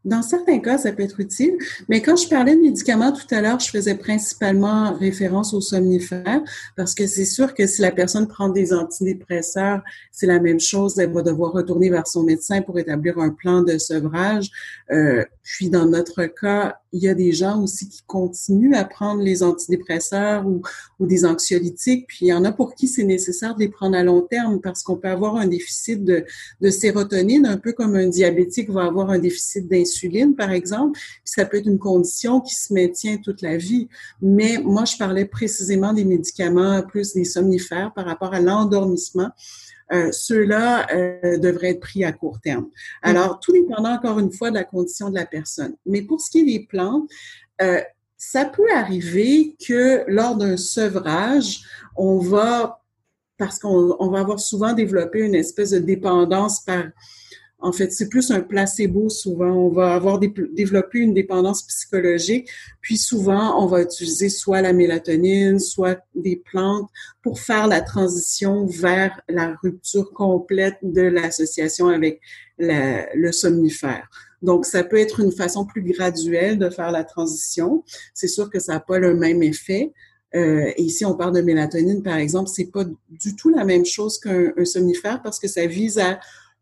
Dans 0.04 0.22
certains 0.22 0.58
cas, 0.58 0.78
ça 0.78 0.92
peut 0.92 1.02
être 1.02 1.20
utile, 1.20 1.56
mais 1.88 2.02
quand 2.02 2.16
je 2.16 2.28
parlais 2.28 2.56
de 2.56 2.60
médicaments 2.60 3.12
tout 3.12 3.32
à 3.32 3.40
l'heure, 3.40 3.60
je 3.60 3.70
faisais 3.70 3.94
principalement 3.94 4.94
référence 4.94 5.54
aux 5.54 5.60
somnifères 5.60 6.42
parce 6.76 6.94
que 6.94 7.06
c'est 7.06 7.24
sûr 7.24 7.54
que 7.54 7.66
si 7.66 7.82
la 7.82 7.92
personne 7.92 8.26
prend 8.26 8.48
des 8.48 8.72
antidépresseurs, 8.72 9.80
c'est 10.10 10.26
la 10.26 10.40
même 10.40 10.58
chose, 10.58 10.98
elle 10.98 11.12
va 11.12 11.22
devoir 11.22 11.52
retourner 11.52 11.88
vers 11.88 12.08
son 12.08 12.24
médecin 12.24 12.62
pour 12.62 12.78
établir 12.78 13.18
un 13.18 13.30
plan 13.30 13.62
de 13.62 13.78
sevrage. 13.78 14.50
Euh, 14.90 15.24
puis 15.44 15.70
dans 15.70 15.86
notre 15.86 16.24
cas, 16.24 16.81
il 16.92 17.02
y 17.02 17.08
a 17.08 17.14
des 17.14 17.32
gens 17.32 17.62
aussi 17.62 17.88
qui 17.88 18.02
continuent 18.06 18.74
à 18.74 18.84
prendre 18.84 19.22
les 19.22 19.42
antidépresseurs 19.42 20.46
ou, 20.46 20.62
des 21.00 21.24
anxiolytiques, 21.24 22.06
puis 22.06 22.18
il 22.22 22.28
y 22.28 22.32
en 22.32 22.44
a 22.44 22.52
pour 22.52 22.76
qui 22.76 22.86
c'est 22.86 23.02
nécessaire 23.02 23.56
de 23.56 23.60
les 23.60 23.68
prendre 23.68 23.96
à 23.96 24.04
long 24.04 24.20
terme 24.22 24.60
parce 24.60 24.84
qu'on 24.84 24.96
peut 24.96 25.08
avoir 25.08 25.36
un 25.36 25.48
déficit 25.48 26.04
de, 26.04 26.24
sérotonine, 26.70 27.44
un 27.44 27.56
peu 27.56 27.72
comme 27.72 27.96
un 27.96 28.06
diabétique 28.08 28.70
va 28.70 28.84
avoir 28.84 29.10
un 29.10 29.18
déficit 29.18 29.68
d'insuline, 29.68 30.36
par 30.36 30.52
exemple. 30.52 30.98
ça 31.24 31.44
peut 31.44 31.56
être 31.56 31.66
une 31.66 31.80
condition 31.80 32.40
qui 32.40 32.54
se 32.54 32.72
maintient 32.72 33.16
toute 33.16 33.42
la 33.42 33.56
vie. 33.56 33.88
Mais 34.20 34.58
moi, 34.62 34.84
je 34.84 34.96
parlais 34.96 35.24
précisément 35.24 35.92
des 35.92 36.04
médicaments, 36.04 36.82
plus 36.82 37.14
des 37.14 37.24
somnifères 37.24 37.92
par 37.94 38.04
rapport 38.04 38.32
à 38.32 38.40
l'endormissement. 38.40 39.30
Euh, 39.92 40.10
ceux-là 40.12 40.86
euh, 40.94 41.38
devraient 41.38 41.70
être 41.70 41.80
pris 41.80 42.04
à 42.04 42.12
court 42.12 42.40
terme. 42.40 42.68
Alors, 43.02 43.40
tout 43.40 43.52
dépendant 43.52 43.94
encore 43.94 44.18
une 44.18 44.32
fois 44.32 44.50
de 44.50 44.54
la 44.54 44.64
condition 44.64 45.10
de 45.10 45.16
la 45.16 45.26
personne. 45.26 45.74
Mais 45.86 46.02
pour 46.02 46.20
ce 46.20 46.30
qui 46.30 46.40
est 46.40 46.44
des 46.44 46.66
plantes, 46.66 47.10
euh, 47.60 47.80
ça 48.16 48.44
peut 48.44 48.72
arriver 48.74 49.56
que 49.66 50.04
lors 50.06 50.36
d'un 50.36 50.56
sevrage, 50.56 51.62
on 51.96 52.18
va, 52.18 52.80
parce 53.36 53.58
qu'on 53.58 54.08
va 54.08 54.20
avoir 54.20 54.40
souvent 54.40 54.72
développé 54.72 55.20
une 55.20 55.34
espèce 55.34 55.70
de 55.70 55.78
dépendance 55.78 56.60
par 56.60 56.84
en 57.62 57.72
fait, 57.72 57.92
c'est 57.92 58.08
plus 58.08 58.30
un 58.30 58.40
placebo 58.40 59.08
souvent. 59.08 59.52
On 59.52 59.68
va 59.68 59.94
avoir 59.94 60.18
développé 60.18 60.98
une 60.98 61.14
dépendance 61.14 61.62
psychologique, 61.62 62.50
puis 62.80 62.96
souvent, 62.96 63.62
on 63.62 63.66
va 63.66 63.82
utiliser 63.82 64.28
soit 64.28 64.60
la 64.60 64.72
mélatonine, 64.72 65.58
soit 65.58 66.00
des 66.14 66.36
plantes 66.36 66.90
pour 67.22 67.38
faire 67.40 67.68
la 67.68 67.80
transition 67.80 68.66
vers 68.66 69.20
la 69.28 69.54
rupture 69.62 70.12
complète 70.12 70.76
de 70.82 71.02
l'association 71.02 71.88
avec 71.88 72.20
le 72.58 73.32
somnifère. 73.32 74.08
Donc, 74.42 74.66
ça 74.66 74.82
peut 74.82 74.98
être 74.98 75.20
une 75.20 75.32
façon 75.32 75.64
plus 75.64 75.82
graduelle 75.82 76.58
de 76.58 76.68
faire 76.68 76.90
la 76.90 77.04
transition. 77.04 77.84
C'est 78.12 78.28
sûr 78.28 78.50
que 78.50 78.58
ça 78.58 78.74
n'a 78.74 78.80
pas 78.80 78.98
le 78.98 79.14
même 79.14 79.42
effet. 79.42 79.92
Euh, 80.34 80.72
et 80.76 80.82
ici, 80.82 81.04
on 81.04 81.14
parle 81.14 81.34
de 81.34 81.42
mélatonine, 81.42 82.02
par 82.02 82.16
exemple, 82.16 82.48
c'est 82.52 82.70
pas 82.72 82.84
du 83.10 83.36
tout 83.36 83.50
la 83.50 83.64
même 83.64 83.84
chose 83.84 84.18
qu'un 84.18 84.64
somnifère 84.64 85.22
parce 85.22 85.38
que 85.38 85.46
ça 85.46 85.66
vise 85.66 85.98
à 85.98 86.18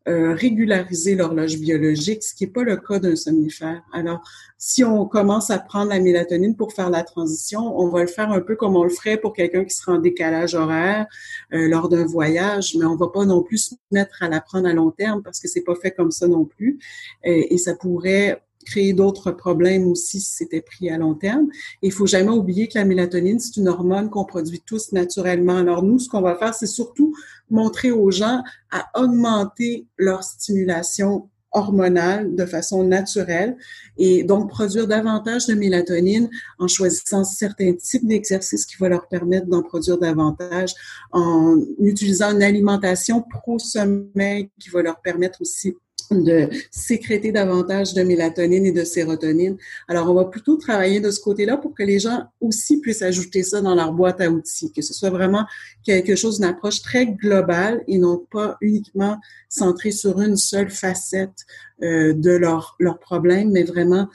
euh, 0.08 0.34
régulariser 0.34 1.14
l'horloge 1.14 1.58
biologique, 1.58 2.22
ce 2.22 2.34
qui 2.34 2.44
n'est 2.44 2.50
pas 2.50 2.62
le 2.62 2.76
cas 2.76 2.98
d'un 2.98 3.16
somnifère. 3.16 3.82
Alors, 3.92 4.20
si 4.56 4.82
on 4.82 5.06
commence 5.06 5.50
à 5.50 5.58
prendre 5.58 5.90
la 5.90 6.00
mélatonine 6.00 6.56
pour 6.56 6.72
faire 6.72 6.90
la 6.90 7.02
transition, 7.02 7.78
on 7.78 7.88
va 7.88 8.00
le 8.00 8.06
faire 8.06 8.30
un 8.30 8.40
peu 8.40 8.56
comme 8.56 8.76
on 8.76 8.84
le 8.84 8.90
ferait 8.90 9.18
pour 9.18 9.32
quelqu'un 9.32 9.64
qui 9.64 9.74
sera 9.74 9.92
en 9.92 9.98
décalage 9.98 10.54
horaire 10.54 11.06
euh, 11.52 11.68
lors 11.68 11.88
d'un 11.88 12.06
voyage, 12.06 12.76
mais 12.78 12.86
on 12.86 12.96
va 12.96 13.08
pas 13.08 13.24
non 13.24 13.42
plus 13.42 13.58
se 13.58 13.74
mettre 13.90 14.22
à 14.22 14.28
la 14.28 14.40
prendre 14.40 14.66
à 14.68 14.72
long 14.72 14.90
terme 14.90 15.22
parce 15.22 15.38
que 15.38 15.48
c'est 15.48 15.62
pas 15.62 15.74
fait 15.74 15.90
comme 15.90 16.10
ça 16.10 16.26
non 16.28 16.44
plus. 16.44 16.78
et 17.22 17.58
ça 17.58 17.74
pourrait 17.74 18.42
créer 18.64 18.92
d'autres 18.92 19.30
problèmes 19.32 19.86
aussi 19.86 20.20
si 20.20 20.30
c'était 20.30 20.60
pris 20.60 20.90
à 20.90 20.98
long 20.98 21.14
terme. 21.14 21.48
Il 21.82 21.92
faut 21.92 22.06
jamais 22.06 22.30
oublier 22.30 22.68
que 22.68 22.78
la 22.78 22.84
mélatonine, 22.84 23.38
c'est 23.38 23.56
une 23.56 23.68
hormone 23.68 24.10
qu'on 24.10 24.24
produit 24.24 24.62
tous 24.64 24.92
naturellement. 24.92 25.56
Alors 25.56 25.82
nous, 25.82 25.98
ce 25.98 26.08
qu'on 26.08 26.20
va 26.20 26.36
faire, 26.36 26.54
c'est 26.54 26.66
surtout 26.66 27.14
montrer 27.50 27.90
aux 27.90 28.10
gens 28.10 28.42
à 28.70 28.86
augmenter 28.98 29.86
leur 29.98 30.22
stimulation 30.24 31.28
hormonale 31.52 32.34
de 32.34 32.46
façon 32.46 32.84
naturelle 32.84 33.56
et 33.98 34.22
donc 34.22 34.50
produire 34.50 34.86
davantage 34.86 35.46
de 35.46 35.54
mélatonine 35.54 36.30
en 36.58 36.68
choisissant 36.68 37.24
certains 37.24 37.74
types 37.74 38.06
d'exercices 38.06 38.66
qui 38.66 38.76
vont 38.76 38.88
leur 38.88 39.08
permettre 39.08 39.46
d'en 39.46 39.62
produire 39.62 39.98
davantage, 39.98 40.74
en 41.12 41.58
utilisant 41.80 42.32
une 42.32 42.42
alimentation 42.42 43.22
pro-sommeil 43.22 44.50
qui 44.60 44.70
va 44.70 44.82
leur 44.82 45.00
permettre 45.00 45.40
aussi 45.42 45.74
de 46.10 46.48
sécréter 46.70 47.32
davantage 47.32 47.94
de 47.94 48.02
mélatonine 48.02 48.66
et 48.66 48.72
de 48.72 48.84
sérotonine. 48.84 49.56
Alors, 49.88 50.10
on 50.10 50.14
va 50.14 50.24
plutôt 50.24 50.56
travailler 50.56 51.00
de 51.00 51.10
ce 51.10 51.20
côté-là 51.20 51.56
pour 51.56 51.74
que 51.74 51.82
les 51.82 51.98
gens 51.98 52.24
aussi 52.40 52.80
puissent 52.80 53.02
ajouter 53.02 53.42
ça 53.42 53.60
dans 53.60 53.74
leur 53.74 53.92
boîte 53.92 54.20
à 54.20 54.30
outils, 54.30 54.72
que 54.72 54.82
ce 54.82 54.92
soit 54.92 55.10
vraiment 55.10 55.46
quelque 55.84 56.16
chose, 56.16 56.38
une 56.38 56.44
approche 56.44 56.82
très 56.82 57.06
globale 57.06 57.82
et 57.86 57.98
non 57.98 58.24
pas 58.30 58.56
uniquement 58.60 59.18
centrée 59.48 59.92
sur 59.92 60.20
une 60.20 60.36
seule 60.36 60.70
facette 60.70 61.46
euh, 61.82 62.12
de 62.12 62.32
leur, 62.32 62.76
leur 62.78 62.98
problème, 62.98 63.50
mais 63.52 63.62
vraiment 63.62 64.08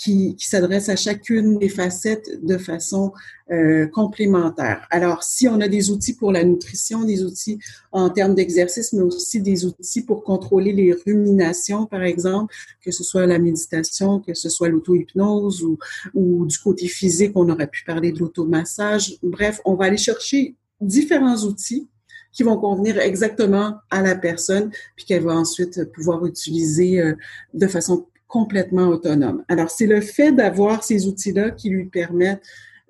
qui, 0.00 0.34
qui 0.34 0.48
s'adresse 0.48 0.88
à 0.88 0.96
chacune 0.96 1.58
des 1.58 1.68
facettes 1.68 2.42
de 2.42 2.56
façon 2.56 3.12
euh, 3.50 3.86
complémentaire. 3.86 4.86
Alors, 4.90 5.22
si 5.22 5.46
on 5.46 5.60
a 5.60 5.68
des 5.68 5.90
outils 5.90 6.14
pour 6.14 6.32
la 6.32 6.42
nutrition, 6.42 7.04
des 7.04 7.22
outils 7.22 7.58
en 7.92 8.08
termes 8.08 8.34
d'exercice, 8.34 8.94
mais 8.94 9.02
aussi 9.02 9.42
des 9.42 9.66
outils 9.66 10.00
pour 10.00 10.24
contrôler 10.24 10.72
les 10.72 10.94
ruminations, 10.94 11.84
par 11.84 12.02
exemple, 12.02 12.54
que 12.82 12.90
ce 12.90 13.04
soit 13.04 13.26
la 13.26 13.38
méditation, 13.38 14.20
que 14.20 14.32
ce 14.32 14.48
soit 14.48 14.70
l'auto-hypnose 14.70 15.62
ou, 15.64 15.76
ou 16.14 16.46
du 16.46 16.56
côté 16.56 16.88
physique, 16.88 17.32
on 17.34 17.50
aurait 17.50 17.66
pu 17.66 17.84
parler 17.84 18.10
de 18.10 18.20
l'automassage. 18.20 19.18
Bref, 19.22 19.60
on 19.66 19.74
va 19.74 19.84
aller 19.84 19.98
chercher 19.98 20.54
différents 20.80 21.36
outils 21.44 21.88
qui 22.32 22.42
vont 22.42 22.56
convenir 22.56 22.98
exactement 22.98 23.74
à 23.90 24.02
la 24.02 24.14
personne, 24.14 24.70
puis 24.96 25.04
qu'elle 25.04 25.24
va 25.24 25.34
ensuite 25.34 25.84
pouvoir 25.92 26.24
utiliser 26.24 27.00
euh, 27.00 27.14
de 27.52 27.66
façon 27.66 28.06
complètement 28.30 28.86
autonome. 28.86 29.44
Alors, 29.48 29.70
c'est 29.70 29.86
le 29.86 30.00
fait 30.00 30.32
d'avoir 30.32 30.84
ces 30.84 31.06
outils-là 31.08 31.50
qui 31.50 31.68
lui 31.68 31.86
permettent, 31.86 32.42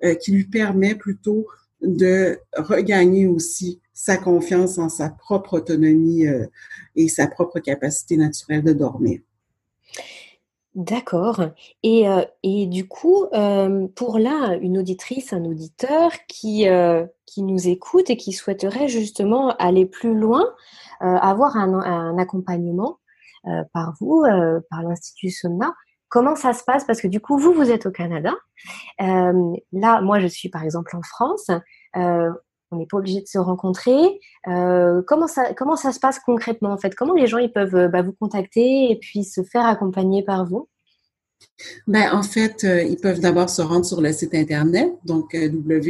euh, 0.03 0.13
qui 0.15 0.31
lui 0.31 0.45
permet 0.45 0.95
plutôt 0.95 1.47
de 1.81 2.39
regagner 2.55 3.25
aussi 3.25 3.81
sa 3.91 4.17
confiance 4.17 4.77
en 4.77 4.87
sa 4.87 5.09
propre 5.09 5.55
autonomie 5.55 6.27
euh, 6.27 6.45
et 6.95 7.07
sa 7.07 7.27
propre 7.27 7.59
capacité 7.59 8.17
naturelle 8.17 8.63
de 8.63 8.73
dormir. 8.73 9.19
D'accord. 10.75 11.43
Et, 11.83 12.07
euh, 12.07 12.23
et 12.43 12.67
du 12.67 12.87
coup, 12.87 13.25
pour 13.95 14.19
là, 14.19 14.55
une 14.61 14.77
auditrice, 14.77 15.33
un 15.33 15.43
auditeur 15.43 16.11
qui, 16.27 16.65
qui 17.25 17.43
nous 17.43 17.67
écoute 17.67 18.09
et 18.09 18.15
qui 18.15 18.31
souhaiterait 18.31 18.87
justement 18.87 19.49
aller 19.57 19.85
plus 19.85 20.13
loin, 20.13 20.45
avoir 21.01 21.57
un, 21.57 21.73
un 21.73 22.17
accompagnement, 22.17 22.99
par 23.73 23.93
vous, 23.99 24.23
euh, 24.23 24.59
par 24.69 24.83
l'Institut 24.83 25.29
Somna. 25.29 25.73
Comment 26.09 26.35
ça 26.35 26.53
se 26.53 26.63
passe? 26.63 26.83
Parce 26.85 27.01
que 27.01 27.07
du 27.07 27.19
coup, 27.19 27.37
vous, 27.37 27.53
vous 27.53 27.71
êtes 27.71 27.85
au 27.85 27.91
Canada. 27.91 28.33
Euh, 29.01 29.53
là, 29.71 30.01
moi, 30.01 30.19
je 30.19 30.27
suis 30.27 30.49
par 30.49 30.63
exemple 30.63 30.95
en 30.95 31.01
France. 31.01 31.49
on 31.95 32.77
n'est 32.77 32.85
pas 32.85 32.97
obligé 32.97 33.21
de 33.21 33.27
se 33.27 33.37
rencontrer. 33.37 34.19
comment 34.45 35.27
ça 35.27 35.53
comment 35.53 35.75
ça 35.75 35.91
se 35.91 35.99
passe 35.99 36.19
concrètement 36.19 36.71
en 36.71 36.77
fait? 36.77 36.95
Comment 36.95 37.13
les 37.13 37.27
gens 37.27 37.37
ils 37.37 37.51
peuvent 37.51 37.87
bah, 37.87 38.01
vous 38.01 38.13
contacter 38.13 38.91
et 38.91 38.99
puis 38.99 39.23
se 39.23 39.43
faire 39.43 39.65
accompagner 39.65 40.23
par 40.23 40.45
vous? 40.45 40.67
Ben, 41.87 42.13
en 42.13 42.23
fait, 42.23 42.63
ils 42.63 42.97
peuvent 42.97 43.19
d'abord 43.19 43.49
se 43.49 43.61
rendre 43.61 43.85
sur 43.85 43.99
le 44.01 44.13
site 44.13 44.35
Internet, 44.35 44.93
donc 45.05 45.33
www.somna.ca 45.33 45.89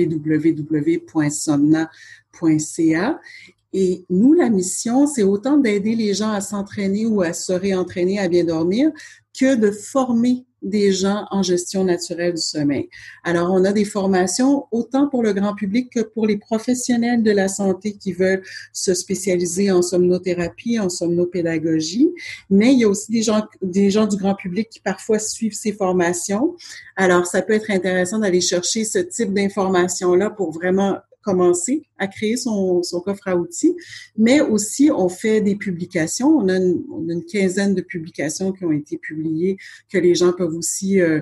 Et 3.73 4.05
nous, 4.10 4.34
la 4.34 4.49
mission, 4.49 5.07
c'est 5.07 5.23
autant 5.23 5.57
d'aider 5.57 5.95
les 5.95 6.13
gens 6.13 6.31
à 6.31 6.41
s'entraîner 6.41 7.05
ou 7.05 7.21
à 7.21 7.34
se 7.34 7.53
réentraîner 7.53 8.19
à 8.19 8.27
bien 8.27 8.43
dormir 8.43 8.91
que 9.38 9.55
de 9.55 9.71
former 9.71 10.45
des 10.62 10.91
gens 10.91 11.25
en 11.31 11.41
gestion 11.41 11.84
naturelle 11.84 12.36
du 12.36 12.41
sommeil. 12.41 12.89
Alors, 13.24 13.51
on 13.51 13.65
a 13.65 13.72
des 13.72 13.86
formations 13.86 14.65
autant 14.72 15.07
pour 15.07 15.24
le 15.24 15.34
grand 15.34 15.55
public 15.55 15.89
que 15.91 16.01
pour 16.01 16.28
les 16.28 16.38
professionnels 16.38 17.24
de 17.24 17.32
la 17.32 17.47
santé 17.47 17.93
qui 17.93 18.13
veulent 18.13 18.43
se 18.72 18.93
spécialiser 18.93 19.72
en 19.72 19.82
somnothérapie, 19.82 20.80
en 20.80 20.89
somnopédagogie. 20.89 22.09
Mais 22.49 22.74
il 22.74 22.80
y 22.80 22.84
a 22.84 22.89
aussi 22.89 23.11
des 23.11 23.24
gens, 23.24 23.47
des 23.61 23.89
gens 23.89 24.05
du 24.05 24.17
grand 24.17 24.36
public 24.36 24.69
qui 24.69 24.80
parfois 24.80 25.17
suivent 25.17 25.55
ces 25.55 25.74
formations. 25.74 26.55
Alors, 26.95 27.26
ça 27.26 27.41
peut 27.41 27.53
être 27.53 27.72
intéressant 27.72 28.19
d'aller 28.19 28.41
chercher 28.41 28.84
ce 28.84 28.99
type 28.99 29.34
d'informations-là 29.34 30.30
pour 30.30 30.51
vraiment 30.51 30.97
commencer 31.24 31.84
à 31.97 32.07
créer 32.07 32.38
son, 32.38 32.84
son, 32.84 33.01
coffre 33.01 33.28
à 33.28 33.36
outils, 33.36 33.76
mais 34.17 34.41
aussi 34.41 34.89
on 34.91 35.09
fait 35.09 35.41
des 35.41 35.55
publications. 35.55 36.30
On 36.30 36.47
a, 36.49 36.57
une, 36.57 36.84
on 36.91 37.07
a 37.09 37.13
une 37.13 37.26
quinzaine 37.26 37.74
de 37.76 37.82
publications 37.82 38.51
qui 38.51 38.65
ont 38.65 38.72
été 38.72 38.97
publiées 38.97 39.57
que 39.91 39.97
les 39.97 40.15
gens 40.15 40.34
peuvent 40.34 40.55
aussi 40.55 40.99
euh, 40.99 41.22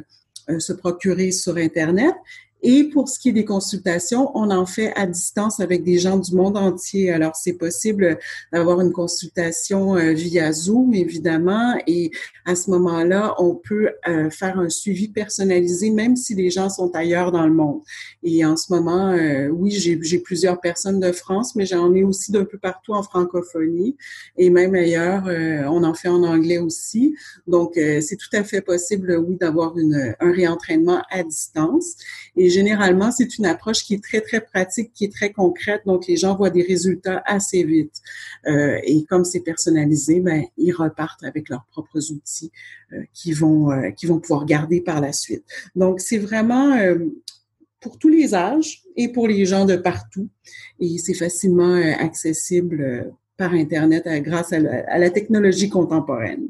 euh 0.49 0.59
se 0.59 0.73
procurer 0.73 1.31
sur 1.31 1.57
Internet. 1.57 2.15
Et 2.61 2.83
pour 2.85 3.07
ce 3.07 3.19
qui 3.19 3.29
est 3.29 3.33
des 3.33 3.45
consultations, 3.45 4.31
on 4.35 4.51
en 4.51 4.65
fait 4.65 4.91
à 4.95 5.07
distance 5.07 5.61
avec 5.61 5.83
des 5.83 5.97
gens 5.97 6.17
du 6.17 6.35
monde 6.35 6.57
entier. 6.57 7.09
Alors, 7.11 7.35
c'est 7.35 7.53
possible 7.53 8.17
d'avoir 8.51 8.81
une 8.81 8.91
consultation 8.91 9.95
euh, 9.95 10.11
via 10.11 10.51
Zoom, 10.51 10.93
évidemment, 10.93 11.75
et 11.87 12.11
à 12.45 12.55
ce 12.55 12.69
moment-là, 12.71 13.35
on 13.37 13.55
peut 13.55 13.91
euh, 14.07 14.29
faire 14.29 14.59
un 14.59 14.69
suivi 14.69 15.07
personnalisé, 15.07 15.89
même 15.89 16.17
si 16.17 16.35
les 16.35 16.49
gens 16.49 16.69
sont 16.69 16.93
ailleurs 16.95 17.31
dans 17.31 17.47
le 17.47 17.53
monde. 17.53 17.81
Et 18.23 18.43
en 18.43 18.57
ce 18.57 18.73
moment, 18.73 19.11
euh, 19.11 19.47
oui, 19.47 19.71
j'ai 19.71 20.19
plusieurs 20.19 20.59
personnes 20.59 20.99
de 20.99 21.13
France, 21.13 21.55
mais 21.55 21.65
j'en 21.65 21.93
ai 21.93 22.03
aussi 22.03 22.33
d'un 22.33 22.45
peu 22.45 22.57
partout 22.57 22.93
en 22.93 23.03
francophonie 23.03 23.95
et 24.37 24.49
même 24.49 24.75
ailleurs. 24.75 25.23
on 25.71 25.83
en 25.83 25.93
fait 25.93 26.09
en 26.09 26.23
anglais 26.23 26.57
aussi. 26.57 27.15
Donc, 27.47 27.73
c'est 27.75 28.17
tout 28.17 28.29
à 28.33 28.43
fait 28.43 28.61
possible, 28.61 29.17
oui, 29.25 29.37
d'avoir 29.37 29.73
un 30.19 30.31
réentraînement 30.31 31.01
à 31.09 31.23
distance. 31.23 31.95
Généralement, 32.49 33.11
c'est 33.11 33.37
une 33.37 33.45
approche 33.45 33.83
qui 33.83 33.93
est 33.95 34.03
très, 34.03 34.21
très 34.21 34.41
pratique, 34.41 34.91
qui 34.93 35.05
est 35.05 35.13
très 35.13 35.31
concrète. 35.31 35.81
Donc, 35.85 36.07
les 36.07 36.17
gens 36.17 36.35
voient 36.35 36.49
des 36.49 36.63
résultats 36.63 37.21
assez 37.25 37.63
vite. 37.63 38.01
Euh, 38.47 38.79
et 38.83 39.05
comme 39.05 39.25
c'est 39.25 39.41
personnalisé, 39.41 40.19
ben, 40.19 40.43
ils 40.57 40.71
repartent 40.71 41.23
avec 41.23 41.49
leurs 41.49 41.65
propres 41.65 42.11
outils 42.11 42.51
euh, 42.93 43.03
qui 43.13 43.33
vont 43.33 43.71
euh, 43.71 43.91
qui 43.91 44.05
vont 44.05 44.19
pouvoir 44.19 44.45
garder 44.45 44.81
par 44.81 45.01
la 45.01 45.13
suite. 45.13 45.43
Donc, 45.75 45.99
c'est 45.99 46.17
vraiment 46.17 46.77
pour 47.79 47.97
tous 47.97 48.09
les 48.09 48.33
âges 48.33 48.83
et 48.95 49.09
pour 49.09 49.27
les 49.27 49.45
gens 49.45 49.65
de 49.65 49.75
partout. 49.75 50.29
Et 50.79 50.97
c'est 50.97 51.13
facilement 51.13 51.75
accessible 51.75 53.13
par 53.37 53.53
Internet 53.53 54.03
grâce 54.23 54.51
à 54.53 54.97
la 54.97 55.09
technologie 55.09 55.69
contemporaine. 55.69 56.49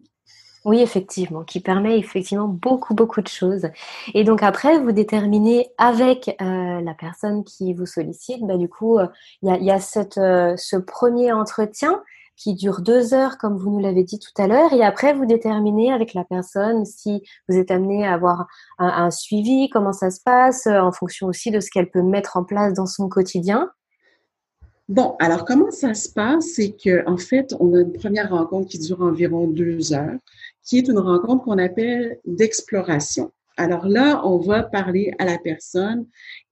Oui, 0.66 0.82
effectivement, 0.82 1.44
qui 1.44 1.62
permet 1.62 1.98
effectivement 1.98 2.48
beaucoup, 2.48 2.94
beaucoup 2.94 3.22
de 3.22 3.28
choses. 3.30 3.70
Et 4.14 4.26
donc 4.26 4.44
après, 4.44 4.78
vous 4.78 4.92
déterminez 4.92 5.70
avec 5.78 6.36
euh, 6.42 6.82
la 6.82 6.94
personne 6.94 7.46
qui 7.46 7.74
vous 7.74 7.86
sollicite, 7.86 8.46
bah, 8.46 8.58
du 8.58 8.68
coup, 8.68 9.00
euh, 9.00 9.08
il 9.42 9.64
y, 9.64 9.72
a, 9.72 9.80
euh, 10.18 10.58
ce 10.58 10.76
premier 10.76 11.32
entretien 11.32 12.04
qui 12.36 12.56
dure 12.56 12.82
deux 12.82 13.14
heures, 13.14 13.38
comme 13.38 13.58
vous 13.58 13.70
nous 13.70 13.80
l'avez 13.80 14.04
dit 14.04 14.20
tout 14.20 14.42
à 14.42 14.48
l'heure, 14.48 14.74
et 14.74 14.84
après, 14.84 15.14
vous 15.14 15.26
déterminez 15.26 15.94
avec 15.94 16.14
la 16.14 16.26
personne 16.26 16.86
si 16.86 17.24
vous 17.48 17.58
êtes 17.58 17.72
amené 17.72 18.06
à 18.06 18.14
avoir 18.14 18.48
un, 18.80 18.88
un 18.88 19.12
suivi, 19.12 19.70
comment 19.70 19.94
ça 19.94 20.10
se 20.10 20.22
passe, 20.22 20.68
en 20.68 20.92
fonction 20.92 21.28
aussi 21.28 21.52
de 21.52 21.60
ce 21.62 21.70
qu'elle 21.70 21.90
peut 21.90 22.02
mettre 22.02 22.38
en 22.38 22.44
place 22.44 22.74
dans 22.74 22.86
son 22.86 23.08
quotidien. 23.10 23.70
Bon, 24.90 25.16
alors 25.20 25.46
comment 25.46 25.70
ça 25.70 25.94
se 25.94 26.10
passe? 26.10 26.46
C'est 26.56 26.72
qu'en 26.72 27.14
en 27.14 27.18
fait, 27.18 27.54
on 27.60 27.76
a 27.76 27.82
une 27.82 27.94
première 27.94 28.32
rencontre 28.32 28.70
qui 28.70 28.80
dure 28.80 29.04
environ 29.04 29.46
deux 29.46 29.94
heures 29.94 30.18
qui 30.64 30.78
est 30.78 30.88
une 30.88 31.00
rencontre 31.00 31.44
qu'on 31.44 31.58
appelle 31.58 32.20
d'exploration. 32.26 33.32
Alors 33.58 33.88
là, 33.88 34.22
on 34.26 34.38
va 34.38 34.64
parler 34.64 35.12
à 35.20 35.26
la 35.26 35.38
personne 35.38 36.06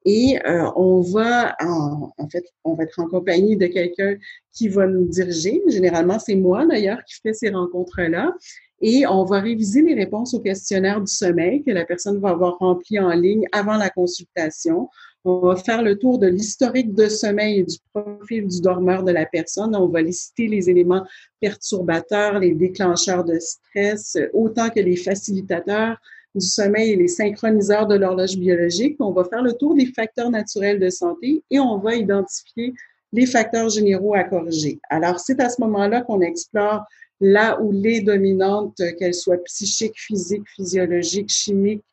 et 0.04 0.38
euh, 0.46 0.70
on 0.76 1.00
va, 1.00 1.56
en, 1.62 2.12
fait, 2.30 2.44
on 2.66 2.74
va 2.74 2.84
être 2.84 3.00
en 3.00 3.08
compagnie 3.08 3.56
de 3.56 3.68
quelqu'un 3.68 4.18
qui 4.54 4.68
va 4.68 4.88
nous 4.88 5.08
diriger. 5.08 5.62
Généralement, 5.68 6.20
c'est 6.20 6.36
moi 6.36 6.66
d'ailleurs 6.66 7.02
qui 7.06 7.16
fais 7.24 7.34
ces 7.34 7.50
rencontres-là. 7.50 8.34
Et 8.82 9.08
on 9.08 9.24
va 9.24 9.40
réviser 9.40 9.82
les 9.82 9.96
réponses 9.96 10.34
au 10.34 10.42
questionnaire 10.42 11.00
du 11.00 11.12
sommeil 11.12 11.64
que 11.64 11.72
la 11.72 11.86
personne 11.86 12.20
va 12.20 12.30
avoir 12.30 12.58
rempli 12.58 13.00
en 13.00 13.12
ligne 13.12 13.48
avant 13.52 13.78
la 13.78 13.90
consultation. 13.90 14.90
On 15.30 15.40
va 15.40 15.58
faire 15.58 15.82
le 15.82 16.00
tour 16.00 16.20
de 16.20 16.28
l'historique 16.28 16.94
de 16.94 17.10
sommeil 17.10 17.60
et 17.60 17.64
du 17.66 17.76
profil 17.94 18.48
du 18.48 18.62
dormeur 18.62 19.04
de 19.04 19.12
la 19.12 19.26
personne. 19.26 19.76
On 19.76 19.88
va 19.88 20.02
lister 20.02 20.48
les 20.48 20.70
éléments 20.70 21.06
perturbateurs, 21.42 22.40
les 22.40 22.54
déclencheurs 22.54 23.26
de 23.26 23.38
stress, 23.38 24.18
autant 24.32 24.70
que 24.70 24.80
les 24.80 24.96
facilitateurs 24.96 25.98
du 26.34 26.46
sommeil 26.46 26.92
et 26.92 26.96
les 26.96 27.10
synchroniseurs 27.10 27.88
de 27.88 27.96
l'horloge 27.96 28.38
biologique. 28.38 28.96
On 29.02 29.12
va 29.12 29.26
faire 29.26 29.42
le 29.42 29.52
tour 29.52 29.76
des 29.76 29.88
facteurs 29.88 30.30
naturels 30.30 30.80
de 30.80 30.90
santé 30.90 31.44
et 31.52 31.60
on 31.60 31.78
va 31.78 31.96
identifier 31.96 32.74
les 33.12 33.26
facteurs 33.26 33.68
généraux 33.68 34.16
à 34.16 34.24
corriger. 34.24 34.80
Alors, 34.90 35.20
c'est 35.20 35.42
à 35.42 35.50
ce 35.50 35.60
moment-là 35.60 36.04
qu'on 36.04 36.22
explore 36.22 36.86
là 37.20 37.60
où 37.62 37.74
les 37.74 38.00
dominantes, 38.00 38.82
qu'elles 38.98 39.14
soient 39.14 39.44
psychiques, 39.44 40.00
physiques, 40.00 40.48
physiologiques, 40.56 41.30
chimiques, 41.30 41.84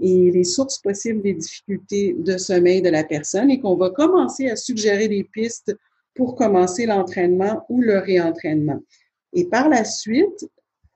et 0.00 0.30
les 0.30 0.44
sources 0.44 0.78
possibles 0.78 1.22
des 1.22 1.34
difficultés 1.34 2.16
de 2.18 2.36
sommeil 2.38 2.82
de 2.82 2.90
la 2.90 3.04
personne 3.04 3.50
et 3.50 3.60
qu'on 3.60 3.76
va 3.76 3.90
commencer 3.90 4.48
à 4.48 4.56
suggérer 4.56 5.08
des 5.08 5.24
pistes 5.24 5.76
pour 6.14 6.36
commencer 6.36 6.86
l'entraînement 6.86 7.64
ou 7.68 7.80
le 7.80 7.98
réentraînement. 7.98 8.80
Et 9.32 9.44
par 9.44 9.68
la 9.68 9.84
suite, 9.84 10.48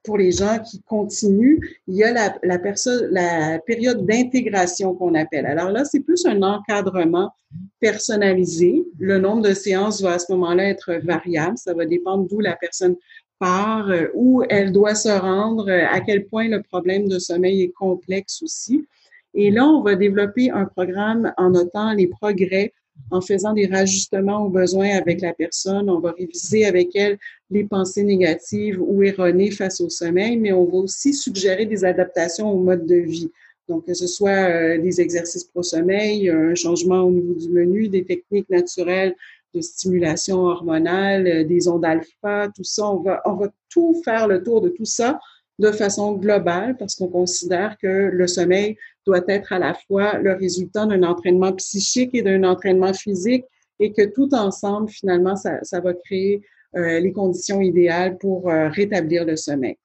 pour 0.04 0.18
les 0.18 0.32
gens 0.32 0.58
qui 0.58 0.82
continuent, 0.82 1.60
il 1.88 1.96
y 1.96 2.04
a 2.04 2.12
la, 2.12 3.58
période 3.58 4.06
d'intégration 4.06 4.94
qu'on 4.94 5.14
appelle. 5.14 5.46
Alors 5.46 5.70
là, 5.70 5.84
c'est 5.84 6.00
plus 6.00 6.26
un 6.26 6.42
encadrement 6.42 7.32
personnalisé. 7.80 8.84
Le 8.98 9.18
nombre 9.18 9.42
de 9.42 9.54
séances 9.54 10.02
va 10.02 10.12
à 10.12 10.18
ce 10.18 10.30
moment-là 10.32 10.68
être 10.68 11.00
variable. 11.04 11.56
Ça 11.56 11.72
va 11.72 11.86
dépendre 11.86 12.28
d'où 12.28 12.40
la 12.40 12.54
personne 12.54 12.96
part, 13.38 13.88
euh, 13.90 14.08
où 14.14 14.42
elle 14.48 14.72
doit 14.72 14.94
se 14.94 15.08
rendre, 15.08 15.70
à 15.70 16.00
quel 16.00 16.26
point 16.26 16.48
le 16.48 16.62
problème 16.62 17.08
de 17.08 17.18
sommeil 17.18 17.62
est 17.62 17.72
complexe 17.72 18.42
aussi. 18.42 18.86
Et 19.34 19.50
là, 19.50 19.66
on 19.66 19.82
va 19.82 19.96
développer 19.96 20.50
un 20.50 20.64
programme 20.64 21.32
en 21.36 21.50
notant 21.50 21.92
les 21.92 22.06
progrès, 22.06 22.72
en 23.10 23.20
faisant 23.20 23.52
des 23.52 23.66
rajustements 23.66 24.44
aux 24.46 24.48
besoins 24.48 24.90
avec 24.90 25.20
la 25.20 25.34
personne. 25.34 25.90
On 25.90 25.98
va 25.98 26.12
réviser 26.12 26.64
avec 26.64 26.94
elle 26.94 27.18
les 27.50 27.64
pensées 27.64 28.04
négatives 28.04 28.80
ou 28.80 29.02
erronées 29.02 29.50
face 29.50 29.80
au 29.80 29.88
sommeil, 29.88 30.36
mais 30.36 30.52
on 30.52 30.64
va 30.64 30.76
aussi 30.78 31.12
suggérer 31.12 31.66
des 31.66 31.84
adaptations 31.84 32.52
au 32.52 32.62
mode 32.62 32.86
de 32.86 32.96
vie. 32.96 33.30
Donc, 33.68 33.86
que 33.86 33.94
ce 33.94 34.06
soit 34.06 34.50
euh, 34.50 34.78
des 34.78 35.00
exercices 35.00 35.44
pro-sommeil, 35.44 36.28
un 36.28 36.54
changement 36.54 37.02
au 37.02 37.10
niveau 37.10 37.34
du 37.34 37.48
menu, 37.48 37.88
des 37.88 38.04
techniques 38.04 38.50
naturelles 38.50 39.16
de 39.54 39.60
stimulation 39.60 40.44
hormonale, 40.44 41.26
euh, 41.26 41.44
des 41.44 41.66
ondes 41.66 41.84
alpha, 41.84 42.48
tout 42.54 42.64
ça. 42.64 42.88
On 42.90 43.00
va, 43.00 43.22
on 43.24 43.34
va 43.34 43.48
tout 43.70 44.00
faire 44.04 44.28
le 44.28 44.42
tour 44.42 44.60
de 44.60 44.68
tout 44.68 44.84
ça 44.84 45.18
de 45.58 45.70
façon 45.70 46.12
globale 46.12 46.76
parce 46.76 46.96
qu'on 46.96 47.08
considère 47.08 47.76
que 47.78 48.10
le 48.12 48.26
sommeil 48.26 48.76
doit 49.06 49.22
être 49.28 49.52
à 49.52 49.58
la 49.58 49.74
fois 49.74 50.18
le 50.18 50.32
résultat 50.32 50.86
d'un 50.86 51.02
entraînement 51.02 51.52
psychique 51.52 52.10
et 52.14 52.22
d'un 52.22 52.44
entraînement 52.44 52.92
physique 52.92 53.44
et 53.80 53.92
que 53.92 54.04
tout 54.04 54.32
ensemble, 54.34 54.88
finalement, 54.88 55.36
ça, 55.36 55.80
va 55.80 55.94
créer 55.94 56.42
euh, 56.76 57.00
les 57.00 57.12
conditions 57.12 57.60
idéales 57.60 58.18
pour 58.18 58.48
euh, 58.48 58.68
rétablir 58.68 59.24
le 59.24 59.36
sommeil. 59.36 59.76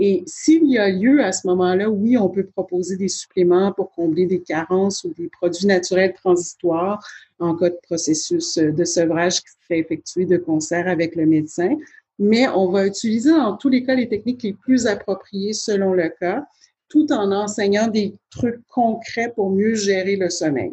Et 0.00 0.22
s'il 0.26 0.70
y 0.70 0.78
a 0.78 0.88
lieu 0.88 1.24
à 1.24 1.32
ce 1.32 1.44
moment-là, 1.48 1.90
oui, 1.90 2.16
on 2.16 2.28
peut 2.28 2.46
proposer 2.46 2.96
des 2.96 3.08
suppléments 3.08 3.72
pour 3.72 3.90
combler 3.90 4.26
des 4.26 4.40
carences 4.40 5.02
ou 5.02 5.12
des 5.18 5.28
produits 5.28 5.66
naturels 5.66 6.14
transitoires 6.14 7.04
en 7.40 7.56
cas 7.56 7.70
de 7.70 7.78
processus 7.82 8.58
de 8.58 8.84
sevrage 8.84 9.40
qui 9.40 9.50
serait 9.64 9.80
effectué 9.80 10.24
de 10.24 10.36
concert 10.36 10.86
avec 10.86 11.16
le 11.16 11.26
médecin 11.26 11.76
mais 12.18 12.48
on 12.48 12.70
va 12.70 12.86
utiliser 12.86 13.30
dans 13.30 13.56
tous 13.56 13.68
les 13.68 13.82
cas 13.82 13.94
les 13.94 14.08
techniques 14.08 14.42
les 14.42 14.54
plus 14.54 14.86
appropriées 14.86 15.52
selon 15.52 15.92
le 15.92 16.08
cas, 16.20 16.44
tout 16.88 17.12
en 17.12 17.32
enseignant 17.32 17.88
des 17.88 18.14
trucs 18.30 18.66
concrets 18.68 19.32
pour 19.34 19.50
mieux 19.50 19.74
gérer 19.74 20.16
le 20.16 20.30
sommeil. 20.30 20.72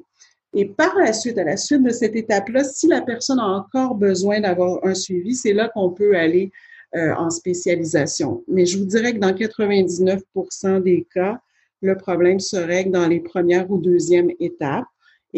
Et 0.54 0.66
par 0.66 0.96
la 0.96 1.12
suite, 1.12 1.38
à 1.38 1.43
la 1.43 1.58
suite 1.58 1.84
de 1.84 1.89
cette 1.89 2.16
étape-là, 2.16 2.64
si 2.64 2.88
la 2.88 3.02
personne 3.02 3.39
a 3.39 3.46
encore 3.46 3.96
besoin 3.96 4.39
d'avoir 4.39 4.84
un 4.86 4.96
suivi, 4.96 5.36
c'est 5.36 5.54
là 5.54 5.70
qu'on 5.70 5.89
peut 5.91 6.16
aller 6.16 6.52
euh, 6.96 7.14
en 7.16 7.30
spécialisation. 7.30 8.41
Mais 8.48 8.66
je 8.66 8.78
vous 8.78 8.86
dirais 8.86 9.14
que 9.14 9.20
dans 9.20 9.34
99% 9.34 10.82
des 10.82 11.06
cas, 11.14 11.41
le 11.82 11.98
problème 11.98 12.39
se 12.39 12.56
règle 12.56 12.91
dans 12.91 13.08
les 13.08 13.20
premières 13.20 13.70
ou 13.70 13.78
deuxièmes 13.78 14.32
étapes. 14.39 14.86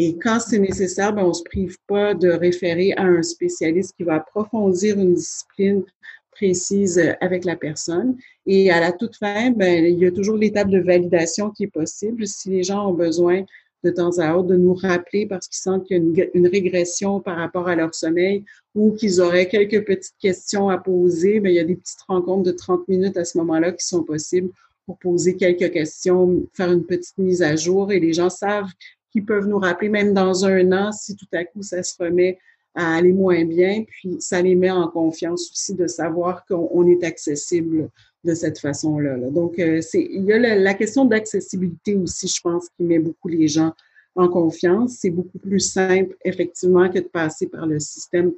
Et 0.00 0.16
quand 0.16 0.38
c'est 0.38 0.60
nécessaire, 0.60 1.12
ben, 1.12 1.24
on 1.24 1.30
ne 1.30 1.32
se 1.32 1.42
prive 1.42 1.76
pas 1.88 2.14
de 2.14 2.28
référer 2.28 2.92
à 2.92 3.02
un 3.02 3.24
spécialiste 3.24 3.96
qui 3.96 4.04
va 4.04 4.14
approfondir 4.14 4.96
une 4.96 5.14
discipline 5.14 5.82
précise 6.30 7.02
avec 7.20 7.44
la 7.44 7.56
personne. 7.56 8.16
Et 8.46 8.70
à 8.70 8.78
la 8.78 8.92
toute 8.92 9.16
fin, 9.16 9.50
ben, 9.50 9.84
il 9.84 9.98
y 9.98 10.06
a 10.06 10.12
toujours 10.12 10.36
l'étape 10.36 10.70
de 10.70 10.78
validation 10.78 11.50
qui 11.50 11.64
est 11.64 11.72
possible. 11.72 12.28
Si 12.28 12.48
les 12.48 12.62
gens 12.62 12.88
ont 12.88 12.94
besoin 12.94 13.44
de 13.82 13.90
temps 13.90 14.16
à 14.20 14.36
autre 14.36 14.48
de 14.48 14.56
nous 14.56 14.74
rappeler 14.74 15.26
parce 15.26 15.48
qu'ils 15.48 15.58
sentent 15.58 15.84
qu'il 15.84 16.16
y 16.16 16.22
a 16.22 16.26
une, 16.32 16.46
régression 16.46 17.20
par 17.20 17.36
rapport 17.36 17.68
à 17.68 17.74
leur 17.74 17.92
sommeil 17.92 18.44
ou 18.76 18.92
qu'ils 18.92 19.20
auraient 19.20 19.48
quelques 19.48 19.84
petites 19.84 20.16
questions 20.20 20.68
à 20.68 20.78
poser. 20.78 21.40
Mais 21.40 21.52
il 21.52 21.56
y 21.56 21.60
a 21.60 21.64
des 21.64 21.76
petites 21.76 22.02
rencontres 22.06 22.44
de 22.44 22.52
30 22.52 22.86
minutes 22.86 23.16
à 23.16 23.24
ce 23.24 23.36
moment-là 23.38 23.72
qui 23.72 23.84
sont 23.84 24.04
possibles 24.04 24.50
pour 24.86 24.96
poser 24.98 25.36
quelques 25.36 25.72
questions, 25.72 26.46
faire 26.54 26.70
une 26.70 26.86
petite 26.86 27.18
mise 27.18 27.42
à 27.42 27.56
jour 27.56 27.90
et 27.90 27.98
les 27.98 28.12
gens 28.12 28.30
savent 28.30 28.70
qu'ils 29.10 29.24
peuvent 29.24 29.46
nous 29.46 29.58
rappeler 29.58 29.88
même 29.88 30.14
dans 30.14 30.44
un 30.44 30.72
an 30.72 30.92
si 30.92 31.16
tout 31.16 31.26
à 31.32 31.44
coup 31.44 31.62
ça 31.62 31.82
se 31.82 31.94
remet 32.02 32.38
à 32.74 32.96
aller 32.96 33.12
moins 33.12 33.44
bien. 33.44 33.84
Puis 33.86 34.16
ça 34.20 34.40
les 34.40 34.54
met 34.54 34.70
en 34.70 34.88
confiance 34.88 35.50
aussi 35.50 35.74
de 35.74 35.86
savoir 35.86 36.46
qu'on 36.46 36.86
est 36.86 37.02
accessible 37.04 37.90
de 38.24 38.34
cette 38.34 38.58
façon-là. 38.58 39.16
Donc, 39.30 39.58
euh, 39.58 39.80
c'est, 39.80 40.06
il 40.10 40.24
y 40.24 40.32
a 40.32 40.38
la, 40.38 40.74
question 40.74 41.04
d'accessibilité 41.04 41.94
aussi, 41.96 42.28
je 42.28 42.40
pense, 42.40 42.68
qui 42.76 42.82
met 42.84 42.98
beaucoup 42.98 43.28
les 43.28 43.48
gens 43.48 43.72
en 44.14 44.28
confiance. 44.28 44.96
C'est 45.00 45.10
beaucoup 45.10 45.38
plus 45.38 45.60
simple, 45.60 46.16
effectivement, 46.24 46.88
que 46.88 46.98
de 46.98 47.04
passer 47.04 47.46
par 47.46 47.66
le 47.66 47.78
système 47.78 48.32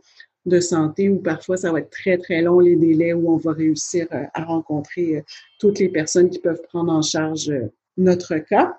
de 0.46 0.60
santé 0.60 1.10
où 1.10 1.18
parfois 1.18 1.58
ça 1.58 1.70
va 1.70 1.80
être 1.80 1.90
très, 1.90 2.16
très 2.16 2.40
long 2.40 2.60
les 2.60 2.76
délais 2.76 3.12
où 3.12 3.30
on 3.30 3.36
va 3.36 3.52
réussir 3.52 4.06
euh, 4.12 4.24
à 4.32 4.44
rencontrer 4.44 5.16
euh, 5.16 5.22
toutes 5.58 5.78
les 5.78 5.90
personnes 5.90 6.30
qui 6.30 6.38
peuvent 6.38 6.62
prendre 6.62 6.92
en 6.92 7.02
charge 7.02 7.52
notre 7.96 8.36
cas. 8.38 8.74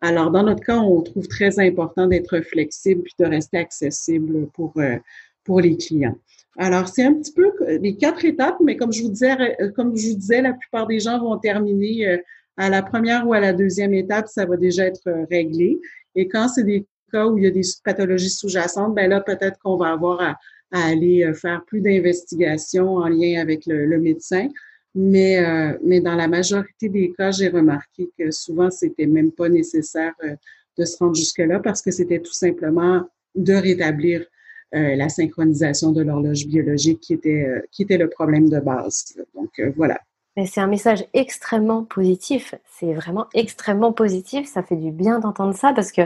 Alors, 0.00 0.30
dans 0.30 0.42
notre 0.42 0.64
cas, 0.64 0.78
on 0.78 1.02
trouve 1.02 1.26
très 1.28 1.58
important 1.58 2.06
d'être 2.06 2.40
flexible 2.40 3.02
puis 3.02 3.14
de 3.18 3.24
rester 3.24 3.58
accessible 3.58 4.48
pour, 4.54 4.74
pour 5.44 5.60
les 5.60 5.76
clients. 5.76 6.16
Alors, 6.58 6.88
c'est 6.88 7.04
un 7.04 7.14
petit 7.14 7.32
peu 7.32 7.52
les 7.80 7.96
quatre 7.96 8.24
étapes, 8.24 8.56
mais 8.62 8.76
comme 8.76 8.92
je 8.92 9.02
vous 9.02 9.10
disais, 9.10 9.36
euh, 9.60 9.70
comme 9.72 9.96
je 9.96 10.08
vous 10.08 10.16
disais, 10.16 10.40
la 10.40 10.54
plupart 10.54 10.86
des 10.86 11.00
gens 11.00 11.18
vont 11.18 11.36
terminer 11.38 12.08
euh, 12.08 12.18
à 12.56 12.70
la 12.70 12.82
première 12.82 13.26
ou 13.26 13.34
à 13.34 13.40
la 13.40 13.52
deuxième 13.52 13.92
étape, 13.92 14.28
ça 14.28 14.46
va 14.46 14.56
déjà 14.56 14.86
être 14.86 15.06
euh, 15.06 15.26
réglé. 15.30 15.78
Et 16.14 16.28
quand 16.28 16.48
c'est 16.48 16.64
des 16.64 16.86
cas 17.12 17.26
où 17.26 17.36
il 17.36 17.44
y 17.44 17.46
a 17.46 17.50
des 17.50 17.60
pathologies 17.84 18.30
sous-jacentes, 18.30 18.94
ben 18.94 19.10
là, 19.10 19.20
peut-être 19.20 19.58
qu'on 19.58 19.76
va 19.76 19.92
avoir 19.92 20.20
à, 20.20 20.36
aller 20.72 21.32
faire 21.34 21.64
plus 21.64 21.80
d'investigations 21.80 22.96
en 22.96 23.06
lien 23.06 23.40
avec 23.40 23.66
le, 23.66 23.98
médecin. 23.98 24.48
Mais, 24.98 25.38
mais 25.84 26.00
dans 26.00 26.14
la 26.14 26.26
majorité 26.26 26.88
des 26.88 27.12
cas, 27.12 27.30
j'ai 27.30 27.48
remarqué 27.48 28.08
que 28.18 28.30
souvent, 28.30 28.70
c'était 28.70 29.04
même 29.06 29.30
pas 29.30 29.50
nécessaire 29.50 30.14
de 30.78 30.84
se 30.86 30.96
rendre 30.96 31.14
jusque-là 31.14 31.60
parce 31.60 31.82
que 31.82 31.90
c'était 31.90 32.20
tout 32.20 32.32
simplement 32.32 33.06
de 33.34 33.52
rétablir 33.52 34.24
euh, 34.74 34.96
la 34.96 35.08
synchronisation 35.08 35.92
de 35.92 36.02
l'horloge 36.02 36.46
biologique 36.46 37.00
qui 37.00 37.14
était, 37.14 37.44
euh, 37.46 37.60
qui 37.70 37.82
était 37.82 37.98
le 37.98 38.08
problème 38.08 38.48
de 38.48 38.58
base. 38.58 39.16
Donc 39.34 39.50
euh, 39.60 39.70
voilà. 39.76 40.00
C'est 40.44 40.60
un 40.60 40.66
message 40.66 41.06
extrêmement 41.14 41.84
positif. 41.84 42.54
C'est 42.78 42.92
vraiment 42.92 43.26
extrêmement 43.32 43.92
positif. 43.92 44.46
Ça 44.46 44.62
fait 44.62 44.76
du 44.76 44.90
bien 44.90 45.18
d'entendre 45.18 45.54
ça 45.54 45.72
parce 45.72 45.92
que 45.92 46.02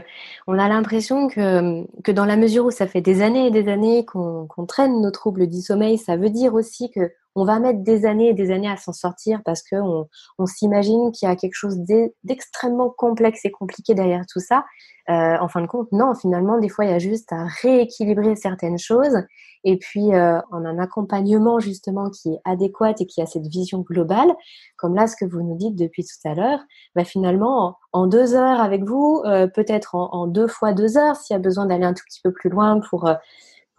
on 0.47 0.57
a 0.57 0.69
l'impression 0.69 1.29
que, 1.29 1.85
que 2.03 2.13
dans 2.13 2.27
la 2.27 2.37
mesure 2.37 2.67
où 2.67 2.71
ça 2.71 2.87
fait 2.87 3.01
des 3.01 3.23
années 3.23 3.47
et 3.47 3.51
des 3.51 3.69
années 3.69 4.05
qu'on 4.05 4.67
traîne 4.69 5.01
nos 5.01 5.11
troubles 5.11 5.49
du 5.49 5.63
sommeil, 5.63 5.99
ça 5.99 6.17
veut 6.17 6.31
dire 6.31 6.55
aussi 6.55 6.91
que 6.91 7.11
on 7.37 7.45
va 7.45 7.59
mettre 7.59 7.83
des 7.83 8.07
années 8.07 8.29
et 8.29 8.35
des 8.35 8.51
années 8.51 8.71
à 8.71 8.77
s'en 8.77 8.93
sortir 8.93 9.41
parce 9.45 9.63
qu'on 9.63 10.09
on, 10.39 10.47
s'imagine 10.47 11.13
qu'il 11.13 11.29
y 11.29 11.33
a 11.33 11.37
quelque 11.37 11.55
chose 11.55 11.79
d'extrêmement 12.25 12.91
complexe 12.91 13.45
et 13.45 13.51
compliqué 13.51 13.95
derrière 13.95 14.25
tout 14.27 14.41
ça. 14.41 14.65
Euh, 15.09 15.37
en 15.41 15.49
fin 15.49 15.61
de 15.61 15.67
compte, 15.67 15.91
non, 15.93 16.15
finalement, 16.15 16.59
des 16.59 16.69
fois, 16.69 16.85
il 16.85 16.91
y 16.91 16.95
a 16.95 16.99
juste 16.99 17.33
à 17.33 17.47
rééquilibrer 17.63 18.37
certaines 18.37 18.79
choses. 18.79 19.17
Et 19.65 19.77
puis, 19.77 20.15
euh, 20.15 20.41
en 20.51 20.65
un 20.65 20.79
accompagnement 20.79 21.59
justement 21.59 22.11
qui 22.11 22.33
est 22.33 22.41
adéquat 22.45 22.95
et 22.99 23.07
qui 23.07 23.21
a 23.21 23.27
cette 23.27 23.47
vision 23.47 23.81
globale, 23.81 24.33
comme 24.77 24.95
là, 24.95 25.07
ce 25.07 25.17
que 25.17 25.25
vous 25.25 25.43
nous 25.43 25.57
dites 25.57 25.77
depuis 25.77 26.05
tout 26.05 26.29
à 26.29 26.35
l'heure, 26.35 26.61
bah, 26.95 27.05
finalement, 27.05 27.77
en, 27.93 28.07
deux 28.07 28.35
heures 28.35 28.61
avec 28.61 28.85
vous, 28.85 29.23
euh, 29.25 29.47
peut-être 29.49 29.95
en, 29.95 30.11
en, 30.13 30.27
deux 30.27 30.47
fois 30.47 30.73
deux 30.73 30.97
heures, 30.97 31.17
s'il 31.17 31.35
y 31.35 31.37
a 31.37 31.41
besoin 31.41 31.67
d'aller 31.67 31.85
un 31.85 31.95
tout 31.95 32.05
petit 32.07 32.21
peu 32.23 32.33
plus 32.33 32.51
loin 32.51 32.81
pour 32.89 33.09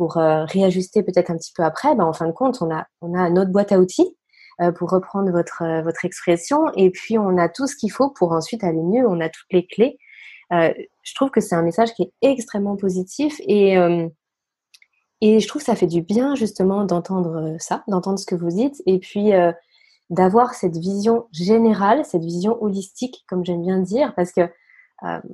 pour 0.02 0.18
euh, 0.18 0.46
réajuster 0.46 1.04
peut-être 1.04 1.30
un 1.30 1.38
petit 1.38 1.54
peu 1.56 1.62
après, 1.62 1.94
ben, 1.94 2.06
en 2.06 2.12
fin 2.12 2.26
de 2.26 2.32
compte, 2.32 2.60
on 2.64 2.72
a, 2.72 3.30
notre 3.30 3.52
boîte 3.52 3.72
à 3.72 3.78
outils 3.78 4.18
euh, 4.60 4.72
pour 4.72 4.90
reprendre 4.90 5.30
votre, 5.30 5.62
euh, 5.62 5.84
votre 5.84 6.06
expression, 6.06 6.72
et 6.76 6.90
puis 6.90 7.20
on 7.20 7.38
a 7.38 7.48
tout 7.50 7.68
ce 7.68 7.76
qu'il 7.76 7.92
faut 7.92 8.10
pour 8.10 8.32
ensuite 8.32 8.64
aller 8.64 8.82
mieux, 8.82 9.08
on 9.08 9.20
a 9.20 9.30
toutes 9.30 9.52
les 9.52 9.68
clés. 9.68 10.00
je 10.50 11.14
trouve 11.14 11.30
que 11.30 11.40
c'est 11.40 11.54
un 11.54 11.62
message 11.62 11.94
qui 11.94 12.02
est 12.02 12.14
extrêmement 12.24 12.78
positif. 12.78 13.40
Et, 13.42 13.76
je 15.22 15.48
trouve 15.48 15.62
que 15.62 15.68
ça 15.68 15.76
fait 15.76 15.86
du 15.86 16.02
bien 16.02 16.34
justement 16.34 16.84
d'entendre 16.84 17.58
ça, 17.60 17.84
d'entendre 17.88 18.18
ce 18.18 18.26
que 18.26 18.34
vous 18.34 18.50
dites, 18.50 18.82
et 18.88 18.98
puis 18.98 19.34
d'avoir 20.10 20.56
cette 20.56 20.78
vision 20.78 21.28
générale, 21.32 22.06
cette 22.06 22.24
vision 22.24 22.58
holistique, 22.60 23.24
comme 23.28 23.46
j'aime 23.46 23.62
bien 23.62 23.78
dire, 23.78 24.16
parce 24.16 24.32
que 24.32 24.50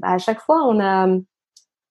à 0.01 0.17
chaque 0.17 0.41
fois, 0.41 0.65
on 0.67 0.81
a, 0.81 1.07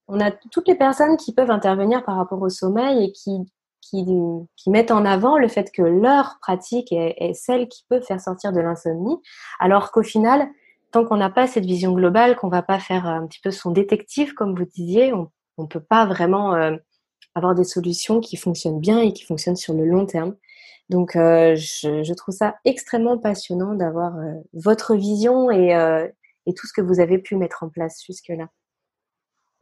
on 0.08 0.20
a 0.20 0.30
toutes 0.30 0.68
les 0.68 0.74
personnes 0.74 1.16
qui 1.16 1.32
peuvent 1.34 1.50
intervenir 1.50 2.04
par 2.04 2.16
rapport 2.16 2.40
au 2.42 2.48
sommeil 2.48 3.04
et 3.04 3.12
qui, 3.12 3.46
qui, 3.90 4.70
mettent 4.70 4.90
en 4.90 5.04
avant 5.04 5.38
le 5.38 5.48
fait 5.48 5.70
que 5.72 5.82
leur 5.82 6.38
pratique 6.40 6.92
est, 6.92 7.34
celle 7.34 7.68
qui 7.68 7.84
peut 7.88 8.00
faire 8.00 8.20
sortir 8.20 8.52
de 8.52 8.60
l'insomnie, 8.60 9.16
alors 9.58 9.92
qu'au 9.92 10.02
final, 10.02 10.48
tant 10.92 11.04
qu'on 11.04 11.16
n'a 11.16 11.30
pas 11.30 11.46
cette 11.46 11.64
vision 11.64 11.92
globale, 11.92 12.36
qu'on 12.36 12.48
va 12.48 12.62
pas 12.62 12.78
faire 12.78 13.06
un 13.06 13.26
petit 13.26 13.40
peu 13.40 13.50
son 13.50 13.70
détective, 13.70 14.34
comme 14.34 14.54
vous 14.54 14.64
disiez, 14.64 15.12
on 15.12 15.30
ne 15.58 15.66
peut 15.66 15.80
pas 15.80 16.06
vraiment 16.06 16.54
euh, 16.54 16.76
avoir 17.34 17.54
des 17.54 17.64
solutions 17.64 18.20
qui 18.20 18.36
fonctionnent 18.36 18.80
bien 18.80 19.00
et 19.00 19.12
qui 19.12 19.24
fonctionnent 19.24 19.56
sur 19.56 19.74
le 19.74 19.84
long 19.84 20.06
terme. 20.06 20.34
Donc, 20.88 21.16
euh, 21.16 21.56
je, 21.56 22.14
trouve 22.14 22.34
ça 22.34 22.56
extrêmement 22.64 23.18
passionnant 23.18 23.74
d'avoir 23.74 24.16
euh, 24.18 24.34
votre 24.52 24.94
vision 24.94 25.50
et, 25.50 25.70
et 26.46 26.54
tout 26.54 26.66
ce 26.66 26.72
que 26.72 26.80
vous 26.80 27.00
avez 27.00 27.18
pu 27.18 27.36
mettre 27.36 27.62
en 27.62 27.68
place 27.68 28.02
jusque-là. 28.04 28.48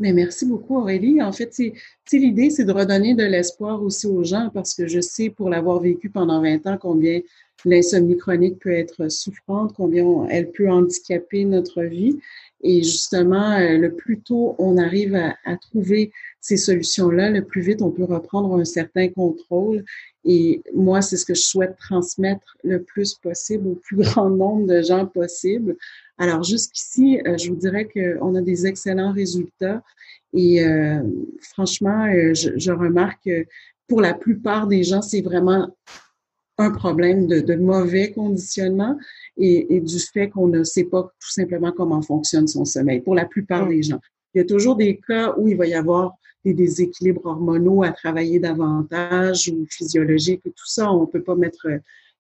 Mais 0.00 0.12
merci 0.12 0.44
beaucoup, 0.44 0.76
Aurélie. 0.76 1.22
En 1.22 1.30
fait, 1.30 1.52
c'est 1.52 1.72
l'idée, 2.12 2.50
c'est 2.50 2.64
de 2.64 2.72
redonner 2.72 3.14
de 3.14 3.22
l'espoir 3.22 3.80
aussi 3.82 4.06
aux 4.06 4.24
gens 4.24 4.50
parce 4.52 4.74
que 4.74 4.88
je 4.88 5.00
sais, 5.00 5.30
pour 5.30 5.48
l'avoir 5.48 5.80
vécu 5.80 6.10
pendant 6.10 6.42
20 6.42 6.66
ans, 6.66 6.78
combien 6.80 7.20
l'insomnie 7.64 8.16
chronique 8.16 8.58
peut 8.58 8.72
être 8.72 9.08
souffrante, 9.08 9.72
combien 9.74 10.26
elle 10.28 10.50
peut 10.50 10.68
handicaper 10.68 11.44
notre 11.44 11.82
vie. 11.82 12.18
Et 12.62 12.82
justement, 12.82 13.52
euh, 13.52 13.78
le 13.78 13.94
plus 13.94 14.20
tôt 14.20 14.56
on 14.58 14.78
arrive 14.78 15.14
à, 15.14 15.36
à 15.44 15.56
trouver 15.56 16.10
ces 16.40 16.56
solutions-là, 16.56 17.30
le 17.30 17.44
plus 17.44 17.60
vite 17.60 17.80
on 17.80 17.90
peut 17.90 18.04
reprendre 18.04 18.54
un 18.58 18.64
certain 18.64 19.08
contrôle. 19.08 19.84
Et 20.24 20.62
moi, 20.74 21.02
c'est 21.02 21.18
ce 21.18 21.26
que 21.26 21.34
je 21.34 21.42
souhaite 21.42 21.76
transmettre 21.76 22.56
le 22.64 22.82
plus 22.82 23.14
possible 23.14 23.68
au 23.68 23.74
plus 23.74 23.96
grand 23.96 24.30
nombre 24.30 24.66
de 24.66 24.82
gens 24.82 25.06
possible. 25.06 25.76
Alors 26.18 26.44
jusqu'ici, 26.44 27.20
euh, 27.26 27.36
je 27.36 27.50
vous 27.50 27.56
dirais 27.56 27.88
qu'on 27.88 28.34
a 28.34 28.40
des 28.40 28.66
excellents 28.66 29.12
résultats 29.12 29.82
et 30.32 30.64
euh, 30.64 31.02
franchement, 31.40 32.06
euh, 32.06 32.34
je, 32.34 32.50
je, 32.56 32.72
remarque 32.72 33.24
que 33.24 33.46
pour 33.88 34.00
la 34.00 34.14
plupart 34.14 34.66
des 34.66 34.84
gens, 34.84 35.02
c'est 35.02 35.22
vraiment 35.22 35.76
un 36.58 36.70
problème 36.70 37.26
de, 37.26 37.40
de 37.40 37.56
mauvais 37.56 38.12
conditionnement 38.12 38.96
et, 39.36 39.74
et, 39.74 39.80
du 39.80 39.98
fait 39.98 40.30
qu'on 40.30 40.46
ne 40.46 40.62
sait 40.62 40.84
pas 40.84 41.02
tout 41.02 41.32
simplement 41.32 41.72
comment 41.72 42.00
fonctionne 42.00 42.46
son 42.46 42.64
sommeil. 42.64 43.00
Pour 43.00 43.16
la 43.16 43.24
plupart 43.24 43.66
des 43.66 43.82
gens, 43.82 44.00
il 44.34 44.38
y 44.38 44.40
a 44.40 44.44
toujours 44.44 44.76
des 44.76 44.98
cas 44.98 45.34
où 45.36 45.48
il 45.48 45.56
va 45.56 45.66
y 45.66 45.74
avoir 45.74 46.14
des 46.44 46.54
déséquilibres 46.54 47.24
hormonaux 47.24 47.82
à 47.82 47.90
travailler 47.90 48.38
davantage 48.38 49.48
ou 49.48 49.66
physiologiques 49.68 50.42
et 50.44 50.50
tout 50.50 50.66
ça. 50.66 50.92
On 50.92 51.06
peut 51.06 51.22
pas 51.22 51.34
mettre 51.34 51.66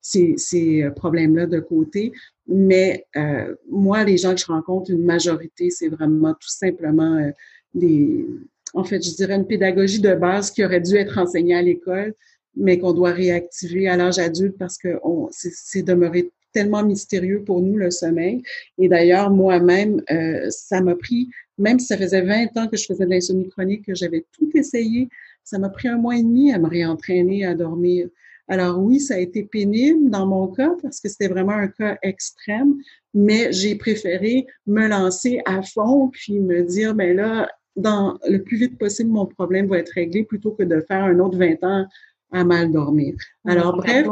ces, 0.04 0.34
ces 0.36 0.88
problèmes-là 0.94 1.46
de 1.46 1.58
côté. 1.58 2.12
Mais 2.46 3.06
euh, 3.16 3.54
moi, 3.70 4.04
les 4.04 4.18
gens 4.18 4.34
que 4.34 4.40
je 4.40 4.46
rencontre, 4.46 4.90
une 4.90 5.04
majorité, 5.04 5.70
c'est 5.70 5.88
vraiment 5.88 6.34
tout 6.34 6.48
simplement 6.48 7.16
euh, 7.16 7.30
des, 7.72 8.26
en 8.74 8.84
fait, 8.84 9.02
je 9.02 9.14
dirais 9.14 9.34
une 9.34 9.46
pédagogie 9.46 10.00
de 10.00 10.14
base 10.14 10.50
qui 10.50 10.64
aurait 10.64 10.82
dû 10.82 10.96
être 10.96 11.18
enseignée 11.18 11.54
à 11.54 11.62
l'école, 11.62 12.14
mais 12.54 12.78
qu'on 12.78 12.92
doit 12.92 13.12
réactiver 13.12 13.88
à 13.88 13.96
l'âge 13.96 14.18
adulte 14.18 14.56
parce 14.58 14.76
que 14.76 15.00
c'est 15.30 15.82
demeuré 15.82 16.30
tellement 16.52 16.84
mystérieux 16.84 17.42
pour 17.42 17.62
nous, 17.62 17.76
le 17.76 17.90
sommeil. 17.90 18.42
Et 18.78 18.88
d'ailleurs, 18.88 19.30
moi-même, 19.30 20.02
euh, 20.10 20.46
ça 20.50 20.82
m'a 20.82 20.94
pris, 20.94 21.30
même 21.56 21.80
si 21.80 21.86
ça 21.86 21.96
faisait 21.96 22.20
20 22.20 22.56
ans 22.58 22.68
que 22.68 22.76
je 22.76 22.84
faisais 22.84 23.06
de 23.06 23.10
l'insomnie 23.10 23.48
chronique, 23.48 23.86
que 23.86 23.94
j'avais 23.94 24.24
tout 24.32 24.50
essayé, 24.54 25.08
ça 25.42 25.58
m'a 25.58 25.70
pris 25.70 25.88
un 25.88 25.96
mois 25.96 26.16
et 26.16 26.22
demi 26.22 26.52
à 26.52 26.58
me 26.58 26.68
réentraîner 26.68 27.44
à 27.44 27.54
dormir. 27.54 28.08
Alors 28.48 28.78
oui, 28.78 29.00
ça 29.00 29.14
a 29.14 29.18
été 29.18 29.42
pénible 29.42 30.10
dans 30.10 30.26
mon 30.26 30.48
cas 30.48 30.72
parce 30.82 31.00
que 31.00 31.08
c'était 31.08 31.28
vraiment 31.28 31.52
un 31.52 31.68
cas 31.68 31.96
extrême, 32.02 32.74
mais 33.14 33.52
j'ai 33.52 33.74
préféré 33.74 34.46
me 34.66 34.86
lancer 34.86 35.40
à 35.46 35.62
fond 35.62 36.08
puis 36.12 36.40
me 36.40 36.62
dire, 36.62 36.94
ben 36.94 37.16
là, 37.16 37.48
dans 37.76 38.18
le 38.28 38.42
plus 38.42 38.56
vite 38.56 38.78
possible, 38.78 39.10
mon 39.10 39.26
problème 39.26 39.66
va 39.66 39.78
être 39.78 39.90
réglé 39.90 40.24
plutôt 40.24 40.52
que 40.52 40.62
de 40.62 40.80
faire 40.80 41.04
un 41.04 41.18
autre 41.18 41.38
20 41.38 41.64
ans 41.64 41.86
à 42.32 42.44
mal 42.44 42.70
dormir. 42.70 43.14
Alors 43.46 43.76
bref, 43.76 44.06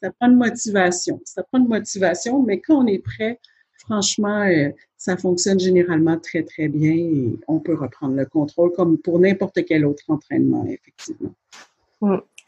ça 0.00 0.10
prend 0.10 0.28
une 0.28 0.36
motivation. 0.36 1.20
Ça 1.24 1.42
prend 1.44 1.58
une 1.58 1.68
motivation, 1.68 2.42
mais 2.42 2.60
quand 2.60 2.84
on 2.84 2.86
est 2.86 2.98
prêt, 2.98 3.40
franchement, 3.78 4.42
euh, 4.42 4.70
ça 4.96 5.16
fonctionne 5.16 5.60
généralement 5.60 6.18
très, 6.18 6.42
très 6.42 6.68
bien 6.68 6.94
et 6.94 7.38
on 7.46 7.60
peut 7.60 7.74
reprendre 7.74 8.16
le 8.16 8.26
contrôle 8.26 8.72
comme 8.72 8.98
pour 8.98 9.18
n'importe 9.20 9.64
quel 9.66 9.86
autre 9.86 10.04
entraînement, 10.08 10.66
effectivement. 10.66 11.34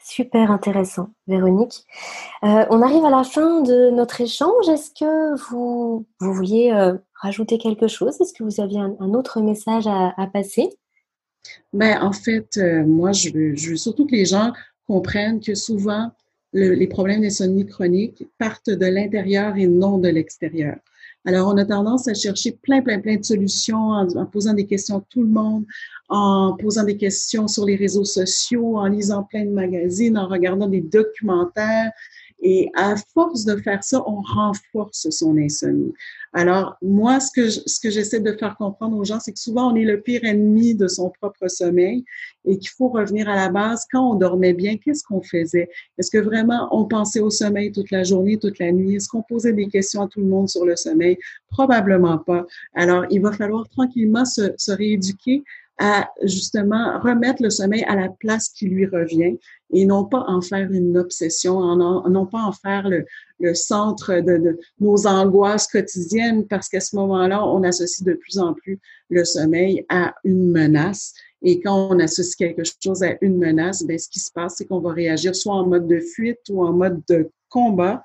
Super 0.09 0.51
intéressant, 0.51 1.09
Véronique. 1.27 1.83
Euh, 2.43 2.65
on 2.69 2.81
arrive 2.81 3.03
à 3.03 3.09
la 3.09 3.25
fin 3.25 3.59
de 3.59 3.89
notre 3.89 4.21
échange. 4.21 4.69
Est-ce 4.69 4.91
que 4.91 5.35
vous, 5.49 6.05
vous 6.21 6.33
vouliez 6.33 6.71
euh, 6.71 6.93
rajouter 7.13 7.57
quelque 7.57 7.89
chose? 7.89 8.15
Est-ce 8.21 8.31
que 8.31 8.45
vous 8.45 8.61
aviez 8.61 8.79
un, 8.79 9.13
autre 9.13 9.41
message 9.41 9.85
à, 9.85 10.29
passer? 10.31 10.69
Ben, 11.73 12.01
En 12.01 12.13
fait, 12.13 12.55
euh, 12.55 12.85
moi, 12.85 13.11
je 13.11 13.33
veux, 13.33 13.53
je 13.57 13.71
veux, 13.71 13.75
surtout 13.75 14.05
que 14.05 14.15
les 14.15 14.25
gens 14.25 14.53
comprennent 14.87 15.41
que 15.41 15.55
souvent, 15.55 16.09
les 16.53 16.87
problèmes 16.87 17.21
d'insomnie 17.21 17.65
chronique 17.65 18.23
partent 18.37 18.69
de 18.69 18.85
l'intérieur 18.85 19.57
et 19.57 19.67
non 19.67 19.97
de 19.97 20.07
l'extérieur. 20.07 20.77
Alors, 21.27 21.49
on 21.53 21.57
a 21.57 21.65
tendance 21.65 22.07
à 22.07 22.13
chercher 22.13 22.53
plein, 22.53 22.81
plein, 22.81 23.01
plein 23.01 23.17
de 23.17 23.25
solutions 23.25 23.89
en, 23.89 24.25
posant 24.25 24.53
des 24.53 24.65
questions 24.65 24.99
à 24.99 25.03
tout 25.09 25.21
le 25.21 25.27
monde, 25.27 25.65
en 26.09 26.55
posant 26.57 26.83
des 26.83 26.97
questions 26.97 27.47
sur 27.47 27.65
les 27.65 27.75
réseaux 27.75 28.05
sociaux, 28.05 28.77
en 28.77 28.87
lisant 28.87 29.23
plein 29.23 29.45
de 29.45 29.51
magazines, 29.51 30.17
en 30.17 30.27
regardant 30.27 30.67
des 30.67 30.81
documentaires. 30.81 31.91
Et 32.39 32.69
à 32.75 32.95
force 33.13 33.45
de 33.45 33.55
faire 33.55 33.83
ça, 33.83 34.03
on 34.07 34.21
renforce 34.21 35.09
son 35.09 35.35
insomnie. 35.37 35.91
Alors, 36.33 36.77
moi, 36.83 37.19
ce 37.19 37.31
que, 37.31 37.49
ce 37.49 37.79
que 37.79 37.89
j'essaie 37.89 38.19
de 38.19 38.31
faire 38.33 38.55
comprendre 38.57 38.95
aux 38.95 39.03
gens, 39.03 39.19
c'est 39.19 39.31
que 39.31 39.39
souvent, 39.39 39.73
on 39.73 39.75
est 39.75 39.85
le 39.85 40.01
pire 40.01 40.23
ennemi 40.23 40.75
de 40.75 40.87
son 40.87 41.09
propre 41.09 41.47
sommeil 41.47 42.05
et 42.45 42.59
qu'il 42.59 42.69
faut 42.69 42.89
revenir 42.89 43.27
à 43.27 43.35
la 43.35 43.49
base. 43.49 43.87
Quand 43.91 44.11
on 44.11 44.13
dormait 44.13 44.53
bien, 44.53 44.77
qu'est-ce 44.77 45.03
qu'on 45.03 45.21
faisait? 45.21 45.67
Est-ce 45.97 46.11
que 46.11 46.19
vraiment 46.19 46.67
on 46.71 46.85
pensait 46.85 47.21
au 47.21 47.31
sommeil 47.31 47.71
toute 47.71 47.89
la 47.89 48.03
journée, 48.03 48.37
toute 48.37 48.59
la 48.59 48.71
nuit? 48.71 48.97
Est-ce 48.97 49.09
qu'on 49.09 49.23
posait 49.23 49.53
des 49.53 49.67
questions 49.67 50.03
à 50.03 50.07
tout 50.07 50.19
le 50.19 50.27
monde 50.27 50.47
sur 50.47 50.63
le 50.63 50.75
sommeil? 50.75 51.17
Probablement 51.49 52.19
pas. 52.19 52.45
Alors, 52.75 53.05
il 53.09 53.19
va 53.21 53.31
falloir 53.31 53.67
tranquillement 53.69 54.25
se, 54.25 54.53
se 54.57 54.71
rééduquer 54.71 55.43
à 55.79 56.09
justement 56.23 56.99
remettre 56.99 57.43
le 57.43 57.49
sommeil 57.49 57.83
à 57.83 57.95
la 57.95 58.09
place 58.09 58.49
qui 58.49 58.65
lui 58.65 58.85
revient 58.85 59.37
et 59.71 59.85
non 59.85 60.05
pas 60.05 60.23
en 60.27 60.41
faire 60.41 60.71
une 60.71 60.97
obsession, 60.97 61.59
non 61.75 62.25
pas 62.25 62.41
en 62.41 62.51
faire 62.51 62.89
le, 62.89 63.53
centre 63.53 64.15
de, 64.15 64.37
de, 64.37 64.59
nos 64.79 65.05
angoisses 65.05 65.67
quotidiennes 65.67 66.47
parce 66.47 66.69
qu'à 66.69 66.79
ce 66.79 66.95
moment-là, 66.95 67.45
on 67.45 67.63
associe 67.63 68.05
de 68.05 68.13
plus 68.13 68.39
en 68.39 68.53
plus 68.53 68.79
le 69.09 69.23
sommeil 69.23 69.85
à 69.89 70.15
une 70.23 70.51
menace. 70.51 71.13
Et 71.43 71.59
quand 71.59 71.89
on 71.91 71.99
associe 71.99 72.35
quelque 72.35 72.63
chose 72.83 73.03
à 73.03 73.15
une 73.21 73.37
menace, 73.37 73.83
ben, 73.83 73.99
ce 73.99 74.09
qui 74.09 74.19
se 74.19 74.31
passe, 74.31 74.55
c'est 74.57 74.65
qu'on 74.65 74.79
va 74.79 74.93
réagir 74.93 75.35
soit 75.35 75.53
en 75.53 75.67
mode 75.67 75.87
de 75.87 75.99
fuite 75.99 76.39
ou 76.49 76.65
en 76.65 76.73
mode 76.73 77.01
de 77.07 77.29
combat. 77.49 78.03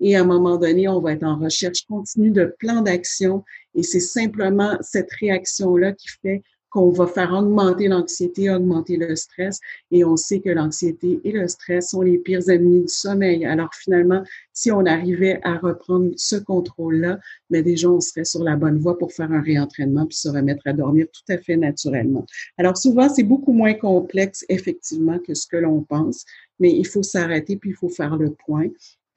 Et 0.00 0.16
à 0.16 0.20
un 0.20 0.24
moment 0.24 0.58
donné, 0.58 0.88
on 0.88 1.00
va 1.00 1.12
être 1.12 1.24
en 1.24 1.38
recherche 1.38 1.86
continue 1.86 2.30
de 2.30 2.54
plans 2.58 2.82
d'action. 2.82 3.44
Et 3.74 3.82
c'est 3.82 4.00
simplement 4.00 4.76
cette 4.82 5.10
réaction-là 5.12 5.92
qui 5.92 6.08
fait 6.22 6.42
qu'on 6.74 6.90
va 6.90 7.06
faire 7.06 7.32
augmenter 7.32 7.86
l'anxiété, 7.86 8.50
augmenter 8.50 8.96
le 8.96 9.14
stress. 9.14 9.60
Et 9.92 10.04
on 10.04 10.16
sait 10.16 10.40
que 10.40 10.50
l'anxiété 10.50 11.20
et 11.22 11.30
le 11.30 11.46
stress 11.46 11.90
sont 11.90 12.02
les 12.02 12.18
pires 12.18 12.50
ennemis 12.50 12.80
du 12.80 12.88
sommeil. 12.88 13.46
Alors 13.46 13.72
finalement, 13.72 14.24
si 14.52 14.72
on 14.72 14.84
arrivait 14.84 15.38
à 15.44 15.56
reprendre 15.56 16.10
ce 16.16 16.34
contrôle-là, 16.34 17.20
mais 17.48 17.62
ben, 17.62 17.72
déjà, 17.72 17.88
on 17.88 18.00
serait 18.00 18.24
sur 18.24 18.42
la 18.42 18.56
bonne 18.56 18.78
voie 18.78 18.98
pour 18.98 19.12
faire 19.12 19.30
un 19.30 19.40
réentraînement 19.40 20.04
puis 20.04 20.16
se 20.16 20.28
remettre 20.28 20.62
à 20.66 20.72
dormir 20.72 21.06
tout 21.12 21.32
à 21.32 21.38
fait 21.38 21.56
naturellement. 21.56 22.26
Alors 22.58 22.76
souvent, 22.76 23.08
c'est 23.08 23.22
beaucoup 23.22 23.52
moins 23.52 23.74
complexe, 23.74 24.44
effectivement, 24.48 25.20
que 25.20 25.34
ce 25.34 25.46
que 25.46 25.56
l'on 25.56 25.82
pense, 25.82 26.24
mais 26.58 26.72
il 26.72 26.86
faut 26.88 27.04
s'arrêter 27.04 27.56
puis 27.56 27.70
il 27.70 27.76
faut 27.76 27.88
faire 27.88 28.16
le 28.16 28.30
point. 28.30 28.66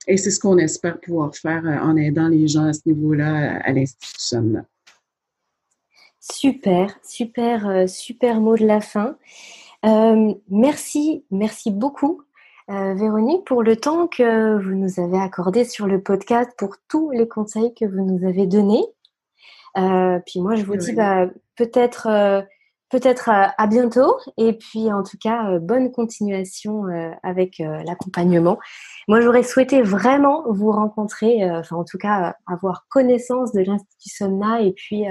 Et 0.08 0.18
c'est 0.18 0.30
ce 0.30 0.40
qu'on 0.40 0.60
espère 0.60 1.00
pouvoir 1.00 1.36
faire 1.36 1.66
euh, 1.66 1.80
en 1.80 1.98
aidant 1.98 2.30
les 2.30 2.48
gens 2.48 2.66
à 2.66 2.74
ce 2.74 2.82
niveau-là 2.86 3.58
à 3.64 3.74
l'Institut 3.74 4.22
Super, 6.32 6.94
super, 7.04 7.68
euh, 7.68 7.88
super 7.88 8.42
mot 8.42 8.58
de 8.58 8.66
la 8.66 8.82
fin. 8.82 9.16
Euh, 9.86 10.34
merci, 10.50 11.24
merci 11.32 11.72
beaucoup, 11.72 12.22
euh, 12.70 12.94
Véronique, 12.96 13.46
pour 13.46 13.64
le 13.64 13.78
temps 13.78 14.08
que 14.08 14.62
vous 14.62 14.76
nous 14.76 15.00
avez 15.00 15.20
accordé 15.20 15.64
sur 15.64 15.88
le 15.88 16.02
podcast, 16.02 16.52
pour 16.58 16.76
tous 16.90 17.12
les 17.12 17.30
conseils 17.30 17.74
que 17.74 17.86
vous 17.86 18.04
nous 18.04 18.28
avez 18.28 18.46
donnés. 18.46 18.84
puis 20.26 20.42
moi, 20.42 20.56
je 20.56 20.66
vous 20.66 20.76
dis 20.76 20.92
bah, 20.92 21.28
peut-être, 21.56 22.46
peut-être 22.90 23.30
à 23.30 23.68
bientôt, 23.68 24.18
et 24.38 24.54
puis 24.54 24.92
en 24.92 25.04
tout 25.04 25.18
cas, 25.22 25.60
bonne 25.60 25.92
continuation 25.92 26.84
avec 27.24 27.60
l'accompagnement. 27.60 28.58
Moi, 29.08 29.22
j'aurais 29.22 29.44
souhaité 29.44 29.82
vraiment 29.82 30.44
vous 30.52 30.72
rencontrer, 30.72 31.50
enfin 31.50 31.78
en 31.78 31.86
tout 31.86 31.98
cas, 31.98 32.36
avoir 32.48 32.86
connaissance 32.90 33.54
de 33.54 33.62
l'Institut 33.62 34.10
Somna, 34.10 34.62
et 34.62 34.74
puis 34.74 35.06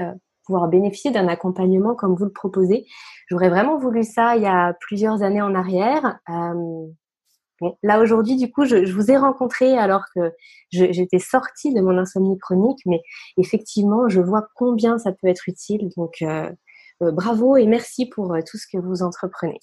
pouvoir 0.47 0.67
bénéficier 0.67 1.11
d'un 1.11 1.27
accompagnement 1.27 1.93
comme 1.93 2.15
vous 2.15 2.25
le 2.25 2.31
proposez. 2.31 2.87
J'aurais 3.27 3.49
vraiment 3.49 3.77
voulu 3.77 4.03
ça 4.03 4.35
il 4.35 4.41
y 4.41 4.47
a 4.47 4.73
plusieurs 4.79 5.21
années 5.21 5.41
en 5.41 5.53
arrière. 5.53 6.17
Euh, 6.29 6.87
là 7.83 7.99
aujourd'hui, 7.99 8.37
du 8.37 8.51
coup, 8.51 8.65
je, 8.65 8.91
vous 8.91 9.11
ai 9.11 9.17
rencontré 9.17 9.77
alors 9.77 10.03
que 10.15 10.33
j'étais 10.71 11.19
sortie 11.19 11.73
de 11.73 11.81
mon 11.81 11.97
insomnie 11.97 12.37
chronique, 12.39 12.79
mais 12.85 13.01
effectivement, 13.37 14.07
je 14.07 14.21
vois 14.21 14.47
combien 14.55 14.97
ça 14.97 15.11
peut 15.11 15.27
être 15.27 15.47
utile. 15.47 15.89
Donc, 15.97 16.21
euh, 16.21 16.49
euh, 17.03 17.11
bravo 17.11 17.57
et 17.57 17.67
merci 17.67 18.07
pour 18.07 18.35
tout 18.49 18.57
ce 18.57 18.65
que 18.71 18.81
vous 18.81 19.03
entreprenez. 19.03 19.59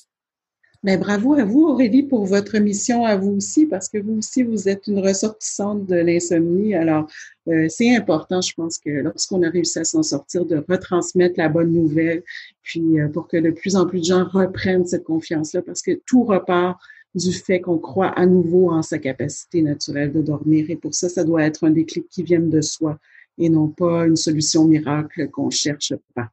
Mais 0.84 0.98
ben, 0.98 1.04
bravo 1.04 1.32
à 1.32 1.46
vous, 1.46 1.62
Aurélie, 1.62 2.02
pour 2.02 2.26
votre 2.26 2.58
mission 2.58 3.06
à 3.06 3.16
vous 3.16 3.30
aussi, 3.30 3.64
parce 3.64 3.88
que 3.88 3.96
vous 3.96 4.18
aussi, 4.18 4.42
vous 4.42 4.68
êtes 4.68 4.86
une 4.86 4.98
ressortissante 4.98 5.86
de 5.86 5.94
l'insomnie. 5.94 6.74
Alors, 6.74 7.06
euh, 7.48 7.66
c'est 7.70 7.96
important, 7.96 8.42
je 8.42 8.52
pense 8.52 8.76
que 8.76 8.90
lorsqu'on 8.90 9.42
a 9.44 9.48
réussi 9.48 9.78
à 9.78 9.84
s'en 9.84 10.02
sortir, 10.02 10.44
de 10.44 10.62
retransmettre 10.68 11.36
la 11.38 11.48
bonne 11.48 11.72
nouvelle, 11.72 12.22
puis 12.62 13.00
euh, 13.00 13.08
pour 13.08 13.28
que 13.28 13.38
de 13.38 13.50
plus 13.50 13.76
en 13.76 13.86
plus 13.86 14.00
de 14.00 14.04
gens 14.04 14.28
reprennent 14.28 14.84
cette 14.84 15.04
confiance-là, 15.04 15.62
parce 15.62 15.80
que 15.80 15.92
tout 16.04 16.22
repart 16.22 16.78
du 17.14 17.32
fait 17.32 17.62
qu'on 17.62 17.78
croit 17.78 18.08
à 18.08 18.26
nouveau 18.26 18.70
en 18.70 18.82
sa 18.82 18.98
capacité 18.98 19.62
naturelle 19.62 20.12
de 20.12 20.20
dormir. 20.20 20.66
Et 20.68 20.76
pour 20.76 20.92
ça, 20.92 21.08
ça 21.08 21.24
doit 21.24 21.44
être 21.44 21.64
un 21.64 21.70
déclic 21.70 22.10
qui 22.10 22.22
vienne 22.22 22.50
de 22.50 22.60
soi 22.60 22.98
et 23.38 23.48
non 23.48 23.68
pas 23.68 24.04
une 24.04 24.16
solution 24.16 24.66
miracle 24.66 25.30
qu'on 25.30 25.48
cherche 25.48 25.94
pas. 26.14 26.28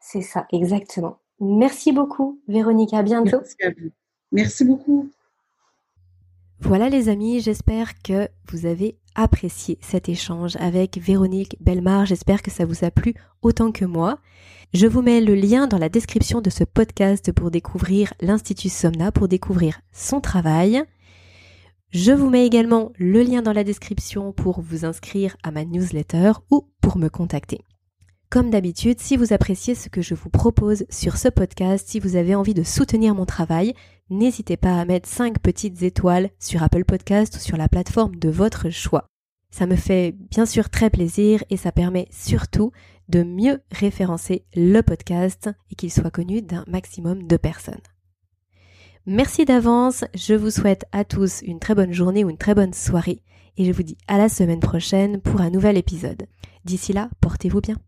C'est 0.00 0.22
ça, 0.22 0.46
exactement. 0.50 1.18
Merci 1.40 1.92
beaucoup, 1.92 2.40
Véronique. 2.48 2.94
À 2.94 3.02
bientôt. 3.02 3.38
Merci 3.38 3.56
à 3.62 3.70
vous. 3.70 3.90
Merci 4.32 4.64
beaucoup. 4.64 5.10
Voilà 6.60 6.88
les 6.88 7.08
amis, 7.08 7.40
j'espère 7.40 8.02
que 8.02 8.28
vous 8.50 8.66
avez 8.66 8.98
apprécié 9.14 9.78
cet 9.80 10.08
échange 10.08 10.56
avec 10.56 10.98
Véronique 10.98 11.56
Belmar. 11.60 12.04
J'espère 12.04 12.42
que 12.42 12.50
ça 12.50 12.64
vous 12.64 12.84
a 12.84 12.90
plu 12.90 13.14
autant 13.42 13.70
que 13.70 13.84
moi. 13.84 14.18
Je 14.74 14.86
vous 14.86 15.00
mets 15.00 15.20
le 15.20 15.34
lien 15.34 15.68
dans 15.68 15.78
la 15.78 15.88
description 15.88 16.40
de 16.40 16.50
ce 16.50 16.64
podcast 16.64 17.32
pour 17.32 17.52
découvrir 17.52 18.12
l'Institut 18.20 18.68
Somna, 18.68 19.12
pour 19.12 19.28
découvrir 19.28 19.80
son 19.92 20.20
travail. 20.20 20.82
Je 21.90 22.12
vous 22.12 22.28
mets 22.28 22.44
également 22.44 22.92
le 22.98 23.22
lien 23.22 23.40
dans 23.40 23.52
la 23.52 23.64
description 23.64 24.32
pour 24.32 24.60
vous 24.60 24.84
inscrire 24.84 25.36
à 25.44 25.52
ma 25.52 25.64
newsletter 25.64 26.32
ou 26.50 26.68
pour 26.80 26.98
me 26.98 27.08
contacter. 27.08 27.60
Comme 28.30 28.50
d'habitude, 28.50 29.00
si 29.00 29.16
vous 29.16 29.32
appréciez 29.32 29.74
ce 29.74 29.88
que 29.88 30.02
je 30.02 30.14
vous 30.14 30.28
propose 30.28 30.84
sur 30.90 31.16
ce 31.16 31.28
podcast, 31.28 31.88
si 31.88 31.98
vous 31.98 32.14
avez 32.14 32.34
envie 32.34 32.52
de 32.52 32.62
soutenir 32.62 33.14
mon 33.14 33.24
travail, 33.24 33.72
n'hésitez 34.10 34.58
pas 34.58 34.78
à 34.78 34.84
mettre 34.84 35.08
5 35.08 35.38
petites 35.38 35.82
étoiles 35.82 36.28
sur 36.38 36.62
Apple 36.62 36.84
Podcast 36.84 37.36
ou 37.36 37.38
sur 37.38 37.56
la 37.56 37.70
plateforme 37.70 38.16
de 38.16 38.28
votre 38.28 38.68
choix. 38.68 39.06
Ça 39.50 39.66
me 39.66 39.76
fait 39.76 40.14
bien 40.30 40.44
sûr 40.44 40.68
très 40.68 40.90
plaisir 40.90 41.42
et 41.48 41.56
ça 41.56 41.72
permet 41.72 42.06
surtout 42.10 42.70
de 43.08 43.22
mieux 43.22 43.62
référencer 43.72 44.44
le 44.54 44.82
podcast 44.82 45.48
et 45.70 45.74
qu'il 45.74 45.90
soit 45.90 46.10
connu 46.10 46.42
d'un 46.42 46.64
maximum 46.68 47.26
de 47.26 47.36
personnes. 47.38 47.80
Merci 49.06 49.46
d'avance, 49.46 50.04
je 50.14 50.34
vous 50.34 50.50
souhaite 50.50 50.84
à 50.92 51.04
tous 51.04 51.40
une 51.40 51.60
très 51.60 51.74
bonne 51.74 51.94
journée 51.94 52.24
ou 52.24 52.28
une 52.28 52.36
très 52.36 52.54
bonne 52.54 52.74
soirée 52.74 53.22
et 53.56 53.64
je 53.64 53.72
vous 53.72 53.82
dis 53.82 53.96
à 54.06 54.18
la 54.18 54.28
semaine 54.28 54.60
prochaine 54.60 55.22
pour 55.22 55.40
un 55.40 55.48
nouvel 55.48 55.78
épisode. 55.78 56.26
D'ici 56.66 56.92
là, 56.92 57.08
portez-vous 57.22 57.62
bien. 57.62 57.78